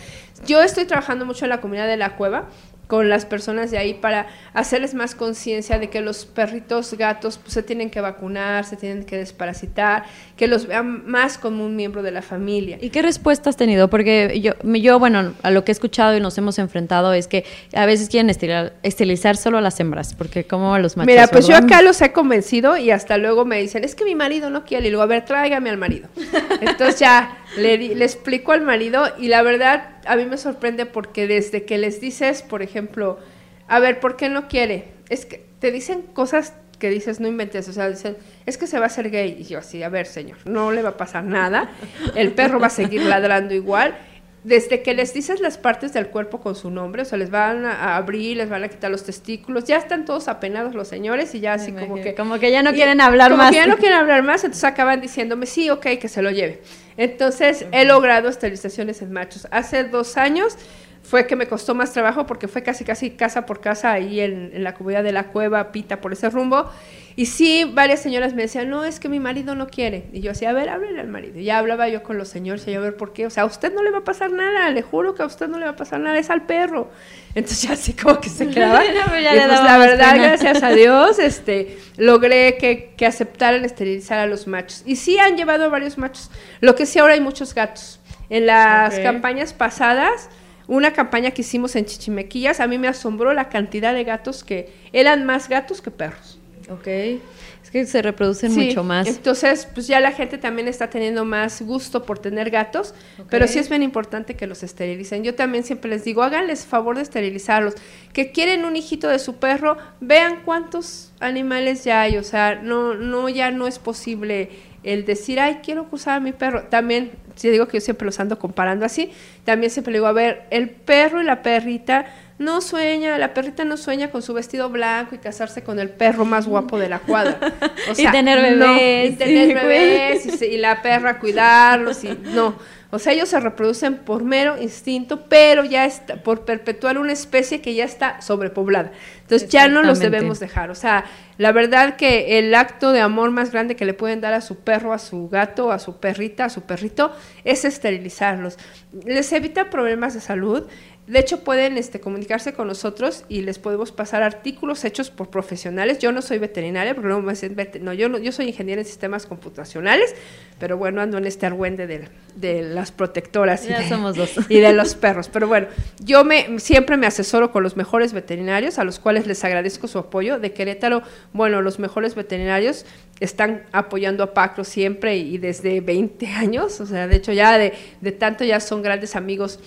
Yo 0.47 0.61
estoy 0.61 0.85
trabajando 0.85 1.25
mucho 1.25 1.45
en 1.45 1.49
la 1.49 1.59
comunidad 1.59 1.87
de 1.87 1.97
la 1.97 2.15
cueva 2.15 2.45
con 2.87 3.07
las 3.07 3.25
personas 3.25 3.71
de 3.71 3.77
ahí 3.77 3.93
para 3.93 4.27
hacerles 4.53 4.93
más 4.93 5.15
conciencia 5.15 5.79
de 5.79 5.89
que 5.89 6.01
los 6.01 6.25
perritos, 6.25 6.93
gatos, 6.95 7.37
pues, 7.37 7.53
se 7.53 7.63
tienen 7.63 7.89
que 7.89 8.01
vacunar, 8.01 8.65
se 8.65 8.75
tienen 8.75 9.05
que 9.05 9.15
desparasitar, 9.17 10.03
que 10.41 10.47
los 10.47 10.65
vean 10.65 11.05
más 11.05 11.37
como 11.37 11.63
un 11.63 11.75
miembro 11.75 12.01
de 12.01 12.09
la 12.09 12.23
familia. 12.23 12.79
¿Y 12.81 12.89
qué 12.89 13.03
respuesta 13.03 13.51
has 13.51 13.57
tenido? 13.57 13.91
Porque 13.91 14.41
yo, 14.41 14.53
yo, 14.63 14.97
bueno, 14.97 15.35
a 15.43 15.51
lo 15.51 15.63
que 15.63 15.71
he 15.71 15.73
escuchado 15.73 16.17
y 16.17 16.19
nos 16.19 16.35
hemos 16.39 16.57
enfrentado 16.57 17.13
es 17.13 17.27
que 17.27 17.45
a 17.75 17.85
veces 17.85 18.09
quieren 18.09 18.35
esterilizar 18.81 19.37
solo 19.37 19.59
a 19.59 19.61
las 19.61 19.79
hembras, 19.79 20.15
porque 20.15 20.45
como 20.45 20.73
a 20.73 20.79
los 20.79 20.97
machos. 20.97 21.05
Mira, 21.05 21.27
pues 21.27 21.45
yo 21.45 21.55
acá 21.55 21.83
los 21.83 22.01
he 22.01 22.11
convencido 22.11 22.75
y 22.75 22.89
hasta 22.89 23.19
luego 23.19 23.45
me 23.45 23.61
dicen, 23.61 23.83
es 23.83 23.93
que 23.93 24.03
mi 24.03 24.15
marido 24.15 24.49
no 24.49 24.65
quiere. 24.65 24.87
Y 24.87 24.89
luego, 24.89 25.03
a 25.03 25.05
ver, 25.05 25.25
tráigame 25.25 25.69
al 25.69 25.77
marido. 25.77 26.09
Entonces 26.61 26.99
ya 26.99 27.37
le, 27.55 27.77
le 27.77 28.03
explico 28.03 28.51
al 28.51 28.61
marido 28.61 29.03
y 29.19 29.27
la 29.27 29.43
verdad 29.43 29.89
a 30.07 30.15
mí 30.15 30.25
me 30.25 30.39
sorprende 30.39 30.87
porque 30.87 31.27
desde 31.27 31.65
que 31.65 31.77
les 31.77 32.01
dices, 32.01 32.41
por 32.41 32.63
ejemplo, 32.63 33.19
a 33.67 33.77
ver, 33.77 33.99
¿por 33.99 34.15
qué 34.15 34.27
no 34.27 34.47
quiere? 34.47 34.85
Es 35.07 35.27
que 35.27 35.45
te 35.59 35.71
dicen 35.71 36.01
cosas 36.01 36.53
que 36.81 36.89
dices, 36.89 37.19
no 37.19 37.27
inventes, 37.27 37.69
o 37.69 37.73
sea, 37.73 37.87
dicen, 37.87 38.17
es 38.47 38.57
que 38.57 38.65
se 38.65 38.79
va 38.79 38.85
a 38.85 38.87
hacer 38.87 39.11
gay. 39.11 39.37
Y 39.39 39.43
yo 39.43 39.59
así, 39.59 39.83
a 39.83 39.89
ver, 39.89 40.07
señor, 40.07 40.39
no 40.45 40.71
le 40.71 40.81
va 40.81 40.89
a 40.89 40.97
pasar 40.97 41.23
nada, 41.23 41.69
el 42.15 42.33
perro 42.33 42.59
va 42.59 42.67
a 42.67 42.71
seguir 42.71 43.03
ladrando 43.03 43.53
igual. 43.53 43.95
Desde 44.43 44.81
que 44.81 44.95
les 44.95 45.13
dices 45.13 45.39
las 45.39 45.59
partes 45.59 45.93
del 45.93 46.07
cuerpo 46.07 46.41
con 46.41 46.55
su 46.55 46.71
nombre, 46.71 47.03
o 47.03 47.05
sea, 47.05 47.19
les 47.19 47.29
van 47.29 47.63
a 47.67 47.95
abrir, 47.95 48.37
les 48.37 48.49
van 48.49 48.63
a 48.63 48.69
quitar 48.69 48.89
los 48.89 49.03
testículos, 49.03 49.65
ya 49.65 49.77
están 49.77 50.03
todos 50.03 50.27
apenados 50.27 50.73
los 50.73 50.87
señores 50.87 51.35
y 51.35 51.39
ya 51.39 51.53
así 51.53 51.71
como 51.71 52.01
que... 52.01 52.15
Como 52.15 52.39
que 52.39 52.51
ya 52.51 52.63
no 52.63 52.73
quieren 52.73 52.99
hablar 52.99 53.29
como 53.29 53.43
más. 53.43 53.51
que 53.51 53.57
ya 53.57 53.67
no 53.67 53.77
quieren 53.77 53.99
hablar 53.99 54.23
más, 54.23 54.43
entonces 54.43 54.63
acaban 54.63 54.99
diciéndome, 54.99 55.45
sí, 55.45 55.69
ok, 55.69 55.85
que 55.99 56.07
se 56.07 56.23
lo 56.23 56.31
lleve. 56.31 56.63
Entonces, 56.97 57.67
he 57.71 57.85
logrado 57.85 58.29
esterilizaciones 58.29 59.03
en 59.03 59.11
machos. 59.11 59.47
Hace 59.51 59.83
dos 59.83 60.17
años 60.17 60.57
fue 61.03 61.27
que 61.27 61.35
me 61.35 61.47
costó 61.47 61.75
más 61.75 61.93
trabajo 61.93 62.25
porque 62.25 62.47
fue 62.47 62.63
casi, 62.63 62.83
casi 62.83 63.11
casa 63.11 63.45
por 63.45 63.59
casa 63.59 63.91
ahí 63.91 64.19
en, 64.19 64.51
en 64.53 64.63
la 64.63 64.73
comunidad 64.73 65.03
de 65.03 65.11
la 65.11 65.27
cueva, 65.27 65.71
Pita, 65.71 65.99
por 66.01 66.13
ese 66.13 66.29
rumbo. 66.29 66.69
Y 67.15 67.25
sí, 67.25 67.69
varias 67.73 68.01
señoras 68.01 68.33
me 68.33 68.43
decían, 68.43 68.69
no, 68.69 68.85
es 68.85 68.99
que 68.99 69.09
mi 69.09 69.19
marido 69.19 69.53
no 69.53 69.67
quiere. 69.67 70.05
Y 70.13 70.21
yo 70.21 70.31
decía, 70.31 70.51
a 70.51 70.53
ver, 70.53 70.69
háblele 70.69 70.99
al 71.01 71.07
marido. 71.07 71.39
Y 71.39 71.43
ya 71.43 71.57
hablaba 71.57 71.89
yo 71.89 72.03
con 72.03 72.17
los 72.17 72.29
señores 72.29 72.65
y 72.67 72.71
yo, 72.71 72.79
a 72.79 72.83
ver, 72.83 72.95
¿por 72.95 73.13
qué? 73.13 73.25
O 73.25 73.29
sea, 73.29 73.43
a 73.43 73.45
usted 73.45 73.73
no 73.73 73.83
le 73.83 73.91
va 73.91 73.99
a 73.99 74.03
pasar 74.03 74.31
nada, 74.31 74.69
le 74.69 74.81
juro 74.81 75.13
que 75.13 75.23
a 75.23 75.25
usted 75.25 75.47
no 75.47 75.59
le 75.59 75.65
va 75.65 75.71
a 75.71 75.75
pasar 75.75 75.99
nada, 75.99 76.17
es 76.17 76.29
al 76.29 76.43
perro. 76.43 76.89
Entonces 77.35 77.61
ya 77.63 77.73
así 77.73 77.93
como 77.93 78.19
que 78.21 78.29
se 78.29 78.47
quedaba. 78.49 78.79
No, 78.79 79.09
pues 79.09 79.21
y 79.21 79.25
pues 79.25 79.63
la 79.63 79.77
verdad, 79.77 80.11
pena. 80.13 80.27
gracias 80.27 80.63
a 80.63 80.69
Dios, 80.69 81.19
este, 81.19 81.77
logré 81.97 82.57
que, 82.57 82.93
que 82.95 83.05
aceptaran 83.05 83.65
esterilizar 83.65 84.19
a 84.19 84.27
los 84.27 84.47
machos. 84.47 84.83
Y 84.85 84.95
sí 84.95 85.19
han 85.19 85.35
llevado 85.35 85.65
a 85.65 85.67
varios 85.67 85.97
machos. 85.97 86.31
Lo 86.61 86.75
que 86.75 86.85
sí 86.85 86.99
ahora 86.99 87.13
hay 87.13 87.21
muchos 87.21 87.53
gatos. 87.53 87.99
En 88.29 88.45
las 88.45 88.97
campañas 88.99 89.51
pasadas, 89.51 90.29
una 90.71 90.93
campaña 90.93 91.31
que 91.31 91.41
hicimos 91.41 91.75
en 91.75 91.85
Chichimequillas, 91.85 92.61
a 92.61 92.67
mí 92.67 92.77
me 92.77 92.87
asombró 92.87 93.33
la 93.33 93.49
cantidad 93.49 93.93
de 93.93 94.05
gatos 94.05 94.45
que 94.45 94.69
eran 94.93 95.25
más 95.25 95.49
gatos 95.49 95.81
que 95.81 95.91
perros. 95.91 96.39
Ok. 96.69 96.87
Es 96.87 97.69
que 97.71 97.85
se 97.85 98.01
reproducen 98.01 98.51
Sí, 98.51 98.67
mucho 98.67 98.81
más. 98.81 99.05
Entonces, 99.05 99.67
pues 99.73 99.87
ya 99.87 99.99
la 99.99 100.13
gente 100.13 100.37
también 100.37 100.69
está 100.69 100.89
teniendo 100.89 101.25
más 101.25 101.61
gusto 101.61 102.05
por 102.05 102.19
tener 102.19 102.49
gatos, 102.49 102.93
pero 103.29 103.49
sí 103.49 103.59
es 103.59 103.67
bien 103.67 103.83
importante 103.83 104.35
que 104.35 104.47
los 104.47 104.63
esterilicen. 104.63 105.25
Yo 105.25 105.35
también 105.35 105.65
siempre 105.65 105.89
les 105.89 106.05
digo, 106.05 106.23
háganles 106.23 106.65
favor 106.65 106.95
de 106.95 107.03
esterilizarlos. 107.03 107.73
Que 108.13 108.31
quieren 108.31 108.63
un 108.63 108.77
hijito 108.77 109.09
de 109.09 109.19
su 109.19 109.35
perro, 109.35 109.77
vean 109.99 110.43
cuántos 110.45 111.11
animales 111.19 111.83
ya 111.83 112.01
hay. 112.01 112.17
O 112.17 112.23
sea, 112.23 112.55
no, 112.55 112.93
no, 112.93 113.27
ya 113.27 113.51
no 113.51 113.67
es 113.67 113.77
posible 113.77 114.49
el 114.83 115.05
decir, 115.05 115.39
ay, 115.39 115.59
quiero 115.63 115.89
cruzar 115.89 116.15
a 116.15 116.19
mi 116.21 116.31
perro. 116.31 116.63
También, 116.63 117.11
si 117.35 117.49
digo 117.49 117.67
que 117.67 117.77
yo 117.77 117.81
siempre 117.81 118.05
los 118.05 118.19
ando 118.19 118.39
comparando 118.39 118.85
así, 118.85 119.11
también 119.43 119.71
siempre 119.71 119.91
le 119.91 119.99
digo, 119.99 120.07
a 120.07 120.13
ver, 120.13 120.43
el 120.49 120.69
perro 120.69 121.21
y 121.21 121.25
la 121.25 121.41
perrita 121.41 122.05
no 122.37 122.59
sueña, 122.59 123.17
la 123.17 123.33
perrita 123.33 123.63
no 123.65 123.77
sueña 123.77 124.09
con 124.09 124.21
su 124.21 124.33
vestido 124.33 124.69
blanco 124.69 125.15
y 125.15 125.19
casarse 125.19 125.63
con 125.63 125.79
el 125.79 125.89
perro 125.89 126.25
más 126.25 126.47
guapo 126.47 126.79
de 126.79 126.89
la 126.89 126.99
cuadra. 126.99 127.37
O 127.89 127.93
Y 127.99 128.07
tener 128.11 128.57
no, 128.57 128.73
bebés, 128.73 129.11
y 129.11 129.15
tener 129.15 129.53
bebés, 129.53 130.41
y, 130.41 130.45
y 130.45 130.57
la 130.57 130.81
perra 130.81 131.19
cuidarlos, 131.19 132.03
y 132.03 132.17
no. 132.33 132.55
O 132.91 132.99
sea, 132.99 133.13
ellos 133.13 133.29
se 133.29 133.39
reproducen 133.39 133.99
por 133.99 134.23
mero 134.23 134.61
instinto, 134.61 135.25
pero 135.29 135.63
ya 135.63 135.85
está, 135.85 136.17
por 136.17 136.43
perpetuar 136.43 136.97
una 136.97 137.13
especie 137.13 137.61
que 137.61 137.73
ya 137.73 137.85
está 137.85 138.21
sobrepoblada. 138.21 138.91
Entonces 139.21 139.47
ya 139.47 139.69
no 139.69 139.81
los 139.81 139.99
debemos 139.99 140.41
dejar. 140.41 140.69
O 140.71 140.75
sea, 140.75 141.05
la 141.37 141.53
verdad 141.53 141.95
que 141.95 142.37
el 142.37 142.53
acto 142.53 142.91
de 142.91 142.99
amor 142.99 143.31
más 143.31 143.51
grande 143.51 143.77
que 143.77 143.85
le 143.85 143.93
pueden 143.93 144.19
dar 144.19 144.33
a 144.33 144.41
su 144.41 144.57
perro, 144.57 144.91
a 144.91 144.99
su 144.99 145.29
gato, 145.29 145.71
a 145.71 145.79
su 145.79 145.97
perrita, 145.97 146.45
a 146.45 146.49
su 146.49 146.63
perrito, 146.63 147.13
es 147.45 147.63
esterilizarlos. 147.63 148.57
Les 149.05 149.31
evita 149.31 149.69
problemas 149.69 150.13
de 150.13 150.19
salud. 150.19 150.67
De 151.07 151.19
hecho, 151.19 151.43
pueden 151.43 151.77
este, 151.77 151.99
comunicarse 151.99 152.53
con 152.53 152.67
nosotros 152.67 153.25
y 153.27 153.41
les 153.41 153.57
podemos 153.57 153.91
pasar 153.91 154.21
artículos 154.21 154.85
hechos 154.85 155.09
por 155.09 155.29
profesionales. 155.29 155.99
Yo 155.99 156.11
no 156.11 156.21
soy 156.21 156.37
veterinaria, 156.37 156.93
porque 156.93 157.07
luego 157.07 157.23
me 157.23 157.33
dicen, 157.33 157.57
no, 157.81 157.91
yo, 157.91 158.07
no, 158.07 158.19
yo 158.19 158.31
soy 158.31 158.47
ingeniera 158.47 158.81
en 158.81 158.87
sistemas 158.87 159.25
computacionales, 159.25 160.15
pero 160.59 160.77
bueno, 160.77 161.01
ando 161.01 161.17
en 161.17 161.25
este 161.25 161.47
argüende 161.47 161.87
de, 161.87 162.07
de 162.35 162.61
las 162.61 162.91
protectoras 162.91 163.65
y 163.65 163.69
Ya 163.69 163.81
de, 163.81 163.89
somos 163.89 164.15
dos. 164.15 164.31
y 164.49 164.59
de 164.59 164.73
los 164.73 164.93
perros. 164.93 165.27
Pero 165.27 165.47
bueno, 165.47 165.67
yo 165.99 166.23
me 166.23 166.59
siempre 166.59 166.97
me 166.97 167.07
asesoro 167.07 167.51
con 167.51 167.63
los 167.63 167.75
mejores 167.75 168.13
veterinarios, 168.13 168.77
a 168.77 168.83
los 168.83 168.99
cuales 168.99 169.25
les 169.25 169.43
agradezco 169.43 169.87
su 169.87 169.97
apoyo. 169.97 170.39
De 170.39 170.53
Querétaro, 170.53 171.01
bueno, 171.33 171.61
los 171.61 171.79
mejores 171.79 172.13
veterinarios 172.13 172.85
están 173.21 173.63
apoyando 173.71 174.23
a 174.23 174.33
Pacro 174.33 174.63
siempre 174.63 175.15
y, 175.15 175.37
desde 175.37 175.79
20 175.79 176.25
años. 176.27 176.81
O 176.81 176.85
sea, 176.87 177.07
de 177.07 177.15
hecho 177.15 177.31
ya 177.31 177.57
de, 177.57 177.73
de 178.01 178.11
tanto 178.11 178.43
ya 178.43 178.59
son 178.59 178.81
grandes 178.81 179.15
amigos 179.15 179.59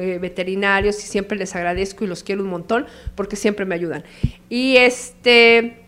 eh, 0.00 0.18
veterinarios 0.20 0.98
y 1.04 1.06
siempre 1.06 1.36
les 1.36 1.54
agradezco 1.54 2.04
y 2.04 2.08
los 2.08 2.24
quiero 2.24 2.42
un 2.42 2.48
montón 2.48 2.86
porque 3.14 3.36
siempre 3.36 3.66
me 3.66 3.74
ayudan. 3.74 4.02
Y 4.48 4.76
este... 4.78 5.78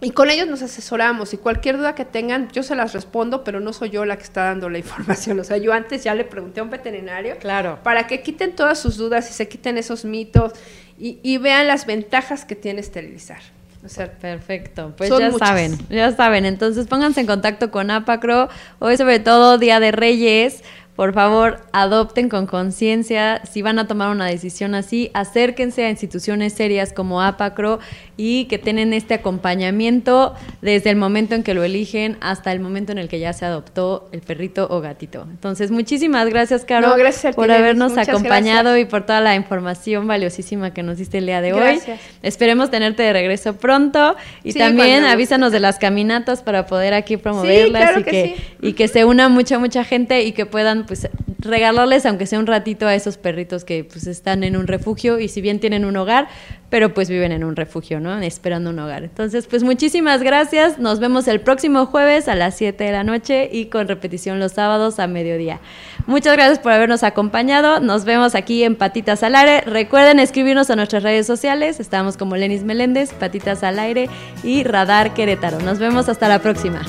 Y 0.00 0.10
con 0.10 0.28
ellos 0.30 0.46
nos 0.46 0.60
asesoramos 0.60 1.32
y 1.32 1.38
cualquier 1.38 1.78
duda 1.78 1.94
que 1.94 2.04
tengan, 2.04 2.50
yo 2.52 2.62
se 2.62 2.74
las 2.74 2.92
respondo, 2.92 3.42
pero 3.42 3.60
no 3.60 3.72
soy 3.72 3.88
yo 3.90 4.04
la 4.04 4.18
que 4.18 4.24
está 4.24 4.44
dando 4.44 4.68
la 4.68 4.78
información. 4.84 5.40
O 5.40 5.44
sea, 5.44 5.56
yo 5.56 5.72
antes 5.72 6.04
ya 6.04 6.14
le 6.14 6.24
pregunté 6.24 6.60
a 6.60 6.62
un 6.62 6.70
veterinario 6.70 7.38
Claro. 7.38 7.78
para 7.82 8.06
que 8.06 8.22
quiten 8.22 8.54
todas 8.54 8.78
sus 8.78 8.96
dudas 8.98 9.30
y 9.30 9.32
se 9.32 9.48
quiten 9.48 9.78
esos 9.78 10.04
mitos 10.04 10.52
y, 10.98 11.18
y 11.22 11.38
vean 11.38 11.66
las 11.66 11.86
ventajas 11.86 12.44
que 12.44 12.54
tiene 12.54 12.80
esterilizar. 12.80 13.40
O 13.84 13.88
sea, 13.88 14.10
Perfecto, 14.10 14.94
pues 14.96 15.10
Son 15.10 15.20
ya 15.20 15.30
muchas. 15.30 15.46
saben, 15.48 15.78
ya 15.90 16.10
saben. 16.12 16.46
Entonces 16.46 16.86
pónganse 16.86 17.20
en 17.20 17.26
contacto 17.26 17.70
con 17.70 17.90
Apacro. 17.90 18.48
Hoy 18.78 18.96
sobre 18.96 19.20
todo 19.20 19.58
Día 19.58 19.78
de 19.78 19.92
Reyes. 19.92 20.64
Por 20.96 21.12
favor, 21.12 21.58
adopten 21.72 22.28
con 22.28 22.46
conciencia. 22.46 23.42
Si 23.50 23.62
van 23.62 23.80
a 23.80 23.88
tomar 23.88 24.10
una 24.10 24.26
decisión 24.26 24.76
así, 24.76 25.10
acérquense 25.12 25.84
a 25.84 25.90
instituciones 25.90 26.52
serias 26.52 26.92
como 26.92 27.20
Apacro 27.20 27.80
y 28.16 28.44
que 28.44 28.58
tienen 28.58 28.92
este 28.92 29.14
acompañamiento 29.14 30.34
desde 30.62 30.90
el 30.90 30.96
momento 30.96 31.34
en 31.34 31.42
que 31.42 31.52
lo 31.52 31.64
eligen 31.64 32.16
hasta 32.20 32.52
el 32.52 32.60
momento 32.60 32.92
en 32.92 32.98
el 32.98 33.08
que 33.08 33.18
ya 33.18 33.32
se 33.32 33.44
adoptó 33.44 34.08
el 34.12 34.20
perrito 34.20 34.68
o 34.70 34.80
gatito. 34.80 35.26
Entonces, 35.28 35.72
muchísimas 35.72 36.28
gracias, 36.28 36.64
Caro, 36.64 36.88
No, 36.88 36.96
gracias 36.96 37.24
a 37.24 37.30
ti, 37.30 37.34
por 37.36 37.50
habernos 37.50 37.90
Muchas 37.90 38.08
acompañado 38.08 38.70
gracias. 38.70 38.86
y 38.88 38.90
por 38.90 39.04
toda 39.04 39.20
la 39.20 39.34
información 39.34 40.06
valiosísima 40.06 40.72
que 40.72 40.82
nos 40.84 40.98
diste 40.98 41.18
el 41.18 41.26
día 41.26 41.40
de 41.40 41.54
hoy. 41.54 41.60
Gracias. 41.60 42.00
Esperemos 42.22 42.70
tenerte 42.70 43.02
de 43.02 43.12
regreso 43.12 43.56
pronto 43.56 44.14
y 44.44 44.52
Sí, 44.52 44.58
también 44.60 45.00
cuando 45.00 45.08
avísanos 45.08 45.50
de 45.50 45.58
las 45.58 45.78
caminatas 45.78 46.42
para 46.42 46.66
poder 46.66 46.94
aquí 46.94 47.16
promoverlas 47.16 47.82
claro 47.82 48.00
y 48.00 48.04
que 48.04 48.10
que, 48.10 48.34
sí. 48.36 48.44
y 48.62 48.72
que 48.74 48.86
se 48.86 49.04
una 49.04 49.28
mucha 49.28 49.58
mucha 49.58 49.82
gente 49.82 50.22
y 50.22 50.30
que 50.32 50.46
pues 50.86 51.08
regalarles 51.38 52.06
aunque 52.06 52.26
sea 52.26 52.38
un 52.38 52.46
ratito 52.46 52.86
a 52.86 52.94
esos 52.94 53.18
perritos 53.18 53.64
que 53.64 53.84
pues 53.84 54.06
están 54.06 54.44
en 54.44 54.56
un 54.56 54.66
refugio 54.66 55.18
y 55.18 55.28
si 55.28 55.40
bien 55.40 55.60
tienen 55.60 55.84
un 55.84 55.96
hogar, 55.96 56.28
pero 56.70 56.92
pues 56.92 57.08
viven 57.08 57.30
en 57.30 57.44
un 57.44 57.54
refugio, 57.54 58.00
¿no? 58.00 58.18
Esperando 58.20 58.70
un 58.70 58.78
hogar. 58.78 59.04
Entonces, 59.04 59.46
pues 59.46 59.62
muchísimas 59.62 60.22
gracias. 60.22 60.78
Nos 60.78 60.98
vemos 60.98 61.28
el 61.28 61.40
próximo 61.40 61.86
jueves 61.86 62.26
a 62.26 62.34
las 62.34 62.56
7 62.56 62.82
de 62.82 62.92
la 62.92 63.04
noche 63.04 63.48
y 63.52 63.66
con 63.66 63.86
repetición 63.86 64.40
los 64.40 64.52
sábados 64.52 64.98
a 64.98 65.06
mediodía. 65.06 65.60
Muchas 66.06 66.34
gracias 66.34 66.58
por 66.58 66.72
habernos 66.72 67.02
acompañado. 67.02 67.80
Nos 67.80 68.04
vemos 68.04 68.34
aquí 68.34 68.64
en 68.64 68.74
Patitas 68.74 69.22
al 69.22 69.36
Aire. 69.36 69.60
Recuerden 69.60 70.18
escribirnos 70.18 70.70
a 70.70 70.76
nuestras 70.76 71.02
redes 71.02 71.26
sociales. 71.26 71.78
Estamos 71.78 72.16
como 72.16 72.36
Lenis 72.36 72.64
Meléndez, 72.64 73.12
Patitas 73.12 73.62
al 73.62 73.78
Aire 73.78 74.08
y 74.42 74.64
Radar 74.64 75.14
Querétaro. 75.14 75.60
Nos 75.60 75.78
vemos 75.78 76.08
hasta 76.08 76.28
la 76.28 76.40
próxima. 76.40 76.82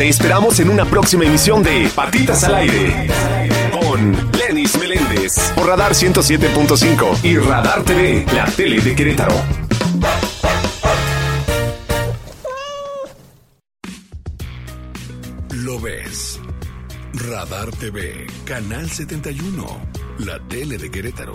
Te 0.00 0.08
esperamos 0.08 0.58
en 0.60 0.70
una 0.70 0.86
próxima 0.86 1.26
emisión 1.26 1.62
de 1.62 1.90
Patitas 1.94 2.42
al 2.44 2.54
Aire 2.54 3.06
con 3.70 4.30
Lenis 4.32 4.78
Meléndez 4.78 5.52
por 5.54 5.66
Radar 5.66 5.92
107.5 5.92 7.22
y 7.22 7.36
Radar 7.36 7.82
TV, 7.82 8.24
la 8.34 8.46
tele 8.46 8.80
de 8.80 8.94
Querétaro. 8.94 9.34
Lo 15.50 15.78
ves. 15.78 16.40
Radar 17.12 17.70
TV, 17.72 18.26
Canal 18.46 18.88
71, 18.88 19.66
la 20.20 20.40
tele 20.48 20.78
de 20.78 20.90
Querétaro. 20.90 21.34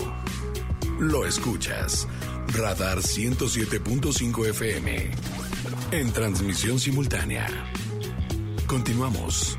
Lo 0.97 1.23
escuchas. 1.27 2.07
Radar 2.47 2.97
107.5 2.97 4.49
FM. 4.49 5.11
En 5.91 6.11
transmisión 6.11 6.79
simultánea. 6.79 7.45
Continuamos. 8.67 9.57